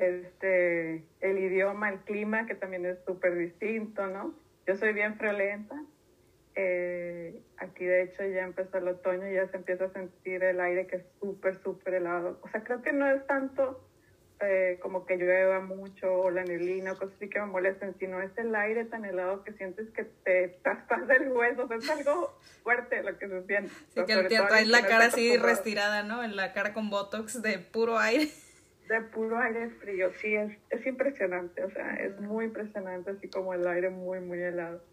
este, 0.01 1.03
el 1.21 1.37
idioma, 1.37 1.89
el 1.89 1.99
clima, 1.99 2.45
que 2.45 2.55
también 2.55 2.85
es 2.85 2.97
súper 3.05 3.37
distinto, 3.37 4.07
¿no? 4.07 4.33
Yo 4.65 4.75
soy 4.75 4.93
bien 4.93 5.15
friolenta. 5.15 5.75
Eh, 6.55 7.41
aquí 7.57 7.85
de 7.85 8.03
hecho 8.03 8.25
ya 8.25 8.43
empezó 8.43 8.77
el 8.77 8.87
otoño 8.89 9.29
y 9.29 9.35
ya 9.35 9.47
se 9.47 9.57
empieza 9.57 9.85
a 9.85 9.93
sentir 9.93 10.43
el 10.43 10.59
aire 10.59 10.87
que 10.87 10.97
es 10.97 11.05
súper, 11.19 11.61
súper 11.61 11.95
helado. 11.95 12.39
O 12.41 12.49
sea, 12.49 12.63
creo 12.63 12.81
que 12.81 12.93
no 12.93 13.07
es 13.09 13.25
tanto 13.27 13.79
eh, 14.41 14.79
como 14.81 15.05
que 15.05 15.17
llueva 15.17 15.59
mucho 15.59 16.13
o 16.13 16.31
la 16.31 16.43
neblina 16.43 16.93
o 16.93 16.97
cosas 16.97 17.15
así 17.15 17.29
que 17.29 17.39
me 17.39 17.47
molesten, 17.47 17.95
sino 17.99 18.21
es 18.21 18.31
el 18.37 18.53
aire 18.55 18.85
tan 18.85 19.05
helado 19.05 19.43
que 19.43 19.53
sientes 19.53 19.89
que 19.91 20.05
te 20.23 20.49
traspasa 20.63 21.13
el 21.13 21.31
hueso. 21.31 21.63
O 21.63 21.67
sea, 21.67 21.77
es 21.77 21.89
algo 21.89 22.37
fuerte 22.63 23.03
lo 23.03 23.17
que 23.17 23.27
se 23.27 23.43
siente. 23.45 23.71
Sí, 23.93 24.05
que 24.05 24.23
traes 24.23 24.67
la 24.67 24.85
cara 24.85 25.05
así 25.05 25.37
retirada, 25.37 26.03
¿no? 26.03 26.23
En 26.23 26.35
la 26.35 26.53
cara 26.53 26.73
con 26.73 26.89
botox 26.89 27.41
de 27.41 27.59
puro 27.59 27.97
aire 27.97 28.29
de 28.91 29.01
puro 29.01 29.39
aire 29.39 29.69
frío, 29.69 30.11
sí, 30.19 30.35
es, 30.35 30.51
es 30.69 30.85
impresionante, 30.85 31.63
o 31.63 31.71
sea, 31.71 31.95
es 31.95 32.19
muy 32.19 32.45
impresionante, 32.45 33.11
así 33.11 33.29
como 33.29 33.53
el 33.53 33.65
aire 33.65 33.89
muy, 33.89 34.19
muy 34.19 34.41
helado. 34.41 34.83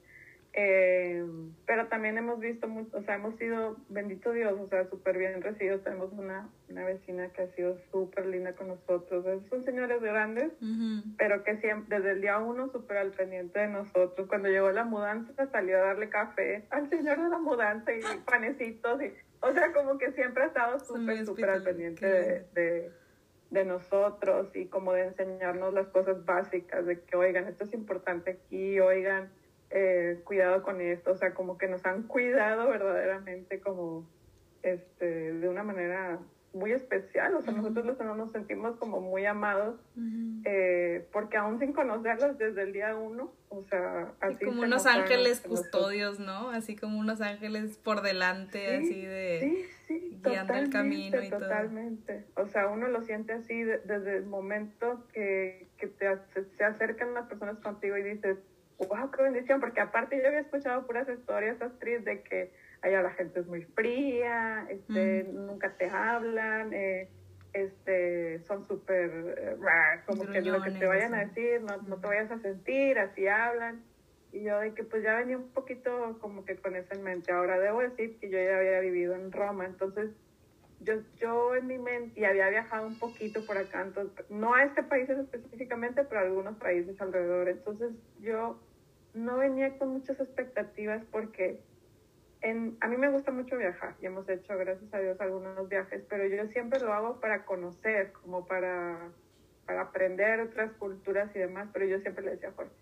Eh, 0.61 1.25
pero 1.67 1.87
también 1.87 2.19
hemos 2.19 2.41
visto, 2.41 2.67
mucho, 2.67 2.99
o 2.99 3.03
sea, 3.03 3.15
hemos 3.15 3.37
sido, 3.37 3.77
bendito 3.89 4.33
Dios, 4.33 4.59
o 4.59 4.67
sea, 4.67 4.89
súper 4.91 5.17
bien 5.17 5.41
recibidos. 5.41 5.85
Tenemos 5.85 6.13
una, 6.13 6.49
una 6.69 6.85
vecina 6.85 7.29
que 7.29 7.43
ha 7.43 7.47
sido 7.55 7.79
súper 7.93 8.27
linda 8.27 8.55
con 8.55 8.67
nosotros. 8.67 9.25
Son 9.51 9.65
señores 9.65 10.03
grandes, 10.03 10.51
pero 11.17 11.45
que 11.45 11.59
siempre, 11.59 11.99
desde 11.99 12.11
el 12.11 12.23
día 12.23 12.39
uno, 12.39 12.73
súper 12.73 12.97
al 12.97 13.13
pendiente 13.13 13.61
de 13.61 13.69
nosotros. 13.69 14.27
Cuando 14.27 14.49
llegó 14.49 14.73
la 14.73 14.83
mudanza, 14.83 15.47
salió 15.47 15.79
a 15.79 15.83
darle 15.83 16.09
café 16.09 16.65
al 16.71 16.91
señor 16.91 17.23
de 17.23 17.29
la 17.29 17.39
mudanza 17.39 17.93
y 17.95 18.01
panecitos. 18.27 19.01
Y, 19.01 19.13
o 19.41 19.53
sea, 19.53 19.73
como 19.73 19.97
que 19.97 20.11
siempre 20.11 20.43
ha 20.43 20.47
estado 20.47 20.81
súper, 20.81 21.25
súper 21.25 21.51
al 21.51 21.63
pendiente 21.63 22.05
de 22.53 22.91
de 23.51 23.65
nosotros 23.65 24.55
y 24.55 24.67
como 24.67 24.93
de 24.93 25.05
enseñarnos 25.05 25.73
las 25.73 25.87
cosas 25.89 26.23
básicas, 26.27 26.85
de 26.85 27.01
que, 27.01 27.17
oigan, 27.17 27.47
esto 27.49 27.65
es 27.65 27.73
importante 27.73 28.33
aquí, 28.33 28.79
oigan, 28.79 29.31
eh, 29.71 30.21
cuidado 30.25 30.63
con 30.63 30.81
esto, 30.81 31.13
o 31.13 31.17
sea, 31.17 31.35
como 31.35 31.59
que 31.59 31.69
nos 31.69 31.85
han 31.85 32.05
cuidado 32.05 32.69
verdaderamente 32.69 33.61
como, 33.61 34.09
este, 34.63 35.33
de 35.35 35.49
una 35.49 35.63
manera 35.63 36.19
muy 36.55 36.73
especial, 36.73 37.35
o 37.35 37.43
sea, 37.43 37.53
nosotros 37.53 37.85
los 37.85 37.99
nos 37.99 38.33
sentimos 38.33 38.77
como 38.77 39.01
muy 39.01 39.27
amados, 39.27 39.79
eh, 40.45 41.07
porque 41.13 41.37
aún 41.37 41.59
sin 41.59 41.73
conocerlos 41.73 42.39
desde 42.39 42.63
el 42.63 42.73
día 42.73 42.97
uno, 42.97 43.33
o 43.51 43.63
sea, 43.65 44.13
así 44.21 44.45
como 44.45 44.63
unos 44.63 44.87
ángeles 44.87 45.41
custodios, 45.41 46.19
¿no? 46.19 46.51
Así 46.51 46.75
como 46.75 46.99
unos 46.99 47.21
ángeles 47.21 47.77
por 47.77 48.01
delante, 48.01 48.77
así 48.77 49.05
de 49.05 49.67
guiando 50.23 50.55
el 50.55 50.71
camino 50.71 51.23
y 51.23 51.31
totalmente. 51.31 52.25
O 52.35 52.47
sea, 52.47 52.69
uno 52.69 52.89
lo 52.89 53.03
siente 53.03 53.33
así 53.33 53.63
desde 53.63 54.17
el 54.17 54.27
momento 54.27 55.07
que, 55.13 55.69
que 55.77 55.87
te, 55.87 56.07
se, 56.57 56.65
acercan 56.65 57.15
las 57.15 57.27
personas 57.27 57.59
contigo 57.59 57.97
y 57.97 58.03
dices, 58.03 58.39
wow, 58.79 59.11
qué 59.11 59.23
bendición, 59.23 59.61
porque 59.61 59.81
aparte 59.81 60.21
yo 60.21 60.29
había 60.29 60.41
escuchado 60.41 60.87
puras 60.87 61.09
historias 61.09 61.61
actriz 61.61 62.05
de 62.05 62.23
que 62.23 62.53
allá 62.83 63.03
la 63.03 63.11
gente 63.11 63.41
es 63.41 63.47
muy 63.47 63.63
fría, 63.63 64.67
este, 64.71 65.25
nunca 65.33 65.73
te 65.77 65.91
hablan, 65.91 66.73
eh, 66.73 67.09
este, 67.53 68.41
son 68.45 68.65
súper, 68.65 69.35
eh, 69.39 69.57
como 70.07 70.27
que 70.27 70.41
lo 70.43 70.63
que 70.63 70.71
te 70.71 70.87
vayan 70.87 71.15
a 71.15 71.25
decir, 71.25 71.61
no, 71.63 71.77
no 71.89 71.97
te 71.97 72.07
vayas 72.07 72.31
a 72.31 72.39
sentir, 72.39 72.99
así 72.99 73.27
hablan. 73.27 73.83
Y 74.31 74.43
yo 74.43 74.61
de 74.61 74.75
que 74.75 74.85
pues 74.85 75.03
ya 75.03 75.17
venía 75.17 75.39
un 75.39 75.49
poquito 75.49 76.19
como 76.21 76.45
que 76.45 76.57
con 76.57 76.77
eso 76.77 76.93
en 76.93 77.03
mente. 77.03 77.33
Ahora 77.33 77.59
debo 77.59 77.81
decir 77.81 78.19
que 78.21 78.29
yo 78.29 78.39
ya 78.39 78.59
había 78.59 78.81
vivido 78.81 79.15
en 79.15 79.33
Roma, 79.33 79.65
entonces 79.65 80.11
yo, 80.81 80.95
yo 81.17 81.57
en 81.57 81.67
mi 81.67 81.79
mente 81.79 82.21
y 82.21 82.25
había 82.25 82.49
viajado 82.51 82.87
un 82.87 82.99
poquito 82.99 83.45
por 83.47 83.57
acá, 83.57 83.81
entonces, 83.81 84.31
no 84.31 84.55
a 84.55 84.65
este 84.65 84.83
país 84.83 85.09
específicamente, 85.09 86.05
pero 86.05 86.21
a 86.21 86.25
algunos 86.25 86.57
países 86.59 87.01
alrededor. 87.01 87.49
Entonces 87.49 87.93
yo 88.21 88.61
no 89.25 89.37
venía 89.37 89.77
con 89.79 89.89
muchas 89.89 90.21
expectativas 90.21 91.03
porque 91.11 91.61
en, 92.41 92.77
a 92.81 92.89
mí 92.89 92.97
me 92.97 93.09
gusta 93.09 93.33
mucho 93.33 93.57
viajar 93.57 93.95
y 94.01 94.07
hemos 94.07 94.29
hecho, 94.29 94.57
gracias 94.57 94.93
a 94.95 94.99
Dios, 95.01 95.21
algunos 95.21 95.69
viajes, 95.69 96.05
pero 96.09 96.27
yo 96.27 96.47
siempre 96.49 96.81
lo 96.81 96.93
hago 96.93 97.21
para 97.21 97.45
conocer, 97.45 98.13
como 98.13 98.47
para, 98.47 99.11
para 99.67 99.83
aprender 99.83 100.41
otras 100.41 100.73
culturas 100.73 101.35
y 101.35 101.39
demás, 101.41 101.69
pero 101.73 101.87
yo 101.87 101.99
siempre 102.01 102.25
le 102.25 102.31
decía 102.33 102.51
a 102.51 102.53
Jorge, 102.53 102.73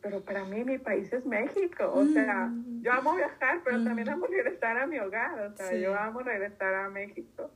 pero 0.00 0.20
para 0.20 0.44
mí 0.44 0.64
mi 0.64 0.78
país 0.78 1.12
es 1.12 1.26
México, 1.26 1.90
o 1.92 2.04
sea, 2.06 2.46
mm. 2.46 2.82
yo 2.82 2.92
amo 2.92 3.16
viajar, 3.16 3.60
pero 3.64 3.82
también 3.82 4.08
mm. 4.08 4.12
amo 4.12 4.26
regresar 4.26 4.78
a 4.78 4.86
mi 4.86 4.98
hogar, 4.98 5.40
o 5.40 5.56
sea, 5.56 5.74
yo 5.74 5.94
amo 5.98 6.20
regresar 6.20 6.74
a 6.74 6.88
México. 6.88 7.50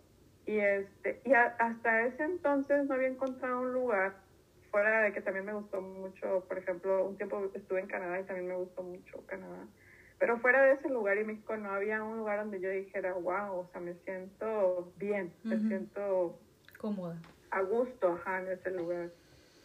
Y, 0.47 0.59
este, 0.59 1.23
y 1.25 1.33
hasta 1.33 2.03
ese 2.03 2.23
entonces 2.23 2.85
no 2.87 2.95
había 2.95 3.09
encontrado 3.09 3.63
un 3.63 3.73
lugar, 3.73 4.17
fuera 4.75 5.03
de 5.03 5.13
que 5.13 5.21
también 5.21 5.47
me 5.47 5.53
gustó 5.53 5.81
mucho, 5.81 6.45
por 6.49 6.59
ejemplo, 6.59 7.07
un 7.07 7.17
tiempo 7.17 7.49
estuve 7.55 7.79
en 7.79 7.87
Canadá 7.87 8.19
y 8.19 8.25
también 8.25 8.49
me 8.49 8.57
gustó 8.57 8.83
mucho 8.83 9.25
Canadá, 9.25 9.69
pero 10.19 10.41
fuera 10.41 10.65
de 10.65 10.73
ese 10.73 10.89
lugar 10.89 11.17
y 11.17 11.23
México 11.23 11.57
no 11.57 11.71
había 11.71 12.03
un 12.03 12.19
lugar 12.19 12.41
donde 12.41 12.59
yo 12.61 12.69
dijera, 12.71 13.13
wow, 13.13 13.61
o 13.61 13.69
sea, 13.71 13.81
me 13.81 13.95
siento 14.05 14.93
bien, 14.99 15.33
me 15.45 15.61
siento 15.61 16.41
cómoda. 16.81 17.17
A 17.53 17.63
gusto, 17.63 18.15
ajá, 18.15 18.41
en 18.41 18.49
ese 18.51 18.73
lugar. 18.73 19.11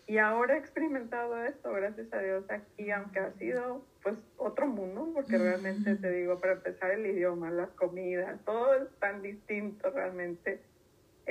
Y 0.06 0.20
ahora 0.20 0.54
he 0.54 0.60
experimentado 0.60 1.44
esto, 1.44 1.74
gracias 1.74 2.14
a 2.14 2.20
Dios, 2.20 2.46
aquí, 2.48 2.92
aunque 2.92 3.18
ha 3.18 3.32
sido 3.40 3.84
pues 4.04 4.16
otro 4.38 4.68
mundo, 4.68 5.10
porque 5.16 5.40
realmente 5.40 5.96
te 5.96 6.12
digo, 6.12 6.40
para 6.40 6.54
empezar 6.54 6.92
el 6.92 7.08
idioma, 7.08 7.50
las 7.50 7.72
comidas, 7.72 8.40
todo 8.46 8.76
es 8.76 8.90
tan 9.00 9.24
distinto 9.24 9.90
realmente. 9.90 10.62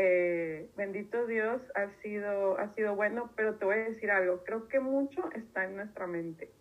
Eh, 0.00 0.70
bendito 0.76 1.26
Dios, 1.26 1.60
ha 1.74 1.88
sido, 2.02 2.56
ha 2.56 2.68
sido 2.68 2.94
bueno, 2.94 3.32
pero 3.34 3.56
te 3.56 3.64
voy 3.64 3.74
a 3.74 3.84
decir 3.88 4.12
algo, 4.12 4.44
creo 4.44 4.68
que 4.68 4.78
mucho 4.78 5.28
está 5.32 5.64
en 5.64 5.74
nuestra 5.74 6.06
mente, 6.06 6.52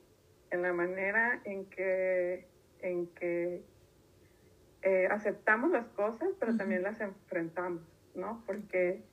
en 0.49 0.63
la 0.63 0.73
manera 0.73 1.39
en 1.43 1.65
que, 1.65 2.47
en 2.81 3.05
que 3.13 3.61
eh, 4.81 5.07
aceptamos 5.11 5.69
las 5.69 5.85
cosas, 5.89 6.29
pero 6.39 6.57
también 6.57 6.81
las 6.81 6.99
enfrentamos, 6.99 7.83
¿no? 8.15 8.41
Porque 8.47 9.03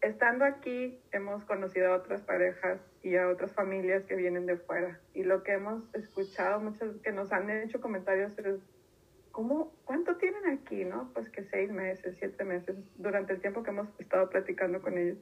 estando 0.00 0.44
aquí 0.44 0.98
hemos 1.12 1.44
conocido 1.44 1.92
a 1.92 1.96
otras 1.96 2.22
parejas 2.22 2.80
y 3.04 3.14
a 3.14 3.28
otras 3.28 3.52
familias 3.52 4.02
que 4.02 4.16
vienen 4.16 4.46
de 4.46 4.56
fuera. 4.56 4.98
Y 5.14 5.22
lo 5.22 5.44
que 5.44 5.52
hemos 5.52 5.84
escuchado, 5.94 6.58
muchas 6.58 6.96
que 7.04 7.12
nos 7.12 7.30
han 7.30 7.48
hecho 7.48 7.80
comentarios 7.80 8.36
es, 8.36 8.58
¿cómo, 9.32 9.72
¿cuánto 9.84 10.16
tienen 10.16 10.46
aquí? 10.46 10.84
no 10.84 11.10
Pues 11.12 11.28
que 11.30 11.44
seis 11.44 11.70
meses, 11.70 12.16
siete 12.18 12.44
meses, 12.44 12.76
durante 12.96 13.32
el 13.32 13.40
tiempo 13.40 13.62
que 13.62 13.70
hemos 13.70 13.88
estado 13.98 14.28
platicando 14.30 14.80
con 14.82 14.98
ellos. 14.98 15.18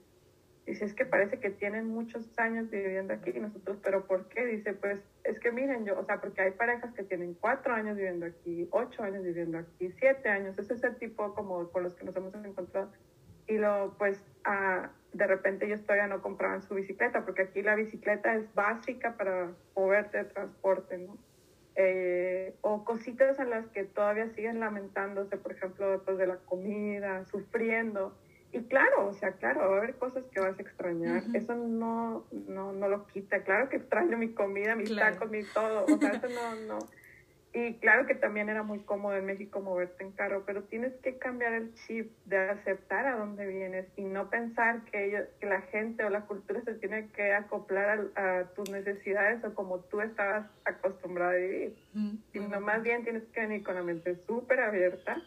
Dice, 0.67 0.85
es 0.85 0.93
que 0.93 1.07
parece 1.07 1.39
que 1.39 1.49
tienen 1.49 1.89
muchos 1.89 2.39
años 2.39 2.69
viviendo 2.69 3.15
aquí 3.15 3.31
y 3.35 3.41
nosotros, 3.41 3.79
pero 3.83 4.07
¿por 4.07 4.29
qué? 4.29 4.45
Dice, 4.45 4.75
pues 4.75 5.01
es 5.25 5.41
que 5.41 5.51
miren, 5.51 5.87
yo, 5.87 5.99
o 5.99 6.05
sea, 6.05 6.21
porque 6.21 6.43
hay 6.43 6.51
parejas 6.51 6.93
que 6.93 7.05
tienen 7.05 7.33
cuatro 7.41 7.73
años 7.73 7.97
viviendo 7.97 8.27
aquí, 8.27 8.69
ocho 8.71 9.03
años 9.03 9.25
viviendo 9.25 9.57
aquí, 9.57 9.91
siete 9.99 10.29
años, 10.29 10.59
ese 10.59 10.75
es 10.75 10.85
el 10.85 10.97
tipo 10.97 11.35
como 11.35 11.71
con 11.71 11.85
los 11.85 11.95
que 11.95 12.05
nos 12.05 12.15
hemos 12.17 12.35
encontrado. 12.35 12.93
Y 13.47 13.57
lo, 13.57 13.95
pues, 13.97 14.23
ah, 14.45 14.91
de 15.15 15.27
repente 15.27 15.65
ellos 15.65 15.83
todavía 15.85 16.07
no 16.07 16.21
compraban 16.21 16.61
su 16.61 16.75
bicicleta, 16.75 17.25
porque 17.25 17.43
aquí 17.43 17.63
la 17.63 17.75
bicicleta 17.75 18.35
es 18.35 18.53
básica 18.55 19.17
para 19.17 19.53
moverte 19.75 20.19
de 20.19 20.25
transporte, 20.25 20.99
¿no? 20.99 21.17
Eh, 21.81 22.57
o 22.61 22.85
cositas 22.85 23.39
en 23.39 23.51
las 23.51 23.65
que 23.69 23.85
todavía 23.85 24.29
siguen 24.35 24.59
lamentándose, 24.59 25.37
por 25.37 25.53
ejemplo, 25.53 25.93
después 25.93 26.19
de 26.19 26.27
la 26.27 26.39
comida, 26.39 27.25
sufriendo 27.27 28.17
y 28.51 28.63
claro, 28.63 29.09
o 29.09 29.13
sea, 29.13 29.33
claro, 29.33 29.61
va 29.61 29.77
a 29.77 29.79
haber 29.79 29.95
cosas 29.97 30.25
que 30.33 30.41
vas 30.41 30.59
a 30.59 30.63
extrañar. 30.63 31.23
Eso 31.35 31.55
no, 31.55 32.25
no, 32.31 32.73
no 32.73 32.89
lo 32.89 33.07
quita. 33.07 33.43
Claro 33.43 33.69
que 33.69 33.77
extraño 33.77 34.17
mi 34.17 34.33
comida, 34.33 34.75
mis 34.75 34.95
tacos, 34.95 35.31
mi 35.31 35.43
todo. 35.43 35.85
O 35.85 35.99
sea, 35.99 36.11
eso 36.11 36.29
no, 36.29 36.55
no. 36.67 36.79
Y 37.59 37.75
claro 37.81 38.07
que 38.07 38.15
también 38.15 38.49
era 38.49 38.63
muy 38.63 38.79
cómodo 38.79 39.17
en 39.17 39.27
México 39.27 39.61
moverte 39.61 40.05
en 40.05 40.13
carro, 40.13 40.45
pero 40.47 40.63
tienes 40.63 40.95
que 41.03 41.19
cambiar 41.19 41.55
el 41.55 41.75
chip 41.75 42.13
de 42.27 42.37
aceptar 42.51 43.05
a 43.09 43.17
dónde 43.17 43.49
vienes 43.49 43.87
y 43.97 44.05
no 44.05 44.31
pensar 44.31 44.85
que, 44.85 45.07
ellos, 45.07 45.27
que 45.41 45.47
la 45.47 45.63
gente 45.63 46.05
o 46.05 46.09
la 46.11 46.21
cultura 46.21 46.63
se 46.63 46.75
tiene 46.75 47.09
que 47.09 47.33
acoplar 47.33 48.07
a, 48.15 48.45
tus 48.55 48.71
necesidades 48.71 49.43
o 49.45 49.55
como 49.55 49.81
tú 49.81 50.01
estabas 50.01 50.47
acostumbrada 50.65 51.33
a 51.33 51.37
vivir. 51.37 51.77
Sino 52.33 52.61
más 52.61 52.81
bien 52.85 53.03
tienes 53.03 53.25
que 53.33 53.41
venir 53.41 53.65
con 53.65 53.75
la 53.75 53.83
mente 53.83 54.15
súper 54.25 54.61
abierta 54.61 55.21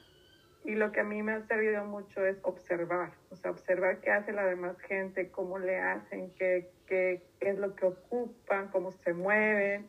y 0.64 0.76
lo 0.76 0.94
que 0.94 1.02
a 1.02 1.04
mí 1.04 1.22
me 1.24 1.34
ha 1.34 1.46
servido 1.48 1.84
mucho 1.84 2.26
es 2.26 2.38
observar, 2.44 3.12
o 3.30 3.36
sea, 3.36 3.52
observar 3.52 4.00
qué 4.00 4.12
hace 4.12 4.32
la 4.32 4.46
demás 4.46 4.80
gente, 4.88 5.30
cómo 5.32 5.60
le 5.60 5.80
hacen, 5.80 6.32
qué, 6.38 6.70
qué, 6.86 7.24
qué 7.42 7.50
es 7.50 7.60
lo 7.60 7.76
que 7.76 7.88
ocupan, 7.88 8.70
cómo 8.70 8.92
se 8.92 9.14
mueven, 9.14 9.88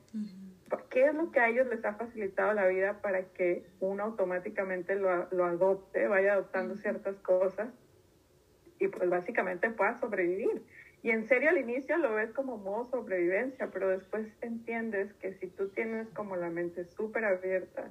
qué 0.89 1.07
es 1.07 1.15
lo 1.15 1.31
que 1.31 1.41
a 1.41 1.49
ellos 1.49 1.67
les 1.69 1.85
ha 1.85 1.95
facilitado 1.95 2.53
la 2.53 2.67
vida 2.67 3.01
para 3.01 3.25
que 3.25 3.65
uno 3.81 4.05
automáticamente 4.05 4.95
lo, 4.95 5.29
lo 5.31 5.45
adopte, 5.45 6.07
vaya 6.07 6.35
adoptando 6.35 6.77
ciertas 6.77 7.17
cosas 7.21 7.69
y 8.79 8.89
pues 8.89 9.09
básicamente 9.09 9.71
pueda 9.71 9.99
sobrevivir. 9.99 10.63
Y 11.03 11.11
en 11.11 11.27
serio 11.27 11.51
al 11.51 11.59
inicio 11.59 11.97
lo 11.99 12.15
ves 12.15 12.31
como 12.33 12.59
modo 12.59 12.85
sobrevivencia, 12.85 13.71
pero 13.73 13.89
después 13.89 14.27
entiendes 14.41 15.13
que 15.15 15.35
si 15.35 15.49
tú 15.49 15.69
tienes 15.69 16.09
como 16.11 16.37
la 16.37 16.49
mente 16.49 16.85
súper 16.85 17.25
abierta 17.25 17.91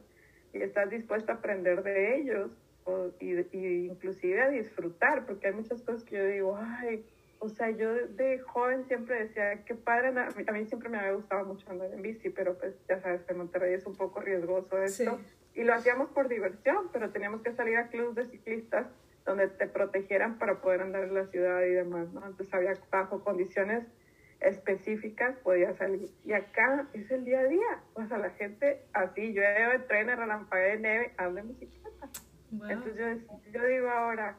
y 0.53 0.61
estás 0.61 0.89
dispuesta 0.89 1.33
a 1.33 1.35
aprender 1.35 1.83
de 1.83 2.17
ellos, 2.17 2.51
y, 3.19 3.85
inclusive 3.85 4.41
a 4.41 4.49
disfrutar, 4.49 5.25
porque 5.25 5.47
hay 5.47 5.53
muchas 5.53 5.81
cosas 5.81 6.03
que 6.03 6.17
yo 6.17 6.25
digo, 6.25 6.57
ay, 6.57 7.05
o 7.43 7.49
sea, 7.49 7.71
yo 7.71 7.91
de 8.07 8.37
joven 8.39 8.85
siempre 8.85 9.23
decía, 9.23 9.65
qué 9.65 9.73
padre, 9.73 10.09
a 10.09 10.51
mí 10.51 10.65
siempre 10.67 10.89
me 10.89 10.99
había 10.99 11.13
gustado 11.13 11.43
mucho 11.43 11.67
andar 11.71 11.91
en 11.91 12.03
bici, 12.03 12.29
pero 12.29 12.55
pues 12.55 12.75
ya 12.87 13.01
sabes 13.01 13.21
en 13.27 13.37
Monterrey 13.37 13.73
es 13.73 13.85
un 13.87 13.95
poco 13.95 14.21
riesgoso 14.21 14.77
esto. 14.77 15.19
Y 15.55 15.63
lo 15.63 15.73
hacíamos 15.73 16.09
por 16.11 16.27
diversión, 16.27 16.89
pero 16.93 17.09
teníamos 17.09 17.41
que 17.41 17.51
salir 17.53 17.77
a 17.77 17.87
clubes 17.87 18.13
de 18.13 18.25
ciclistas 18.27 18.85
donde 19.25 19.47
te 19.47 19.65
protegieran 19.67 20.37
para 20.37 20.61
poder 20.61 20.81
andar 20.81 21.03
en 21.05 21.15
la 21.15 21.25
ciudad 21.25 21.63
y 21.63 21.71
demás, 21.71 22.13
¿no? 22.13 22.25
Entonces 22.27 22.53
había 22.53 22.73
bajo 22.91 23.23
condiciones 23.23 23.87
específicas 24.39 25.35
podía 25.37 25.75
salir. 25.77 26.09
Y 26.23 26.33
acá 26.33 26.87
es 26.93 27.09
el 27.09 27.25
día 27.25 27.39
a 27.39 27.45
día. 27.45 27.79
O 27.93 28.05
sea, 28.05 28.19
la 28.19 28.29
gente 28.31 28.83
así, 28.93 29.33
yo 29.33 29.41
de 29.41 29.79
tren, 29.87 30.07
relampagué 30.07 30.77
de 30.77 30.77
nieve, 30.77 31.13
ando 31.17 31.39
en 31.39 31.47
bicicleta. 31.47 32.09
Entonces 32.69 33.23
yo, 33.51 33.65
digo 33.65 33.89
ahora, 33.89 34.35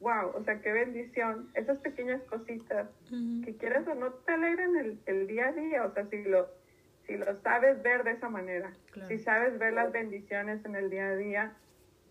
wow, 0.00 0.32
o 0.34 0.44
sea, 0.44 0.60
qué 0.60 0.72
bendición. 0.72 1.50
Esas 1.54 1.78
pequeñas 1.78 2.22
cositas 2.22 2.88
que 3.44 3.56
quieres 3.56 3.86
o 3.86 3.94
no 3.94 4.12
te 4.12 4.32
alegran 4.32 4.76
el, 4.76 4.98
el, 5.06 5.26
día 5.26 5.48
a 5.48 5.52
día, 5.52 5.84
o 5.84 5.92
sea, 5.92 6.06
si 6.06 6.22
lo, 6.24 6.48
si 7.06 7.16
lo 7.16 7.40
sabes 7.40 7.82
ver 7.82 8.04
de 8.04 8.12
esa 8.12 8.28
manera, 8.28 8.72
si 9.08 9.18
sabes 9.18 9.58
ver 9.58 9.72
las 9.72 9.92
bendiciones 9.92 10.64
en 10.64 10.76
el 10.76 10.90
día 10.90 11.08
a 11.08 11.16
día, 11.16 11.52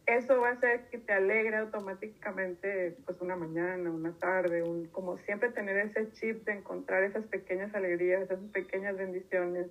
eso 0.05 0.39
va 0.39 0.49
a 0.49 0.53
hacer 0.53 0.87
que 0.89 0.97
te 0.99 1.11
alegre 1.11 1.57
automáticamente 1.57 2.95
pues 3.05 3.19
una 3.19 3.35
mañana, 3.35 3.91
una 3.91 4.13
tarde, 4.13 4.63
un, 4.63 4.87
como 4.87 5.17
siempre 5.19 5.51
tener 5.51 5.77
ese 5.77 6.09
chip 6.13 6.45
de 6.45 6.53
encontrar 6.53 7.03
esas 7.03 7.25
pequeñas 7.25 7.75
alegrías, 7.75 8.23
esas 8.23 8.39
pequeñas 8.53 8.95
bendiciones 8.95 9.67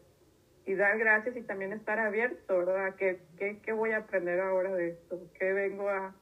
y 0.67 0.75
dar 0.75 0.99
gracias 0.99 1.37
y 1.37 1.43
también 1.43 1.73
estar 1.73 1.99
abierto, 1.99 2.59
¿verdad? 2.59 2.95
¿Qué, 2.97 3.21
qué, 3.39 3.59
qué 3.65 3.73
voy 3.73 3.93
a 3.93 3.99
aprender 3.99 4.41
ahora 4.41 4.75
de 4.75 4.91
esto? 4.91 5.19
¿Qué 5.39 5.53
vengo 5.53 5.89
a, 5.89 6.15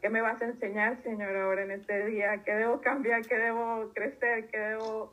qué 0.00 0.08
me 0.08 0.20
vas 0.20 0.40
a 0.42 0.46
enseñar, 0.46 1.02
Señor, 1.02 1.36
ahora 1.36 1.62
en 1.62 1.72
este 1.72 2.06
día? 2.06 2.42
¿Qué 2.44 2.54
debo 2.54 2.80
cambiar? 2.80 3.26
¿Qué 3.26 3.36
debo 3.36 3.90
crecer? 3.94 4.48
¿Qué 4.48 4.58
debo...? 4.58 5.12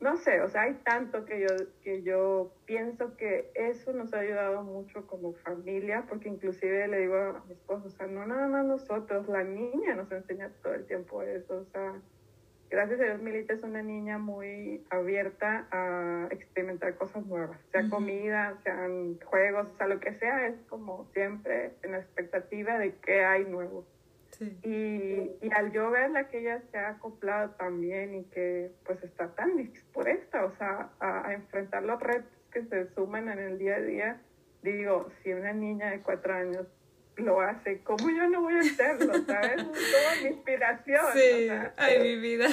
No 0.00 0.16
sé, 0.16 0.40
o 0.42 0.48
sea, 0.48 0.62
hay 0.62 0.74
tanto 0.84 1.24
que 1.24 1.40
yo, 1.40 1.48
que 1.82 2.02
yo 2.04 2.52
pienso 2.66 3.16
que 3.16 3.50
eso 3.54 3.92
nos 3.92 4.14
ha 4.14 4.20
ayudado 4.20 4.62
mucho 4.62 5.04
como 5.08 5.32
familia, 5.32 6.06
porque 6.08 6.28
inclusive 6.28 6.86
le 6.86 7.00
digo 7.00 7.16
a 7.16 7.44
mi 7.46 7.54
esposo, 7.54 7.88
o 7.88 7.90
sea, 7.90 8.06
no 8.06 8.24
nada 8.24 8.46
más 8.46 8.64
nosotros, 8.64 9.26
la 9.28 9.42
niña 9.42 9.96
nos 9.96 10.12
enseña 10.12 10.52
todo 10.62 10.74
el 10.74 10.86
tiempo 10.86 11.22
eso, 11.22 11.58
o 11.58 11.64
sea, 11.64 12.00
gracias 12.70 13.00
a 13.00 13.04
Dios, 13.04 13.22
Milita 13.22 13.54
es 13.54 13.62
una 13.62 13.82
niña 13.82 14.18
muy 14.18 14.84
abierta 14.90 15.66
a 15.70 16.28
experimentar 16.30 16.94
cosas 16.96 17.24
nuevas, 17.26 17.58
sea 17.72 17.88
comida, 17.88 18.58
sean 18.62 19.18
juegos, 19.24 19.68
o 19.72 19.76
sea, 19.76 19.86
lo 19.86 20.00
que 20.00 20.14
sea, 20.14 20.46
es 20.46 20.54
como 20.68 21.06
siempre 21.12 21.72
en 21.82 21.92
la 21.92 21.98
expectativa 21.98 22.78
de 22.78 22.94
qué 22.96 23.24
hay 23.24 23.44
nuevo. 23.44 23.86
Y, 24.40 25.32
y, 25.42 25.50
al 25.52 25.72
yo 25.72 25.90
verla 25.90 26.28
que 26.28 26.38
ella 26.38 26.62
se 26.70 26.78
ha 26.78 26.90
acoplado 26.90 27.50
también 27.56 28.14
y 28.14 28.24
que 28.24 28.70
pues 28.84 29.02
está 29.02 29.34
tan 29.34 29.56
dispuesta, 29.56 30.44
o 30.44 30.56
sea, 30.56 30.90
a, 31.00 31.26
a 31.26 31.34
enfrentar 31.34 31.82
los 31.82 32.00
retos 32.00 32.30
que 32.52 32.62
se 32.66 32.88
suman 32.94 33.28
en 33.28 33.40
el 33.40 33.58
día 33.58 33.76
a 33.76 33.80
día, 33.80 34.22
digo, 34.62 35.10
si 35.22 35.32
una 35.32 35.52
niña 35.52 35.90
de 35.90 36.02
cuatro 36.02 36.34
años 36.34 36.66
lo 37.18 37.40
hace, 37.40 37.80
¿cómo 37.82 38.10
yo 38.10 38.28
no 38.28 38.42
voy 38.42 38.54
a 38.54 38.60
hacerlo? 38.60 39.12
¿Sabes? 39.26 39.56
Es 39.56 39.64
como 39.64 40.22
mi 40.22 40.28
inspiración. 40.28 41.04
Sí, 41.12 41.48
ay, 41.76 41.98
mi 42.00 42.20
vida. 42.20 42.48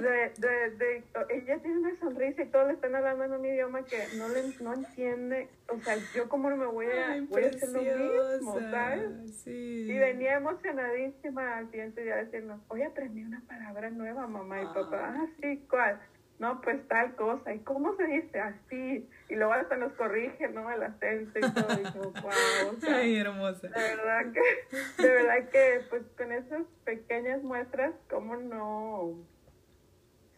De, 0.00 0.32
de, 0.38 0.70
de, 0.76 1.04
ella 1.30 1.58
tiene 1.58 1.78
una 1.78 1.98
sonrisa 1.98 2.42
y 2.42 2.46
todos 2.46 2.68
le 2.68 2.74
están 2.74 2.94
hablando 2.94 3.24
en 3.24 3.32
un 3.32 3.44
idioma 3.44 3.84
que 3.84 3.98
no 4.16 4.28
le 4.28 4.42
no 4.60 4.74
entiende. 4.74 5.48
O 5.68 5.78
sea, 5.80 5.96
yo 6.14 6.28
como 6.28 6.50
no 6.50 6.56
me 6.56 6.66
voy 6.66 6.86
a, 6.86 7.20
voy 7.28 7.44
a 7.44 7.48
hacer 7.48 7.68
lo 7.70 7.82
mismo, 7.82 8.58
¿sabes? 8.70 9.36
Sí. 9.44 9.86
Y 9.90 9.98
venía 9.98 10.36
emocionadísima 10.36 11.58
al 11.58 11.70
siguiente 11.70 12.02
día 12.02 12.14
a 12.14 12.24
decirnos, 12.24 12.60
hoy 12.68 12.82
aprendí 12.82 13.22
una 13.22 13.42
palabra 13.46 13.90
nueva, 13.90 14.26
mamá 14.26 14.62
y 14.62 14.66
papá. 14.66 15.14
Ah, 15.16 15.26
sí, 15.40 15.64
¿cuál? 15.68 16.00
No, 16.38 16.60
pues 16.60 16.86
tal 16.88 17.14
cosa, 17.14 17.54
¿y 17.54 17.60
cómo 17.60 17.94
se 17.96 18.04
dice? 18.04 18.40
Así, 18.40 19.08
y 19.28 19.34
luego 19.34 19.52
hasta 19.52 19.76
nos 19.76 19.92
corrige, 19.92 20.48
¿no? 20.48 20.70
El 20.70 20.82
acento 20.82 21.38
y 21.38 21.52
todo, 21.52 21.80
y 21.80 21.84
yo, 21.94 22.10
wow, 22.10 22.76
Ay, 22.88 23.16
hermosa. 23.16 23.68
De 23.68 23.80
verdad 23.80 24.32
que, 24.32 25.02
de 25.02 25.08
verdad 25.08 25.48
que, 25.50 25.80
pues 25.88 26.02
con 26.16 26.32
esas 26.32 26.66
pequeñas 26.84 27.42
muestras, 27.42 27.94
¿cómo 28.10 28.36
no? 28.36 29.14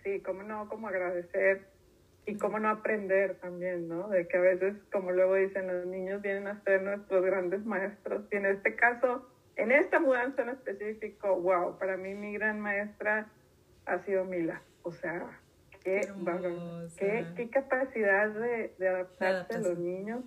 Sí, 0.02 0.20
¿cómo 0.20 0.42
no? 0.42 0.68
Como 0.68 0.88
agradecer 0.88 1.66
y 2.26 2.36
cómo 2.36 2.58
no 2.58 2.68
aprender 2.68 3.36
también, 3.40 3.88
¿no? 3.88 4.08
De 4.08 4.26
que 4.28 4.36
a 4.36 4.40
veces, 4.40 4.76
como 4.92 5.12
luego 5.12 5.36
dicen, 5.36 5.66
los 5.66 5.86
niños 5.86 6.22
vienen 6.22 6.48
a 6.48 6.62
ser 6.64 6.82
nuestros 6.82 7.24
grandes 7.24 7.64
maestros, 7.64 8.24
y 8.30 8.36
en 8.36 8.46
este 8.46 8.76
caso, 8.76 9.26
en 9.56 9.72
esta 9.72 10.00
mudanza 10.00 10.42
en 10.42 10.50
específico, 10.50 11.40
wow, 11.40 11.78
para 11.78 11.96
mí 11.96 12.14
mi 12.14 12.34
gran 12.34 12.60
maestra 12.60 13.28
ha 13.86 13.98
sido 14.00 14.24
Mila, 14.24 14.62
o 14.82 14.92
sea, 14.92 15.40
qué, 15.84 16.00
qué, 16.98 17.26
qué, 17.36 17.50
capacidad 17.50 18.28
de, 18.30 18.74
de 18.78 18.88
adaptarse 18.88 19.54
a 19.54 19.58
los 19.58 19.78
niños, 19.78 20.24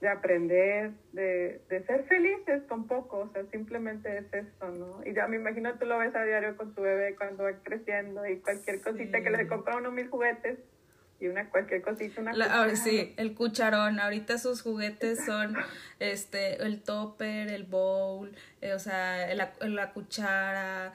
de 0.00 0.08
aprender, 0.08 0.92
de, 1.12 1.60
de, 1.68 1.84
ser 1.84 2.04
felices 2.04 2.62
con 2.68 2.86
poco, 2.86 3.18
o 3.18 3.32
sea, 3.32 3.44
simplemente 3.50 4.18
es 4.18 4.32
eso, 4.32 4.68
¿no? 4.68 5.00
Y 5.04 5.14
ya 5.14 5.26
me 5.26 5.36
imagino 5.36 5.74
tú 5.78 5.86
lo 5.86 5.98
ves 5.98 6.14
a 6.14 6.24
diario 6.24 6.56
con 6.56 6.74
tu 6.74 6.82
bebé 6.82 7.16
cuando 7.16 7.44
va 7.44 7.52
creciendo 7.62 8.26
y 8.26 8.38
cualquier 8.38 8.80
cosita 8.80 9.22
que 9.22 9.30
le 9.30 9.48
compra 9.48 9.76
uno 9.76 9.90
mil 9.90 10.08
juguetes 10.08 10.58
y 11.20 11.26
una 11.26 11.50
cualquier 11.50 11.82
cosita, 11.82 12.20
una 12.22 12.32
La, 12.32 12.76
sí, 12.76 13.14
el 13.18 13.34
cucharón, 13.34 14.00
ahorita 14.00 14.38
sus 14.38 14.62
juguetes 14.62 15.24
son 15.26 15.54
este 15.98 16.62
el 16.62 16.82
topper, 16.82 17.48
el 17.48 17.64
bowl, 17.64 18.34
eh, 18.62 18.72
o 18.72 18.78
sea, 18.78 19.34
la, 19.34 19.52
la 19.60 19.92
cuchara, 19.92 20.94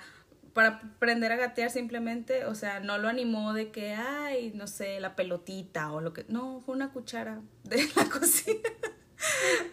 para 0.56 0.80
aprender 0.96 1.34
a 1.34 1.36
gatear 1.36 1.70
simplemente, 1.70 2.46
o 2.46 2.56
sea, 2.56 2.80
no 2.80 2.98
lo 2.98 3.10
animó 3.10 3.52
de 3.52 3.72
que, 3.72 3.94
ay, 3.94 4.54
no 4.56 4.68
sé, 4.68 5.02
la 5.02 5.14
pelotita 5.14 5.92
o 5.92 6.00
lo 6.00 6.14
que, 6.14 6.24
no, 6.30 6.62
fue 6.62 6.76
una 6.76 6.94
cuchara 6.94 7.42
de 7.66 7.84
la 7.94 8.06
cocina. 8.10 8.70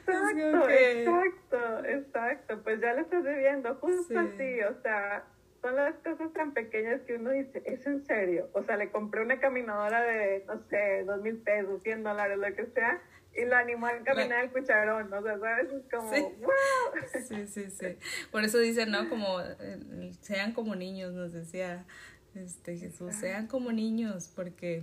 Exacto, 0.09 0.68
exacto, 0.68 1.85
exacto, 1.85 2.62
pues 2.64 2.80
ya 2.80 2.95
lo 2.95 3.03
estás 3.03 3.22
viviendo, 3.22 3.76
justo 3.76 4.18
así, 4.18 4.61
o 4.62 4.83
sea, 4.83 5.24
son 5.61 5.76
las 5.76 5.95
cosas 5.99 6.33
tan 6.33 6.53
pequeñas 6.53 7.01
que 7.03 7.14
uno 7.14 7.30
dice, 7.30 7.62
es 7.64 7.87
en 7.87 8.05
serio, 8.05 8.51
o 8.53 8.64
sea, 8.64 8.76
le 8.76 8.91
compré 8.91 9.22
una 9.22 9.39
caminadora 9.39 10.03
de, 10.03 10.45
no 10.49 10.59
sé, 10.68 11.05
dos 11.05 11.22
mil 11.22 11.37
pesos, 11.39 11.80
cien 11.85 12.03
dólares, 12.03 12.39
lo 12.39 12.57
que 12.57 12.66
sea, 12.74 13.01
y 13.35 13.45
lo 13.45 13.57
animó 13.57 13.87
a 13.87 13.99
caminar 14.05 14.41
al 14.41 14.53
cucharón, 14.53 15.12
o 15.12 15.22
sea, 15.22 15.39
¿sabes? 15.39 15.72
Es 15.72 15.83
como, 15.91 16.14
Sí. 16.14 16.20
¡wow! 16.41 17.22
Sí, 17.28 17.47
sí, 17.47 17.70
sí. 17.70 17.97
Por 18.30 18.45
eso 18.45 18.59
dicen, 18.59 18.91
¿no? 18.91 19.09
Como, 19.09 19.41
eh, 19.41 20.12
sean 20.20 20.53
como 20.53 20.74
niños, 20.74 21.12
nos 21.14 21.33
decía 21.33 21.87
este 22.35 22.76
Jesús, 22.76 23.14
sean 23.14 23.47
como 23.47 23.72
niños, 23.72 24.30
porque 24.35 24.83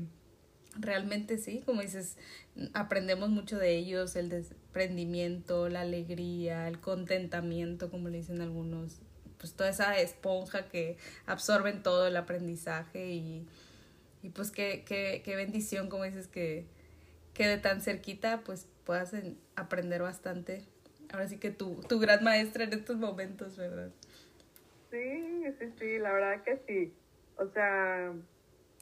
realmente 0.77 1.37
sí, 1.37 1.61
como 1.65 1.81
dices, 1.81 2.17
aprendemos 2.73 3.29
mucho 3.29 3.57
de 3.57 3.75
ellos, 3.75 4.15
el 4.15 4.29
desprendimiento, 4.29 5.69
la 5.69 5.81
alegría, 5.81 6.67
el 6.67 6.79
contentamiento, 6.79 7.89
como 7.91 8.09
le 8.09 8.17
dicen 8.17 8.41
algunos, 8.41 9.01
pues 9.37 9.53
toda 9.53 9.69
esa 9.69 9.97
esponja 9.97 10.67
que 10.67 10.97
absorben 11.25 11.81
todo 11.83 12.07
el 12.07 12.17
aprendizaje 12.17 13.11
y, 13.11 13.47
y 14.21 14.29
pues 14.29 14.51
qué, 14.51 14.83
qué, 14.87 15.21
qué 15.23 15.35
bendición, 15.35 15.89
como 15.89 16.03
dices, 16.03 16.27
que, 16.27 16.65
que 17.39 17.47
de 17.47 17.57
tan 17.57 17.79
cerquita 17.79 18.41
pues 18.45 18.67
puedas 18.85 19.13
en- 19.13 19.37
aprender 19.55 20.01
bastante. 20.01 20.65
Ahora 21.09 21.25
sí 21.29 21.37
que 21.39 21.51
tu, 21.51 21.79
tu 21.87 21.97
gran 21.97 22.21
maestra 22.21 22.65
en 22.65 22.73
estos 22.73 22.97
momentos, 22.97 23.55
¿verdad? 23.55 23.91
Sí, 24.91 25.43
sí, 25.57 25.71
sí, 25.79 25.99
la 25.99 26.11
verdad 26.11 26.43
que 26.43 26.57
sí. 26.67 26.93
O 27.37 27.47
sea, 27.47 28.11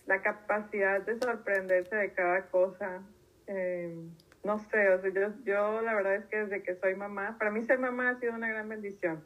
la 0.07 0.21
capacidad 0.23 1.01
de 1.05 1.19
sorprenderse 1.19 1.95
de 1.95 2.13
cada 2.13 2.47
cosa. 2.49 3.03
eh, 3.45 3.95
no 4.43 4.57
sé, 4.57 4.89
o 4.89 5.01
sea, 5.01 5.11
yo, 5.13 5.33
yo 5.45 5.81
la 5.83 5.93
verdad 5.93 6.15
es 6.15 6.25
que 6.25 6.37
desde 6.37 6.63
que 6.63 6.75
soy 6.77 6.95
mamá, 6.95 7.37
para 7.37 7.51
mí 7.51 7.63
ser 7.65 7.77
mamá 7.77 8.09
ha 8.09 8.19
sido 8.19 8.33
una 8.33 8.49
gran 8.49 8.67
bendición. 8.69 9.23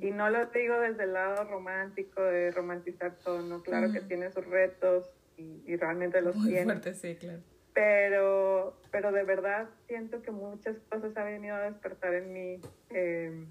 Y 0.00 0.10
no 0.10 0.30
lo 0.30 0.46
digo 0.46 0.80
desde 0.80 1.04
el 1.04 1.12
lado 1.12 1.44
romántico, 1.44 2.22
de 2.22 2.50
romantizar 2.50 3.18
todo, 3.22 3.42
¿no? 3.42 3.62
Claro 3.62 3.92
que 3.92 4.00
tiene 4.00 4.30
sus 4.32 4.46
retos 4.46 5.10
y, 5.36 5.62
y 5.66 5.76
realmente 5.76 6.22
los 6.22 6.34
Muy 6.36 6.48
tiene. 6.48 6.64
fuerte, 6.64 6.94
sí, 6.94 7.16
claro. 7.16 7.42
Pero 7.74 8.78
pero 8.90 9.10
de 9.10 9.24
verdad 9.24 9.68
siento 9.88 10.22
que 10.22 10.30
muchas 10.30 10.76
cosas 10.88 11.16
han 11.16 11.24
venido 11.24 11.56
a 11.56 11.68
despertar 11.68 12.14
en 12.14 12.32
mí 12.32 12.60
eh, 12.90 13.44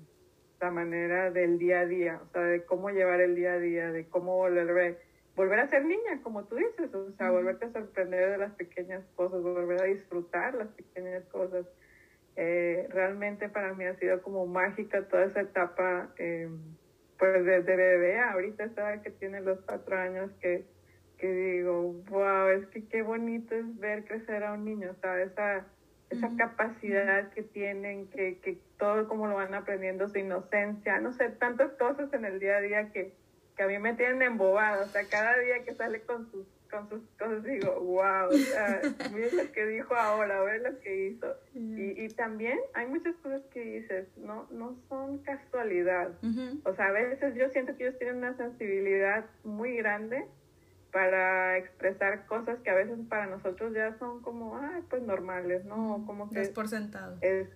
la 0.61 0.71
manera 0.71 1.29
del 1.31 1.59
día 1.59 1.81
a 1.81 1.85
día, 1.85 2.21
o 2.23 2.27
sea, 2.31 2.43
de 2.43 2.63
cómo 2.63 2.89
llevar 2.89 3.19
el 3.19 3.35
día 3.35 3.53
a 3.53 3.59
día, 3.59 3.91
de 3.91 4.07
cómo 4.07 4.37
volver, 4.37 5.01
volver 5.35 5.59
a 5.59 5.67
ser 5.67 5.83
niña, 5.83 6.21
como 6.23 6.45
tú 6.45 6.55
dices, 6.55 6.93
o 6.95 7.11
sea, 7.17 7.31
volverte 7.31 7.65
a 7.65 7.73
sorprender 7.73 8.31
de 8.31 8.37
las 8.37 8.53
pequeñas 8.53 9.03
cosas, 9.15 9.43
volver 9.43 9.81
a 9.81 9.85
disfrutar 9.85 10.55
las 10.55 10.69
pequeñas 10.69 11.25
cosas. 11.25 11.65
Eh, 12.37 12.87
realmente 12.89 13.49
para 13.49 13.73
mí 13.73 13.83
ha 13.83 13.95
sido 13.95 14.21
como 14.21 14.47
mágica 14.47 15.05
toda 15.09 15.25
esa 15.25 15.41
etapa, 15.41 16.13
eh, 16.17 16.49
pues 17.19 17.43
desde 17.43 17.75
bebé, 17.75 18.19
ahorita 18.19 18.63
esta 18.63 19.01
que 19.01 19.11
tiene 19.11 19.41
los 19.41 19.59
cuatro 19.61 19.97
años, 19.97 20.31
que, 20.39 20.63
que 21.23 21.31
digo, 21.31 21.93
wow, 22.09 22.49
es 22.49 22.67
que 22.67 22.83
qué 22.83 23.01
bonito 23.01 23.55
es 23.55 23.79
ver 23.79 24.03
crecer 24.03 24.43
a 24.43 24.51
un 24.51 24.65
niño, 24.65 24.93
sea, 24.99 25.21
esa, 25.21 25.65
esa 26.09 26.29
capacidad 26.35 27.31
que 27.31 27.43
tienen, 27.43 28.07
que, 28.07 28.39
que 28.39 28.57
todo 28.77 29.07
como 29.07 29.27
lo 29.27 29.35
van 29.35 29.53
aprendiendo, 29.53 30.09
su 30.09 30.17
inocencia, 30.17 30.99
no 30.99 31.13
sé, 31.13 31.29
tantas 31.29 31.71
cosas 31.75 32.13
en 32.13 32.25
el 32.25 32.41
día 32.41 32.57
a 32.57 32.59
día 32.59 32.91
que, 32.91 33.13
que 33.55 33.63
a 33.63 33.67
mí 33.67 33.79
me 33.79 33.93
tienen 33.93 34.21
embobada, 34.21 34.83
o 34.83 34.87
sea, 34.87 35.07
cada 35.09 35.37
día 35.39 35.63
que 35.63 35.73
sale 35.75 36.01
con 36.01 36.29
sus, 36.29 36.45
con 36.69 36.89
sus 36.89 36.99
cosas 37.17 37.41
digo, 37.45 37.79
wow, 37.79 38.27
o 38.27 38.33
sea, 38.33 38.81
mira 39.15 39.29
lo 39.31 39.49
que 39.53 39.65
dijo 39.65 39.95
ahora, 39.95 40.43
ver 40.43 40.59
lo 40.59 40.77
que 40.81 41.07
hizo. 41.07 41.37
Y, 41.55 42.03
y 42.03 42.09
también 42.09 42.59
hay 42.73 42.87
muchas 42.87 43.15
cosas 43.23 43.43
que 43.53 43.61
dices, 43.61 44.09
no, 44.17 44.45
no 44.51 44.75
son 44.89 45.19
casualidad. 45.19 46.11
O 46.65 46.73
sea, 46.75 46.87
a 46.87 46.91
veces 46.91 47.33
yo 47.35 47.47
siento 47.51 47.77
que 47.77 47.85
ellos 47.85 47.97
tienen 47.97 48.17
una 48.17 48.35
sensibilidad 48.35 49.25
muy 49.45 49.77
grande 49.77 50.25
para 50.93 51.57
expresar 51.57 52.25
cosas 52.27 52.59
que 52.63 52.69
a 52.69 52.75
veces 52.75 52.97
para 53.09 53.25
nosotros 53.25 53.73
ya 53.73 53.97
son 53.97 54.21
como, 54.21 54.55
ay, 54.57 54.83
pues 54.89 55.01
normales, 55.01 55.65
¿no? 55.65 56.03
Como 56.05 56.29
que 56.29 56.35
Das 56.39 56.49
por 56.49 56.67
sentado. 56.69 57.17
es, 57.21 57.49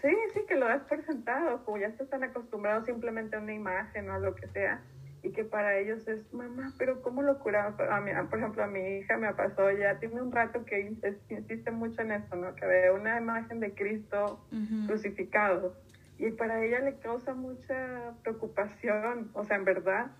sí, 0.00 0.08
sí, 0.32 0.40
que 0.48 0.54
lo 0.54 0.66
das 0.66 0.82
por 0.84 1.04
sentado, 1.04 1.64
como 1.64 1.78
ya 1.78 1.88
estás 1.88 2.08
tan 2.08 2.22
acostumbrado 2.22 2.84
simplemente 2.86 3.34
a 3.36 3.40
una 3.40 3.52
imagen 3.52 4.08
o 4.08 4.14
a 4.14 4.18
lo 4.20 4.34
que 4.36 4.46
sea, 4.48 4.80
y 5.24 5.32
que 5.32 5.42
para 5.44 5.76
ellos 5.76 6.06
es, 6.06 6.32
mamá, 6.32 6.72
pero 6.78 7.02
¿cómo 7.02 7.22
lo 7.22 7.40
curamos? 7.40 7.78
A 7.80 8.00
mí, 8.00 8.12
por 8.30 8.38
ejemplo, 8.38 8.62
a 8.62 8.68
mi 8.68 8.98
hija 8.98 9.16
me 9.16 9.34
pasó, 9.34 9.72
ya 9.72 9.98
tiene 9.98 10.22
un 10.22 10.30
rato 10.30 10.64
que 10.64 10.88
ins- 10.88 11.18
insiste 11.30 11.72
mucho 11.72 12.02
en 12.02 12.12
esto, 12.12 12.36
¿no? 12.36 12.54
Que 12.54 12.64
ve 12.64 12.92
una 12.92 13.18
imagen 13.18 13.58
de 13.58 13.74
Cristo 13.74 14.46
crucificado, 14.86 15.76
y 16.18 16.30
para 16.32 16.64
ella 16.64 16.80
le 16.80 16.96
causa 16.98 17.32
mucha 17.34 18.12
preocupación, 18.22 19.30
o 19.34 19.44
sea, 19.44 19.56
en 19.56 19.64
verdad, 19.64 20.10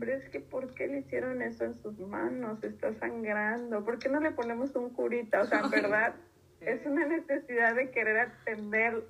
pero 0.00 0.12
es 0.12 0.28
que 0.30 0.40
¿por 0.40 0.74
qué 0.74 0.88
le 0.88 0.98
hicieron 0.98 1.42
eso 1.42 1.64
en 1.64 1.74
sus 1.82 1.98
manos? 2.00 2.62
Está 2.64 2.92
sangrando. 2.94 3.84
¿Por 3.84 3.98
qué 3.98 4.08
no 4.08 4.20
le 4.20 4.32
ponemos 4.32 4.74
un 4.74 4.90
curita? 4.90 5.40
O 5.42 5.46
sea, 5.46 5.60
en 5.60 5.70
verdad 5.70 6.14
es 6.60 6.84
una 6.86 7.06
necesidad 7.06 7.74
de 7.76 7.90
querer 7.90 8.18
atender 8.18 9.04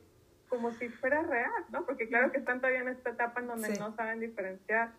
como 0.49 0.71
si 0.73 0.89
fuera 0.89 1.23
real, 1.23 1.51
¿no? 1.73 1.85
Porque 1.87 2.09
claro 2.09 2.31
que 2.31 2.39
están 2.39 2.61
todavía 2.61 2.81
en 2.81 2.89
esta 2.89 3.11
etapa 3.11 3.41
en 3.41 3.47
donde 3.49 3.69
Sí. 3.75 3.81
no 3.81 3.95
saben 3.97 4.21
diferenciar. 4.21 4.91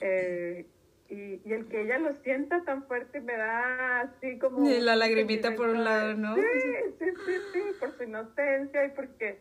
eh, 0.00 0.66
y, 1.10 1.40
y 1.42 1.52
el 1.54 1.66
que 1.68 1.80
ella 1.82 1.98
lo 1.98 2.12
sienta 2.16 2.62
tan 2.64 2.82
fuerte 2.84 3.22
me 3.22 3.34
da 3.34 4.00
así 4.00 4.38
como... 4.38 4.68
Y 4.68 4.78
la 4.80 4.94
lagrimita 4.94 5.54
por 5.54 5.70
un 5.70 5.82
lado, 5.82 6.14
¿no? 6.14 6.34
Sí, 6.34 6.42
sí, 6.98 7.04
sí, 7.24 7.32
sí, 7.54 7.60
por 7.80 7.96
su 7.96 8.02
inocencia 8.04 8.84
y 8.84 8.90
porque 8.90 9.38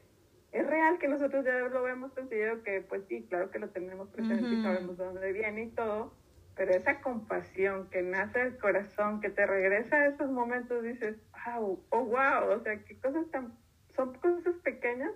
es 0.52 0.66
real 0.66 0.98
que 0.98 1.08
nosotros 1.08 1.46
ya 1.46 1.60
lo 1.60 1.84
vemos 1.84 2.12
considero 2.14 2.64
que 2.64 2.82
pues 2.82 3.04
sí, 3.08 3.26
claro 3.30 3.52
que 3.52 3.60
lo 3.60 3.70
tenemos 3.70 4.10
presente 4.10 4.56
y 4.56 4.58
Ujú. 4.60 4.64
sabemos 4.64 4.98
de 4.98 5.06
dónde 5.06 5.34
viene 5.34 5.64
y 5.64 5.72
todo, 5.72 6.14
pero 6.56 6.72
esa 6.74 7.02
compasión 7.02 7.90
que 7.90 8.02
nace 8.02 8.40
del 8.40 8.58
corazón, 8.58 9.22
que 9.22 9.30
te 9.30 9.46
regresa 9.46 9.98
a 9.98 10.08
esos 10.08 10.30
momentos, 10.30 10.84
dices, 10.84 11.18
wow, 11.46 11.86
oh 11.90 12.06
wow, 12.06 12.50
o 12.52 12.60
sea, 12.64 12.84
qué 12.84 13.00
cosas 13.00 13.30
tan, 13.32 13.58
son 13.96 14.16
cosas 14.16 14.56
pequeñas, 14.64 15.12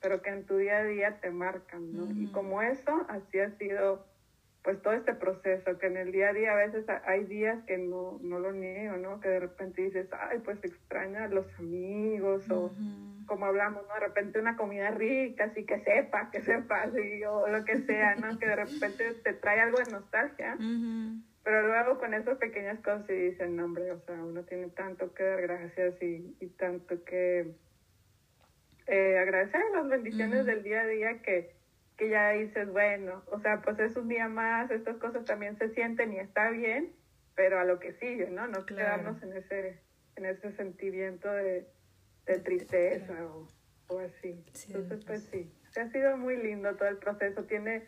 pero 0.00 0.20
que 0.20 0.30
en 0.30 0.44
tu 0.44 0.56
día 0.56 0.78
a 0.78 0.84
día 0.84 1.20
te 1.20 1.30
marcan, 1.30 1.92
¿no? 1.94 2.10
Y 2.16 2.30
como 2.30 2.60
eso, 2.60 3.06
así 3.08 3.38
ha 3.38 3.56
sido 3.56 4.11
pues 4.64 4.80
todo 4.80 4.92
este 4.92 5.14
proceso, 5.14 5.76
que 5.78 5.86
en 5.88 5.96
el 5.96 6.12
día 6.12 6.28
a 6.28 6.32
día 6.32 6.52
a 6.52 6.56
veces 6.56 6.88
ha- 6.88 7.02
hay 7.04 7.24
días 7.24 7.58
que 7.66 7.78
no, 7.78 8.20
no 8.22 8.38
lo 8.38 8.52
niego, 8.52 8.96
¿no? 8.96 9.18
Que 9.20 9.28
de 9.28 9.40
repente 9.40 9.82
dices, 9.82 10.08
ay, 10.12 10.38
pues 10.44 10.62
extraña 10.62 11.24
a 11.24 11.28
los 11.28 11.46
amigos 11.58 12.48
o 12.50 12.70
como 13.26 13.46
hablamos, 13.46 13.82
¿no? 13.88 13.94
De 13.94 14.00
repente 14.00 14.38
una 14.38 14.56
comida 14.56 14.90
rica, 14.92 15.44
así 15.44 15.64
que 15.64 15.80
sepa, 15.80 16.30
que 16.30 16.42
sepa, 16.42 16.82
así, 16.82 17.24
o 17.24 17.48
lo 17.48 17.64
que 17.64 17.78
sea, 17.78 18.14
¿no? 18.16 18.38
Que 18.38 18.46
de 18.46 18.56
repente 18.56 19.14
te 19.24 19.32
trae 19.32 19.60
algo 19.60 19.78
de 19.78 19.90
nostalgia, 19.90 20.56
pero 21.42 21.66
luego 21.66 21.98
con 21.98 22.14
esas 22.14 22.38
pequeñas 22.38 22.78
cosas 22.84 23.08
y 23.10 23.14
dicen, 23.14 23.56
no, 23.56 23.64
hombre, 23.64 23.90
o 23.90 23.98
sea, 24.00 24.14
uno 24.14 24.44
tiene 24.44 24.68
tanto 24.68 25.12
que 25.12 25.24
dar 25.24 25.40
gracias 25.42 26.00
y, 26.02 26.36
y 26.38 26.46
tanto 26.50 27.02
que 27.04 27.52
eh, 28.86 29.18
agradecer 29.18 29.60
las 29.74 29.88
bendiciones 29.88 30.46
del 30.46 30.62
día 30.62 30.82
a 30.82 30.86
día 30.86 31.22
que, 31.22 31.54
que 32.02 32.08
ya 32.08 32.30
dices, 32.30 32.68
bueno, 32.72 33.22
o 33.30 33.38
sea, 33.38 33.62
pues 33.62 33.78
es 33.78 33.96
un 33.96 34.08
día 34.08 34.26
más, 34.26 34.68
estas 34.72 34.96
cosas 34.96 35.24
también 35.24 35.56
se 35.56 35.68
sienten 35.72 36.12
y 36.12 36.18
está 36.18 36.50
bien, 36.50 36.92
pero 37.36 37.60
a 37.60 37.64
lo 37.64 37.78
que 37.78 37.92
sigue, 37.92 38.28
¿no? 38.28 38.48
No 38.48 38.66
Claro. 38.66 38.66
quedarnos 39.04 39.22
en 39.22 39.36
ese, 39.36 39.80
en 40.16 40.24
ese 40.26 40.50
sentimiento 40.56 41.30
de, 41.30 41.68
de 42.26 42.38
tristeza 42.40 43.14
o, 43.26 43.46
o 43.86 43.98
así. 44.00 44.44
Sí, 44.52 44.72
Entonces, 44.72 45.04
pues 45.06 45.28
pues. 45.30 45.44
sí, 45.44 45.80
ha 45.80 45.88
sido 45.92 46.16
muy 46.16 46.36
lindo 46.38 46.74
todo 46.74 46.88
el 46.88 46.96
proceso, 46.98 47.44
tiene 47.44 47.84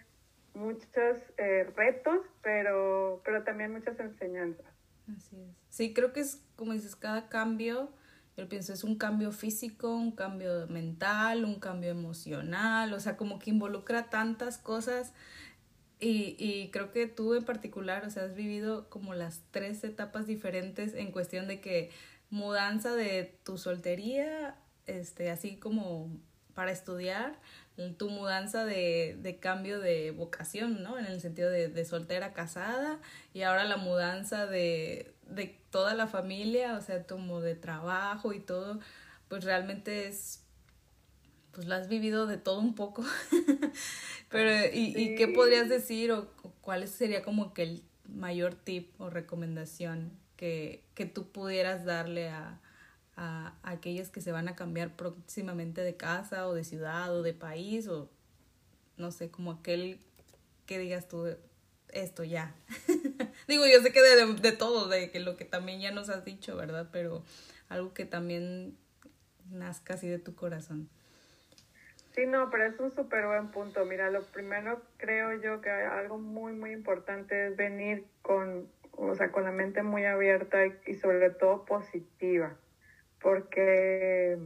muchos 0.54 1.18
eh, 1.36 1.64
retos, 1.74 2.20
pero, 2.40 3.20
pero 3.24 3.42
también 3.42 3.72
muchas 3.72 3.98
enseñanzas. 3.98 4.66
Así 5.12 5.40
es. 5.40 5.56
Sí, 5.70 5.92
creo 5.92 6.12
que 6.12 6.20
es, 6.20 6.46
como 6.54 6.72
dices, 6.72 6.94
cada 6.94 7.28
cambio, 7.28 7.92
yo 8.36 8.48
pienso, 8.48 8.72
es 8.72 8.82
un 8.84 8.96
cambio 8.96 9.30
físico, 9.30 9.94
un 9.94 10.12
cambio 10.12 10.66
mental, 10.66 11.44
un 11.44 11.60
cambio 11.60 11.90
emocional, 11.90 12.92
o 12.92 13.00
sea, 13.00 13.16
como 13.16 13.38
que 13.38 13.50
involucra 13.50 14.10
tantas 14.10 14.58
cosas. 14.58 15.12
Y, 16.00 16.36
y 16.38 16.70
creo 16.70 16.90
que 16.90 17.06
tú 17.06 17.34
en 17.34 17.44
particular, 17.44 18.04
o 18.04 18.10
sea, 18.10 18.24
has 18.24 18.34
vivido 18.34 18.90
como 18.90 19.14
las 19.14 19.42
tres 19.52 19.84
etapas 19.84 20.26
diferentes 20.26 20.94
en 20.94 21.12
cuestión 21.12 21.46
de 21.46 21.60
que 21.60 21.90
mudanza 22.30 22.94
de 22.94 23.38
tu 23.44 23.56
soltería, 23.56 24.56
este, 24.86 25.30
así 25.30 25.56
como 25.56 26.10
para 26.54 26.72
estudiar, 26.72 27.38
tu 27.96 28.10
mudanza 28.10 28.64
de, 28.64 29.16
de 29.20 29.38
cambio 29.38 29.80
de 29.80 30.10
vocación, 30.12 30.82
¿no? 30.82 30.98
En 30.98 31.06
el 31.06 31.20
sentido 31.20 31.50
de, 31.50 31.68
de 31.68 31.84
soltera 31.84 32.32
casada 32.32 33.00
y 33.32 33.42
ahora 33.42 33.64
la 33.64 33.76
mudanza 33.76 34.46
de, 34.46 35.13
de 35.28 35.58
toda 35.70 35.94
la 35.94 36.06
familia, 36.06 36.76
o 36.76 36.80
sea, 36.80 37.06
como 37.06 37.40
de 37.40 37.54
trabajo 37.54 38.32
y 38.32 38.40
todo, 38.40 38.80
pues 39.28 39.44
realmente 39.44 40.06
es, 40.06 40.42
pues 41.52 41.66
lo 41.66 41.74
has 41.74 41.88
vivido 41.88 42.26
de 42.26 42.36
todo 42.36 42.60
un 42.60 42.74
poco. 42.74 43.04
Pero, 44.30 44.50
¿y, 44.72 44.94
¿y 44.96 45.14
qué 45.14 45.28
podrías 45.28 45.68
decir 45.68 46.12
o, 46.12 46.28
o 46.42 46.50
cuál 46.60 46.86
sería 46.88 47.22
como 47.22 47.54
que 47.54 47.62
el 47.62 47.82
mayor 48.08 48.54
tip 48.54 49.00
o 49.00 49.10
recomendación 49.10 50.12
que, 50.36 50.84
que 50.94 51.06
tú 51.06 51.30
pudieras 51.30 51.84
darle 51.84 52.28
a, 52.28 52.60
a, 53.16 53.54
a 53.62 53.70
aquellos 53.70 54.08
que 54.08 54.20
se 54.20 54.32
van 54.32 54.48
a 54.48 54.56
cambiar 54.56 54.96
próximamente 54.96 55.82
de 55.82 55.96
casa 55.96 56.48
o 56.48 56.54
de 56.54 56.64
ciudad 56.64 57.14
o 57.14 57.22
de 57.22 57.34
país 57.34 57.88
o 57.88 58.10
no 58.96 59.10
sé, 59.10 59.30
como 59.30 59.52
aquel 59.52 59.98
que 60.66 60.78
digas 60.78 61.08
tú 61.08 61.26
esto 61.90 62.24
ya. 62.24 62.54
Digo, 63.46 63.64
yo 63.66 63.80
sé 63.80 63.92
que 63.92 64.00
de, 64.00 64.34
de 64.34 64.52
todo, 64.52 64.88
de 64.88 65.10
que 65.10 65.20
lo 65.20 65.36
que 65.36 65.44
también 65.44 65.80
ya 65.80 65.90
nos 65.90 66.08
has 66.08 66.24
dicho, 66.24 66.56
¿verdad? 66.56 66.88
Pero 66.92 67.22
algo 67.68 67.92
que 67.94 68.04
también 68.04 68.76
nazca 69.50 69.94
así 69.94 70.08
de 70.08 70.18
tu 70.18 70.34
corazón. 70.34 70.88
Sí, 72.14 72.26
no, 72.26 72.48
pero 72.48 72.64
es 72.64 72.78
un 72.78 72.94
súper 72.94 73.26
buen 73.26 73.48
punto. 73.48 73.84
Mira, 73.84 74.08
lo 74.08 74.22
primero 74.22 74.80
creo 74.98 75.32
yo 75.42 75.60
que 75.60 75.70
algo 75.70 76.16
muy, 76.16 76.52
muy 76.52 76.70
importante 76.70 77.48
es 77.48 77.56
venir 77.56 78.04
con, 78.22 78.68
o 78.92 79.14
sea, 79.16 79.32
con 79.32 79.42
la 79.42 79.50
mente 79.50 79.82
muy 79.82 80.04
abierta 80.04 80.58
y, 80.86 80.94
sobre 80.94 81.30
todo 81.30 81.64
positiva, 81.64 82.56
porque 83.20 84.38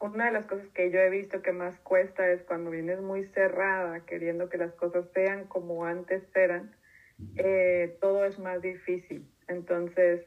una 0.00 0.26
de 0.26 0.32
las 0.32 0.44
cosas 0.44 0.66
que 0.74 0.90
yo 0.90 0.98
he 0.98 1.08
visto 1.08 1.40
que 1.40 1.52
más 1.52 1.78
cuesta 1.78 2.28
es 2.30 2.42
cuando 2.42 2.70
vienes 2.70 3.00
muy 3.00 3.24
cerrada, 3.24 4.00
queriendo 4.00 4.50
que 4.50 4.58
las 4.58 4.74
cosas 4.74 5.06
sean 5.14 5.44
como 5.46 5.86
antes 5.86 6.24
eran, 6.34 6.76
eh, 7.36 7.96
todo 8.00 8.24
es 8.24 8.38
más 8.38 8.60
difícil. 8.62 9.28
Entonces, 9.48 10.26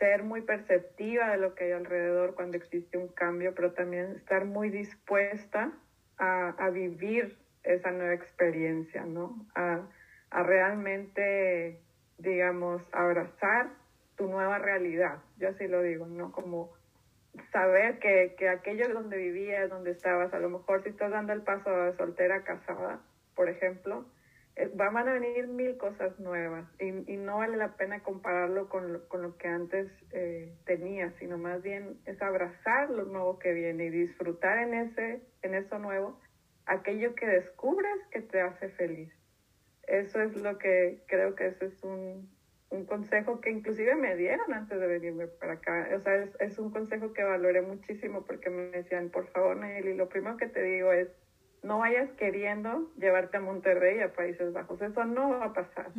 ser 0.00 0.24
muy 0.24 0.40
perceptiva 0.40 1.30
de 1.30 1.36
lo 1.36 1.54
que 1.54 1.64
hay 1.64 1.72
alrededor 1.72 2.34
cuando 2.34 2.56
existe 2.56 2.96
un 2.96 3.08
cambio, 3.08 3.54
pero 3.54 3.72
también 3.72 4.16
estar 4.16 4.46
muy 4.46 4.70
dispuesta 4.70 5.72
a, 6.18 6.70
vivir 6.70 7.38
esa 7.62 7.90
nueva 7.90 8.14
experiencia, 8.14 9.04
¿no? 9.04 9.46
A, 9.54 9.86
realmente, 10.30 11.80
digamos, 12.18 12.82
abrazar 12.92 13.70
tu 14.16 14.26
nueva 14.26 14.58
realidad. 14.58 15.18
Yo 15.38 15.48
así 15.48 15.66
lo 15.66 15.82
digo, 15.82 16.06
¿no? 16.06 16.32
Como 16.32 16.72
saber 17.52 17.98
que, 17.98 18.34
que 18.38 18.48
aquello 18.48 18.88
donde 18.92 19.16
vivías, 19.16 19.70
donde 19.70 19.92
estabas, 19.92 20.32
a 20.34 20.38
lo 20.38 20.50
mejor 20.50 20.82
si 20.82 20.90
estás 20.90 21.10
dando 21.10 21.32
el 21.32 21.42
paso 21.42 21.70
a 21.70 21.96
soltera 21.96 22.42
casada, 22.44 23.00
por 23.34 23.48
ejemplo, 23.48 24.04
van 24.74 24.96
a 24.96 25.12
venir 25.12 25.48
mil 25.48 25.76
cosas 25.76 26.18
nuevas 26.18 26.66
y, 26.78 26.88
y 27.12 27.16
no 27.16 27.38
vale 27.38 27.56
la 27.56 27.76
pena 27.76 28.02
compararlo 28.02 28.68
con 28.68 28.92
lo, 28.92 29.08
con 29.08 29.22
lo 29.22 29.36
que 29.36 29.48
antes 29.48 29.90
eh, 30.12 30.52
tenías, 30.64 31.14
sino 31.18 31.38
más 31.38 31.62
bien 31.62 31.98
es 32.06 32.20
abrazar 32.22 32.90
lo 32.90 33.04
nuevo 33.04 33.38
que 33.38 33.52
viene 33.52 33.86
y 33.86 33.90
disfrutar 33.90 34.58
en, 34.58 34.74
ese, 34.74 35.22
en 35.42 35.54
eso 35.54 35.78
nuevo 35.78 36.20
aquello 36.66 37.14
que 37.14 37.26
descubres 37.26 37.96
que 38.10 38.20
te 38.20 38.40
hace 38.40 38.68
feliz. 38.70 39.12
Eso 39.86 40.20
es 40.20 40.36
lo 40.36 40.58
que 40.58 41.02
creo 41.06 41.34
que 41.34 41.48
ese 41.48 41.66
es 41.66 41.82
un, 41.82 42.30
un 42.70 42.86
consejo 42.86 43.40
que 43.40 43.50
inclusive 43.50 43.96
me 43.96 44.14
dieron 44.16 44.52
antes 44.52 44.78
de 44.78 44.86
venirme 44.86 45.26
para 45.26 45.54
acá. 45.54 45.88
O 45.96 46.00
sea, 46.00 46.14
es, 46.16 46.30
es 46.40 46.58
un 46.58 46.70
consejo 46.70 47.12
que 47.12 47.24
valoré 47.24 47.62
muchísimo 47.62 48.24
porque 48.24 48.50
me 48.50 48.70
decían, 48.70 49.10
por 49.10 49.26
favor, 49.28 49.56
Nelly, 49.56 49.94
lo 49.94 50.08
primero 50.08 50.36
que 50.36 50.46
te 50.46 50.62
digo 50.62 50.92
es, 50.92 51.08
no 51.62 51.78
vayas 51.78 52.10
queriendo 52.12 52.90
llevarte 52.96 53.36
a 53.36 53.40
Monterrey 53.40 53.98
y 53.98 54.02
a 54.02 54.12
Países 54.12 54.52
Bajos. 54.52 54.80
Eso 54.80 55.04
no 55.04 55.30
va 55.30 55.46
a 55.46 55.52
pasar. 55.52 55.90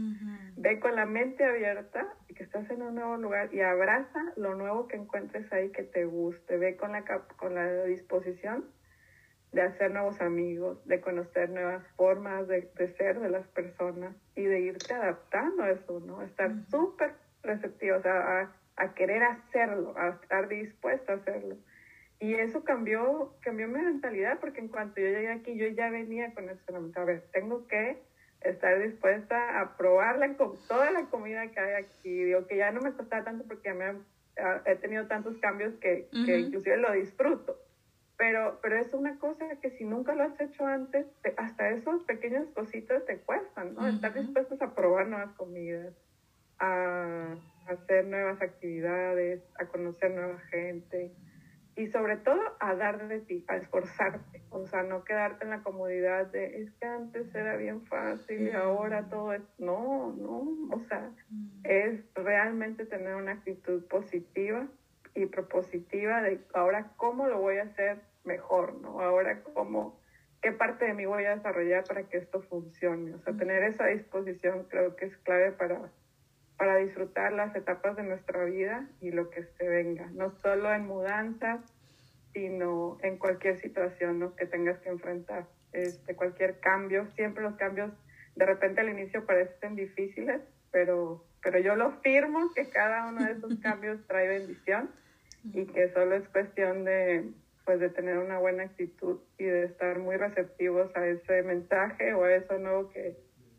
Ve 0.57 0.79
con 0.79 0.95
la 0.95 1.05
mente 1.05 1.43
abierta 1.43 2.07
y 2.27 2.33
que 2.33 2.43
estás 2.43 2.69
en 2.71 2.81
un 2.81 2.95
nuevo 2.95 3.17
lugar 3.17 3.53
y 3.53 3.61
abraza 3.61 4.33
lo 4.37 4.55
nuevo 4.55 4.87
que 4.87 4.97
encuentres 4.97 5.51
ahí 5.53 5.69
que 5.71 5.83
te 5.83 6.05
guste. 6.05 6.57
Ve 6.57 6.77
con 6.77 6.93
la, 6.93 7.03
con 7.03 7.53
la 7.53 7.83
disposición 7.83 8.65
de 9.51 9.61
hacer 9.61 9.91
nuevos 9.91 10.19
amigos, 10.21 10.83
de 10.87 11.01
conocer 11.01 11.49
nuevas 11.49 11.85
formas 11.95 12.47
de, 12.47 12.69
ser 12.97 13.19
de 13.19 13.29
las 13.29 13.45
personas 13.49 14.15
y 14.35 14.43
de 14.43 14.61
irte 14.61 14.93
adaptando 14.93 15.63
a 15.63 15.71
eso, 15.71 15.99
¿no? 15.99 16.21
Estar 16.21 16.51
súper 16.69 17.13
receptivo, 17.43 17.97
o 17.97 18.01
sea, 18.01 18.41
a, 18.41 18.55
a 18.77 18.93
querer 18.93 19.23
hacerlo, 19.23 19.93
a 19.97 20.09
estar 20.09 20.47
dispuesto 20.47 21.11
a 21.11 21.15
hacerlo. 21.15 21.57
Y 22.21 22.35
eso 22.35 22.63
cambió, 22.63 23.35
cambió 23.41 23.67
mi 23.67 23.81
mentalidad 23.81 24.39
porque 24.39 24.59
en 24.59 24.67
cuanto 24.67 25.01
yo 25.01 25.07
llegué 25.07 25.31
aquí, 25.31 25.57
yo 25.57 25.67
ya 25.69 25.89
venía 25.89 26.31
con 26.35 26.49
eso 26.49 26.61
A 26.95 27.03
ver, 27.03 27.25
tengo 27.33 27.67
que 27.67 27.99
estar 28.41 28.79
dispuesta 28.79 29.59
a 29.59 29.75
probarla 29.75 30.37
con 30.37 30.55
toda 30.67 30.91
la 30.91 31.07
comida 31.07 31.47
que 31.47 31.59
hay 31.59 31.83
aquí. 31.83 32.23
Digo 32.25 32.45
que 32.45 32.57
ya 32.57 32.71
no 32.71 32.79
me 32.79 32.93
costaba 32.93 33.23
tanto 33.23 33.43
porque 33.47 33.73
me 33.73 33.95
he 34.67 34.75
tenido 34.75 35.07
tantos 35.07 35.35
cambios 35.39 35.73
que, 35.77 36.09
que 36.25 36.39
inclusive 36.41 36.77
lo 36.77 36.91
disfruto. 36.91 37.57
Pero, 38.17 38.59
pero 38.61 38.77
es 38.77 38.93
una 38.93 39.17
cosa 39.17 39.55
que 39.59 39.71
si 39.71 39.83
nunca 39.83 40.13
lo 40.13 40.21
has 40.21 40.39
hecho 40.39 40.63
antes, 40.67 41.07
hasta 41.37 41.69
esos 41.71 42.03
pequeños 42.03 42.47
cositas 42.49 43.03
te 43.07 43.17
cuestan, 43.17 43.73
¿no? 43.73 43.87
Estar 43.87 44.13
dispuestos 44.13 44.61
a 44.61 44.75
probar 44.75 45.07
nuevas 45.07 45.33
comidas, 45.33 45.95
a 46.59 47.35
hacer 47.65 48.05
nuevas 48.05 48.39
actividades, 48.43 49.41
a 49.57 49.65
conocer 49.65 50.11
nueva 50.11 50.37
gente 50.51 51.11
y 51.75 51.87
sobre 51.87 52.17
todo 52.17 52.41
a 52.59 52.75
dar 52.75 53.07
de 53.07 53.21
ti, 53.21 53.45
a 53.47 53.55
esforzarte, 53.55 54.41
o 54.49 54.65
sea, 54.67 54.83
no 54.83 55.03
quedarte 55.03 55.45
en 55.45 55.51
la 55.51 55.63
comodidad 55.63 56.27
de, 56.27 56.61
es 56.61 56.71
que 56.73 56.85
antes 56.85 57.33
era 57.33 57.55
bien 57.55 57.85
fácil 57.85 58.47
y 58.47 58.51
ahora 58.51 59.07
todo 59.09 59.33
es, 59.33 59.41
no, 59.57 60.13
no, 60.13 60.75
o 60.75 60.79
sea, 60.87 61.11
es 61.63 62.03
realmente 62.13 62.85
tener 62.85 63.15
una 63.15 63.33
actitud 63.33 63.85
positiva 63.87 64.67
y 65.15 65.25
propositiva 65.27 66.21
de 66.21 66.41
ahora 66.53 66.91
cómo 66.97 67.27
lo 67.27 67.39
voy 67.39 67.57
a 67.57 67.63
hacer 67.63 67.99
mejor, 68.23 68.75
¿no? 68.81 68.99
Ahora 69.01 69.41
cómo, 69.41 69.99
qué 70.41 70.51
parte 70.51 70.85
de 70.85 70.93
mí 70.93 71.05
voy 71.05 71.25
a 71.25 71.35
desarrollar 71.35 71.85
para 71.85 72.03
que 72.03 72.17
esto 72.17 72.41
funcione, 72.41 73.13
o 73.13 73.19
sea, 73.19 73.33
tener 73.33 73.63
esa 73.63 73.85
disposición 73.87 74.65
creo 74.69 74.95
que 74.95 75.05
es 75.05 75.17
clave 75.17 75.51
para 75.53 75.89
para 76.61 76.75
disfrutar 76.75 77.33
las 77.33 77.55
etapas 77.55 77.95
de 77.95 78.03
nuestra 78.03 78.45
vida 78.45 78.87
y 78.99 79.09
lo 79.09 79.31
que 79.31 79.45
se 79.57 79.67
venga, 79.67 80.11
no 80.13 80.29
solo 80.43 80.71
en 80.71 80.85
mudanzas, 80.85 81.59
sino 82.33 82.99
en 83.01 83.17
cualquier 83.17 83.59
situación 83.59 84.19
¿no? 84.19 84.35
que 84.35 84.45
tengas 84.45 84.77
que 84.81 84.89
enfrentar, 84.89 85.47
este, 85.71 86.15
cualquier 86.15 86.59
cambio, 86.59 87.07
siempre 87.15 87.41
los 87.41 87.55
cambios 87.55 87.91
de 88.35 88.45
repente 88.45 88.79
al 88.79 88.89
inicio 88.89 89.25
parecen 89.25 89.75
difíciles, 89.75 90.39
pero, 90.69 91.25
pero 91.41 91.57
yo 91.57 91.75
lo 91.75 91.93
firmo 92.03 92.51
que 92.53 92.69
cada 92.69 93.07
uno 93.07 93.25
de 93.25 93.31
esos 93.31 93.55
cambios 93.63 93.99
trae 94.05 94.27
bendición 94.27 94.91
y 95.43 95.65
que 95.65 95.91
solo 95.93 96.13
es 96.13 96.29
cuestión 96.29 96.85
de, 96.85 97.27
pues, 97.65 97.79
de 97.79 97.89
tener 97.89 98.19
una 98.19 98.37
buena 98.37 98.65
actitud 98.65 99.19
y 99.39 99.45
de 99.45 99.63
estar 99.63 99.97
muy 99.97 100.15
receptivos 100.15 100.95
a 100.95 101.07
ese 101.07 101.41
mensaje 101.41 102.13
o 102.13 102.23
a 102.23 102.35
eso 102.35 102.59
nuevo 102.59 102.87
que, 102.89 103.17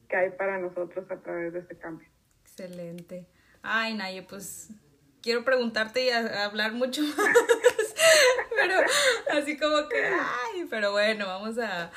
que 0.09 0.15
hay 0.15 0.31
para 0.31 0.59
nosotros 0.59 1.11
a 1.11 1.17
través 1.17 1.53
de 1.53 1.59
ese 1.59 1.77
cambio. 1.77 2.12
Excelente. 2.57 3.27
Ay, 3.63 3.95
Naye, 3.95 4.23
pues 4.23 4.69
quiero 5.23 5.45
preguntarte 5.45 6.05
y 6.05 6.11
hablar 6.11 6.73
mucho 6.73 7.03
más. 7.17 7.17
pero 8.55 8.75
así 9.31 9.57
como 9.57 9.89
que, 9.89 10.05
ay, 10.05 10.67
pero 10.69 10.93
bueno, 10.93 11.27
vamos 11.27 11.59
a, 11.59 11.91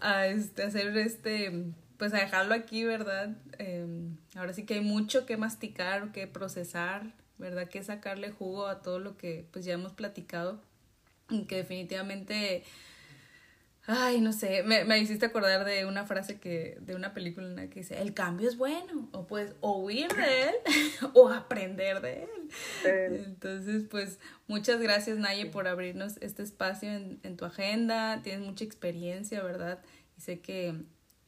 a 0.00 0.26
este, 0.26 0.64
hacer 0.64 0.96
este, 0.96 1.66
pues 1.96 2.12
a 2.12 2.18
dejarlo 2.18 2.54
aquí, 2.54 2.84
¿verdad? 2.84 3.36
Em, 3.58 4.16
ahora 4.34 4.52
sí 4.52 4.64
que 4.66 4.74
hay 4.74 4.80
mucho 4.80 5.26
que 5.26 5.36
masticar, 5.36 6.10
que 6.10 6.26
procesar, 6.26 7.12
¿verdad? 7.38 7.68
Que 7.68 7.84
sacarle 7.84 8.32
jugo 8.32 8.66
a 8.66 8.82
todo 8.82 8.98
lo 8.98 9.16
que 9.16 9.46
pues 9.52 9.64
ya 9.64 9.74
hemos 9.74 9.92
platicado 9.92 10.60
que 11.46 11.56
definitivamente 11.56 12.64
Ay, 13.86 14.20
no 14.20 14.32
sé, 14.32 14.62
me, 14.62 14.84
me 14.84 14.98
hiciste 14.98 15.26
acordar 15.26 15.64
de 15.64 15.86
una 15.86 16.04
frase 16.04 16.38
que, 16.38 16.76
de 16.80 16.94
una 16.94 17.14
película 17.14 17.68
que 17.68 17.80
dice, 17.80 18.00
el 18.00 18.12
cambio 18.12 18.48
es 18.48 18.56
bueno, 18.56 19.08
o 19.12 19.26
pues 19.26 19.54
o 19.60 19.78
huir 19.78 20.08
de 20.14 20.48
él 20.48 20.54
o 21.14 21.28
aprender 21.30 22.00
de 22.00 22.24
él. 22.24 23.24
Entonces, 23.24 23.84
pues 23.90 24.18
muchas 24.46 24.80
gracias 24.80 25.18
Naye 25.18 25.46
por 25.46 25.66
abrirnos 25.66 26.18
este 26.20 26.42
espacio 26.42 26.92
en, 26.92 27.20
en 27.22 27.36
tu 27.36 27.46
agenda, 27.46 28.20
tienes 28.22 28.46
mucha 28.46 28.64
experiencia, 28.64 29.42
¿verdad? 29.42 29.80
Y 30.18 30.20
sé 30.20 30.40
que, 30.40 30.74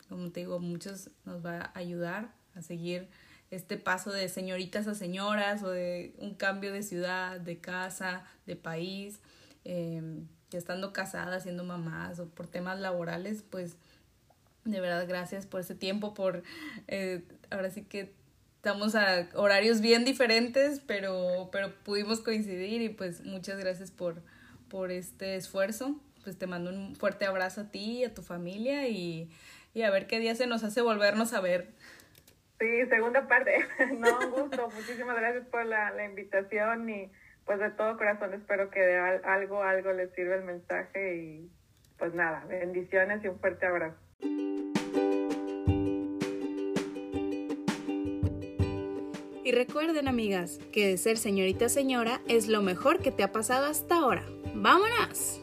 como 0.09 0.31
te 0.31 0.41
digo, 0.41 0.61
muchos 0.61 1.11
nos 1.25 1.45
va 1.45 1.73
a 1.75 1.79
ayudar 1.79 2.35
a 2.55 2.61
seguir 2.61 3.09
este 3.51 3.77
paso 3.77 4.13
de 4.13 4.29
señoritas 4.29 4.87
a 4.87 4.95
señoras 4.95 5.63
o 5.63 5.71
de 5.71 6.15
un 6.19 6.35
cambio 6.35 6.73
de 6.73 6.83
ciudad, 6.83 7.41
de 7.41 7.61
casa, 7.61 8.25
de 8.47 8.57
país. 8.57 9.21
Eh, 9.65 10.23
estando 10.59 10.93
casada, 10.93 11.41
siendo 11.41 11.65
mamás 11.65 12.19
o 12.21 12.29
por 12.29 12.47
temas 12.47 12.79
laborales, 12.81 13.45
pues 13.49 13.77
de 14.65 14.81
verdad 14.81 15.07
gracias 15.09 15.47
por 15.47 15.61
ese 15.61 15.75
tiempo, 15.75 16.15
por 16.15 16.43
eh, 16.89 17.23
ahora 17.51 17.71
sí 17.71 17.83
que 17.83 18.13
estamos 18.57 18.95
a 18.95 19.29
horarios 19.35 19.81
bien 19.81 20.05
diferentes, 20.05 20.81
pero, 20.87 21.49
pero 21.51 21.75
pudimos 21.83 22.21
coincidir 22.21 22.81
y 22.81 22.91
pues 22.91 23.25
muchas 23.25 23.59
gracias 23.59 23.91
por, 23.91 24.23
por 24.69 24.93
este 24.93 25.35
esfuerzo. 25.35 26.01
Pues 26.23 26.39
te 26.39 26.47
mando 26.47 26.71
un 26.71 26.95
fuerte 26.95 27.25
abrazo 27.25 27.63
a 27.63 27.71
ti 27.73 27.99
y 27.99 28.05
a 28.05 28.15
tu 28.15 28.23
familia 28.23 28.87
y, 28.87 29.29
y 29.75 29.83
a 29.83 29.91
ver 29.91 30.07
qué 30.07 30.21
día 30.21 30.37
se 30.37 30.47
nos 30.47 30.63
hace 30.63 30.81
volvernos 30.81 31.33
a 31.33 31.41
ver. 31.41 31.71
Sí, 32.61 32.87
segunda 32.89 33.27
parte. 33.27 33.67
No, 33.99 34.21
un 34.21 34.31
gusto. 34.31 34.69
Muchísimas 34.71 35.17
gracias 35.17 35.45
por 35.47 35.67
la, 35.67 35.91
la 35.91 36.05
invitación 36.05 36.89
y 36.89 37.11
pues 37.47 37.59
de 37.59 37.70
todo 37.70 37.97
corazón 37.97 38.34
espero 38.34 38.70
que 38.70 38.80
de 38.80 38.99
algo, 38.99 39.62
algo 39.62 39.93
les 39.93 40.12
sirva 40.14 40.36
el 40.36 40.45
mensaje 40.45 41.16
y 41.16 41.51
pues 41.99 42.14
nada, 42.14 42.45
bendiciones 42.49 43.22
y 43.24 43.28
un 43.28 43.38
fuerte 43.38 43.66
abrazo. 43.66 43.97
Y 49.45 49.51
recuerden 49.51 50.09
amigas 50.09 50.61
que 50.72 50.97
ser 50.97 51.18
señorita 51.18 51.68
señora 51.68 52.20
es 52.28 52.49
lo 52.49 52.62
mejor 52.62 53.01
que 53.01 53.11
te 53.11 53.22
ha 53.22 53.32
pasado 53.32 53.66
hasta 53.66 53.97
ahora. 53.97 54.24
¡Vámonos! 54.55 55.41